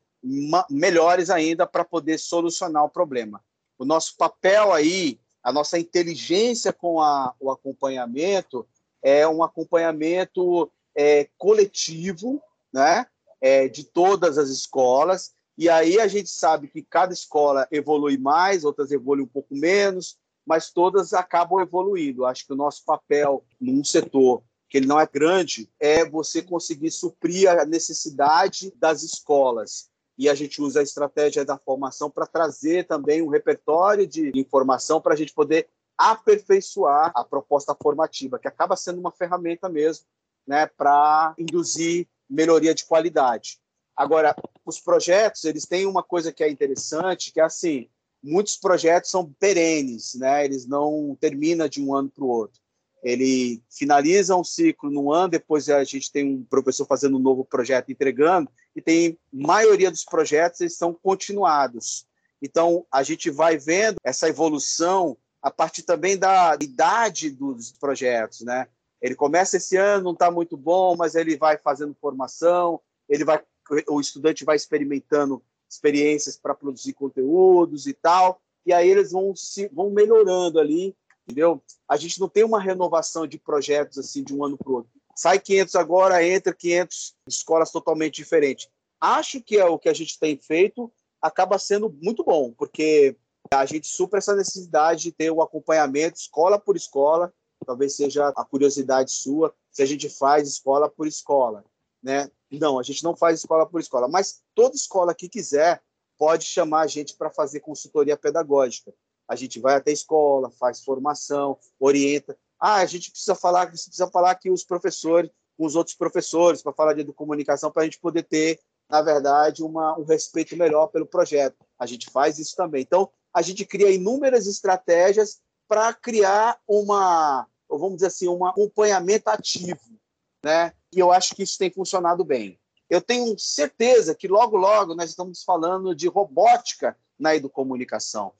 melhores 0.67 1.29
ainda 1.29 1.67
para 1.67 1.85
poder 1.85 2.17
solucionar 2.17 2.83
o 2.83 2.89
problema. 2.89 3.39
O 3.77 3.85
nosso 3.85 4.17
papel 4.17 4.73
aí, 4.73 5.19
a 5.43 5.53
nossa 5.53 5.77
inteligência 5.77 6.73
com 6.73 6.99
a, 6.99 7.35
o 7.39 7.51
acompanhamento 7.51 8.67
é 9.03 9.27
um 9.27 9.43
acompanhamento 9.43 10.71
é, 10.95 11.29
coletivo, 11.37 12.41
né, 12.73 13.05
é, 13.39 13.67
de 13.67 13.83
todas 13.83 14.39
as 14.39 14.49
escolas. 14.49 15.35
E 15.55 15.69
aí 15.69 15.99
a 15.99 16.07
gente 16.07 16.31
sabe 16.31 16.67
que 16.67 16.81
cada 16.81 17.13
escola 17.13 17.67
evolui 17.71 18.17
mais, 18.17 18.63
outras 18.63 18.91
evoluem 18.91 19.25
um 19.25 19.29
pouco 19.29 19.55
menos, 19.55 20.17
mas 20.43 20.71
todas 20.71 21.13
acabam 21.13 21.61
evoluindo. 21.61 22.25
Acho 22.25 22.47
que 22.47 22.53
o 22.53 22.57
nosso 22.57 22.83
papel 22.83 23.45
num 23.59 23.83
setor 23.83 24.41
que 24.71 24.77
ele 24.77 24.87
não 24.87 24.97
é 24.97 25.05
grande, 25.05 25.69
é 25.77 26.05
você 26.05 26.41
conseguir 26.41 26.91
suprir 26.91 27.49
a 27.49 27.65
necessidade 27.65 28.71
das 28.77 29.03
escolas. 29.03 29.89
E 30.17 30.29
a 30.29 30.33
gente 30.33 30.61
usa 30.61 30.79
a 30.79 30.83
estratégia 30.83 31.43
da 31.43 31.57
formação 31.57 32.09
para 32.09 32.25
trazer 32.25 32.87
também 32.87 33.21
um 33.21 33.27
repertório 33.27 34.07
de 34.07 34.31
informação 34.33 35.01
para 35.01 35.13
a 35.13 35.17
gente 35.17 35.33
poder 35.33 35.67
aperfeiçoar 35.97 37.11
a 37.13 37.21
proposta 37.21 37.75
formativa, 37.83 38.39
que 38.39 38.47
acaba 38.47 38.77
sendo 38.77 39.01
uma 39.01 39.11
ferramenta 39.11 39.67
mesmo 39.67 40.05
né, 40.47 40.65
para 40.65 41.33
induzir 41.37 42.07
melhoria 42.29 42.73
de 42.73 42.85
qualidade. 42.85 43.59
Agora, 43.93 44.33
os 44.65 44.79
projetos, 44.79 45.43
eles 45.43 45.65
têm 45.65 45.85
uma 45.85 46.01
coisa 46.01 46.31
que 46.31 46.45
é 46.45 46.49
interessante, 46.49 47.33
que 47.33 47.41
é 47.41 47.43
assim, 47.43 47.89
muitos 48.23 48.55
projetos 48.55 49.11
são 49.11 49.33
perenes, 49.33 50.15
né? 50.15 50.45
Eles 50.45 50.65
não 50.65 51.17
terminam 51.19 51.67
de 51.67 51.83
um 51.83 51.93
ano 51.93 52.09
para 52.09 52.23
o 52.23 52.29
outro 52.29 52.61
ele 53.01 53.63
finaliza 53.69 54.35
um 54.35 54.43
ciclo 54.43 54.91
no 54.91 55.11
ano, 55.11 55.29
depois 55.29 55.69
a 55.69 55.83
gente 55.83 56.11
tem 56.11 56.35
um 56.35 56.43
professor 56.43 56.85
fazendo 56.85 57.17
um 57.17 57.21
novo 57.21 57.43
projeto 57.43 57.91
entregando, 57.91 58.49
e 58.75 58.81
tem 58.81 59.17
maioria 59.31 59.89
dos 59.89 60.05
projetos 60.05 60.61
eles 60.61 60.77
são 60.77 60.93
continuados. 60.93 62.05
Então 62.41 62.85
a 62.91 63.03
gente 63.03 63.29
vai 63.29 63.57
vendo 63.57 63.97
essa 64.03 64.29
evolução 64.29 65.17
a 65.41 65.49
partir 65.49 65.81
também 65.83 66.17
da 66.17 66.55
idade 66.61 67.31
dos 67.31 67.71
projetos, 67.71 68.41
né? 68.41 68.67
Ele 69.01 69.15
começa 69.15 69.57
esse 69.57 69.75
ano, 69.75 70.03
não 70.03 70.13
está 70.13 70.29
muito 70.29 70.55
bom, 70.55 70.95
mas 70.95 71.15
ele 71.15 71.35
vai 71.35 71.57
fazendo 71.57 71.97
formação, 71.99 72.79
ele 73.09 73.25
vai, 73.25 73.41
o 73.87 73.99
estudante 73.99 74.45
vai 74.45 74.55
experimentando 74.55 75.43
experiências 75.67 76.37
para 76.37 76.53
produzir 76.53 76.93
conteúdos 76.93 77.87
e 77.87 77.93
tal, 77.93 78.39
e 78.63 78.71
aí 78.71 78.87
eles 78.87 79.11
vão 79.11 79.35
se 79.35 79.67
vão 79.69 79.89
melhorando 79.89 80.59
ali 80.59 80.95
entendeu? 81.31 81.63
A 81.87 81.97
gente 81.97 82.19
não 82.19 82.27
tem 82.27 82.43
uma 82.43 82.61
renovação 82.61 83.25
de 83.25 83.39
projetos 83.39 83.97
assim 83.97 84.23
de 84.23 84.35
um 84.35 84.43
ano 84.43 84.57
para 84.57 84.69
o 84.69 84.75
outro. 84.75 84.91
Sai 85.15 85.39
500 85.39 85.75
agora, 85.75 86.25
entra 86.25 86.53
500 86.53 87.15
escolas 87.27 87.71
totalmente 87.71 88.15
diferentes. 88.15 88.69
Acho 88.99 89.41
que 89.41 89.57
é 89.57 89.65
o 89.65 89.79
que 89.79 89.89
a 89.89 89.93
gente 89.93 90.19
tem 90.19 90.37
feito 90.37 90.91
acaba 91.21 91.59
sendo 91.59 91.95
muito 92.01 92.23
bom, 92.23 92.51
porque 92.51 93.15
a 93.53 93.65
gente 93.65 93.87
supra 93.87 94.17
essa 94.17 94.35
necessidade 94.35 95.03
de 95.03 95.11
ter 95.11 95.31
o 95.31 95.35
um 95.35 95.41
acompanhamento 95.41 96.17
escola 96.17 96.59
por 96.59 96.75
escola, 96.75 97.31
talvez 97.63 97.95
seja 97.95 98.29
a 98.29 98.43
curiosidade 98.43 99.11
sua, 99.11 99.53
se 99.71 99.83
a 99.83 99.85
gente 99.85 100.09
faz 100.09 100.47
escola 100.47 100.89
por 100.89 101.05
escola, 101.05 101.63
né? 102.01 102.29
Não, 102.51 102.79
a 102.79 102.83
gente 102.83 103.03
não 103.03 103.15
faz 103.15 103.39
escola 103.39 103.67
por 103.67 103.79
escola, 103.79 104.07
mas 104.07 104.41
toda 104.55 104.75
escola 104.75 105.13
que 105.13 105.29
quiser 105.29 105.81
pode 106.17 106.45
chamar 106.45 106.81
a 106.81 106.87
gente 106.87 107.15
para 107.15 107.29
fazer 107.29 107.59
consultoria 107.59 108.17
pedagógica 108.17 108.91
a 109.31 109.35
gente 109.35 109.61
vai 109.61 109.75
até 109.75 109.91
a 109.91 109.93
escola, 109.93 110.51
faz 110.51 110.83
formação, 110.83 111.57
orienta. 111.79 112.37
Ah, 112.59 112.81
a 112.81 112.85
gente 112.85 113.09
precisa 113.09 113.33
falar, 113.33 113.67
precisa 113.67 114.05
falar 114.07 114.35
que 114.35 114.51
os 114.51 114.65
professores, 114.65 115.31
com 115.57 115.65
os 115.65 115.73
outros 115.73 115.95
professores, 115.95 116.61
para 116.61 116.73
falar 116.73 116.93
de 116.95 117.05
comunicação, 117.13 117.71
para 117.71 117.83
a 117.83 117.85
gente 117.85 117.97
poder 117.97 118.23
ter, 118.23 118.59
na 118.89 119.01
verdade, 119.01 119.63
uma, 119.63 119.97
um 119.97 120.03
respeito 120.03 120.57
melhor 120.57 120.87
pelo 120.87 121.05
projeto. 121.05 121.55
A 121.79 121.85
gente 121.85 122.09
faz 122.09 122.39
isso 122.39 122.57
também. 122.57 122.81
Então, 122.81 123.09
a 123.33 123.41
gente 123.41 123.65
cria 123.65 123.89
inúmeras 123.89 124.47
estratégias 124.47 125.39
para 125.65 125.93
criar 125.93 126.59
uma, 126.67 127.47
vamos 127.69 127.95
dizer 127.95 128.07
assim, 128.07 128.27
um 128.27 128.45
acompanhamento 128.45 129.29
ativo, 129.29 129.97
né? 130.43 130.73
E 130.93 130.99
eu 130.99 131.09
acho 131.09 131.33
que 131.33 131.43
isso 131.43 131.57
tem 131.57 131.71
funcionado 131.71 132.25
bem. 132.25 132.59
Eu 132.89 133.01
tenho 133.01 133.39
certeza 133.39 134.13
que 134.13 134.27
logo, 134.27 134.57
logo 134.57 134.93
nós 134.93 135.11
estamos 135.11 135.41
falando 135.41 135.95
de 135.95 136.09
robótica 136.09 136.97
na 137.21 137.35
educomunicação. 137.35 138.33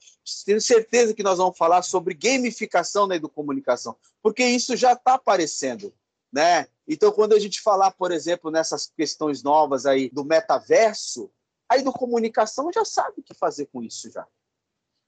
Tenho 0.44 0.60
certeza 0.60 1.14
que 1.14 1.22
nós 1.22 1.38
vamos 1.38 1.56
falar 1.56 1.82
sobre 1.82 2.14
gamificação 2.14 3.06
na 3.06 3.16
educomunicação, 3.16 3.96
porque 4.20 4.44
isso 4.44 4.76
já 4.76 4.92
está 4.92 5.14
aparecendo. 5.14 5.94
Né? 6.32 6.66
Então, 6.88 7.12
quando 7.12 7.34
a 7.34 7.38
gente 7.38 7.60
falar, 7.60 7.92
por 7.92 8.10
exemplo, 8.10 8.50
nessas 8.50 8.86
questões 8.86 9.42
novas 9.42 9.86
aí 9.86 10.10
do 10.10 10.24
metaverso, 10.24 11.30
a 11.68 11.78
educomunicação 11.78 12.70
já 12.72 12.84
sabe 12.84 13.20
o 13.20 13.22
que 13.22 13.34
fazer 13.34 13.66
com 13.66 13.82
isso 13.82 14.10
já. 14.10 14.26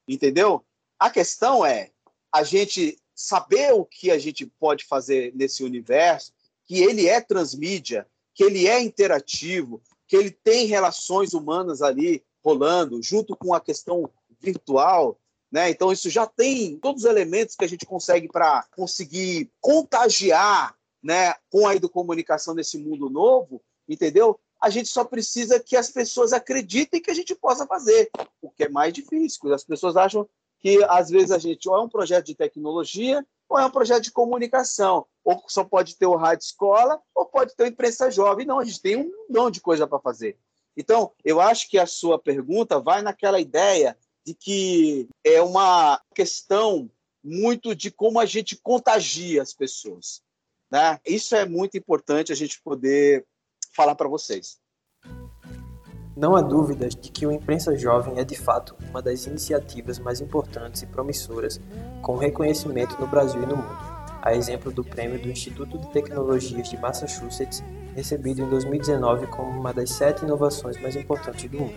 Entendeu? 0.06 0.64
A 0.98 1.10
questão 1.10 1.66
é 1.66 1.90
a 2.32 2.42
gente 2.42 2.98
saber 3.14 3.72
o 3.72 3.84
que 3.84 4.10
a 4.10 4.18
gente 4.18 4.46
pode 4.46 4.84
fazer 4.84 5.34
nesse 5.34 5.64
universo, 5.64 6.32
que 6.66 6.82
ele 6.82 7.06
é 7.06 7.20
transmídia, 7.20 8.06
que 8.34 8.44
ele 8.44 8.66
é 8.66 8.80
interativo, 8.80 9.82
que 10.06 10.16
ele 10.16 10.30
tem 10.30 10.66
relações 10.66 11.32
humanas 11.32 11.82
ali 11.82 12.24
rolando, 12.44 13.02
junto 13.02 13.34
com 13.34 13.54
a 13.54 13.60
questão 13.60 14.10
virtual, 14.40 15.18
né? 15.50 15.70
Então 15.70 15.90
isso 15.90 16.10
já 16.10 16.26
tem 16.26 16.76
todos 16.78 17.04
os 17.04 17.10
elementos 17.10 17.56
que 17.56 17.64
a 17.64 17.68
gente 17.68 17.86
consegue 17.86 18.28
para 18.28 18.64
conseguir 18.76 19.50
contagiar, 19.60 20.76
né, 21.02 21.34
com 21.50 21.66
a 21.66 21.74
educomunicação 21.74 22.54
nesse 22.54 22.78
mundo 22.78 23.08
novo, 23.10 23.62
entendeu? 23.88 24.38
A 24.60 24.70
gente 24.70 24.88
só 24.88 25.04
precisa 25.04 25.60
que 25.60 25.76
as 25.76 25.90
pessoas 25.90 26.32
acreditem 26.32 27.00
que 27.00 27.10
a 27.10 27.14
gente 27.14 27.34
possa 27.34 27.66
fazer, 27.66 28.10
o 28.40 28.50
que 28.50 28.64
é 28.64 28.68
mais 28.68 28.92
difícil. 28.92 29.52
As 29.52 29.62
pessoas 29.62 29.96
acham 29.96 30.26
que 30.60 30.82
às 30.84 31.10
vezes 31.10 31.30
a 31.30 31.38
gente 31.38 31.68
ou 31.68 31.76
é 31.76 31.80
um 31.80 31.88
projeto 31.88 32.24
de 32.24 32.34
tecnologia 32.34 33.24
ou 33.48 33.58
é 33.58 33.66
um 33.66 33.70
projeto 33.70 34.04
de 34.04 34.10
comunicação, 34.10 35.06
ou 35.22 35.44
só 35.46 35.62
pode 35.62 35.96
ter 35.96 36.06
o 36.06 36.16
rádio 36.16 36.44
escola 36.44 37.00
ou 37.14 37.26
pode 37.26 37.54
ter 37.54 37.64
a 37.64 37.68
imprensa 37.68 38.10
jovem. 38.10 38.46
Não, 38.46 38.58
a 38.58 38.64
gente 38.64 38.80
tem 38.80 38.96
um 38.96 39.10
milhão 39.28 39.50
de 39.50 39.60
coisa 39.60 39.86
para 39.86 40.00
fazer. 40.00 40.38
Então, 40.76 41.12
eu 41.24 41.40
acho 41.40 41.68
que 41.68 41.78
a 41.78 41.86
sua 41.86 42.18
pergunta 42.18 42.80
vai 42.80 43.02
naquela 43.02 43.40
ideia 43.40 43.96
de 44.26 44.34
que 44.34 45.08
é 45.22 45.40
uma 45.42 46.00
questão 46.14 46.90
muito 47.22 47.74
de 47.74 47.90
como 47.90 48.18
a 48.18 48.26
gente 48.26 48.56
contagia 48.56 49.42
as 49.42 49.52
pessoas. 49.52 50.22
Né? 50.70 50.98
Isso 51.06 51.36
é 51.36 51.46
muito 51.46 51.76
importante 51.76 52.32
a 52.32 52.34
gente 52.34 52.60
poder 52.62 53.24
falar 53.72 53.94
para 53.94 54.08
vocês. 54.08 54.58
Não 56.16 56.36
há 56.36 56.40
dúvidas 56.40 56.94
de 56.94 57.10
que 57.10 57.26
o 57.26 57.32
Imprensa 57.32 57.76
Jovem 57.76 58.20
é 58.20 58.24
de 58.24 58.36
fato 58.36 58.76
uma 58.88 59.02
das 59.02 59.26
iniciativas 59.26 59.98
mais 59.98 60.20
importantes 60.20 60.82
e 60.82 60.86
promissoras 60.86 61.60
com 62.02 62.16
reconhecimento 62.16 63.00
no 63.00 63.06
Brasil 63.06 63.42
e 63.42 63.46
no 63.46 63.56
mundo, 63.56 63.93
a 64.24 64.34
exemplo 64.34 64.72
do 64.72 64.82
prêmio 64.82 65.20
do 65.20 65.30
Instituto 65.30 65.78
de 65.78 65.86
Tecnologias 65.88 66.70
de 66.70 66.78
Massachusetts 66.78 67.62
recebido 67.94 68.40
em 68.40 68.48
2019 68.48 69.26
como 69.26 69.50
uma 69.50 69.74
das 69.74 69.90
sete 69.90 70.24
inovações 70.24 70.80
mais 70.80 70.96
importantes 70.96 71.50
do 71.50 71.58
mundo. 71.58 71.74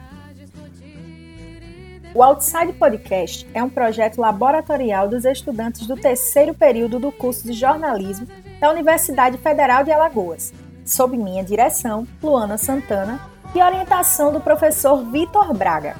O 2.16 2.22
Outside 2.22 2.74
Podcast 2.74 3.48
é 3.56 3.64
um 3.64 3.70
projeto 3.70 4.22
laboratorial 4.22 5.08
dos 5.08 5.26
estudantes 5.26 5.88
do 5.88 5.96
terceiro 5.96 6.54
período 6.54 7.00
do 7.00 7.12
curso 7.12 7.44
de 7.44 7.54
jornalismo 7.54 8.28
da 8.60 8.70
Universidade 8.70 9.40
Federal 9.40 9.84
de 9.84 9.92
Alagoas, 9.92 10.54
sob 10.86 11.18
minha 11.18 11.44
direção, 11.44 12.08
Luana 12.22 12.56
Santana, 12.56 13.20
e 13.56 13.62
orientação 13.62 14.32
do 14.32 14.40
professor 14.40 15.04
Vitor 15.12 15.54
Braga. 15.56 15.96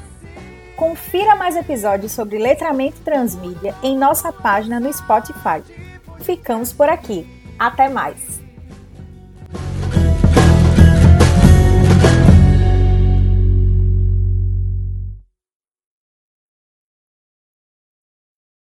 Confira 0.76 1.36
mais 1.36 1.56
episódios 1.56 2.12
sobre 2.12 2.38
letramento 2.38 3.02
transmídia 3.02 3.74
em 3.82 3.98
nossa 3.98 4.32
página 4.32 4.80
no 4.80 4.94
Spotify. 4.94 5.64
Ficamos 6.20 6.72
por 6.72 6.90
aqui. 6.90 7.28
Até 7.58 7.90
mais! 7.90 8.43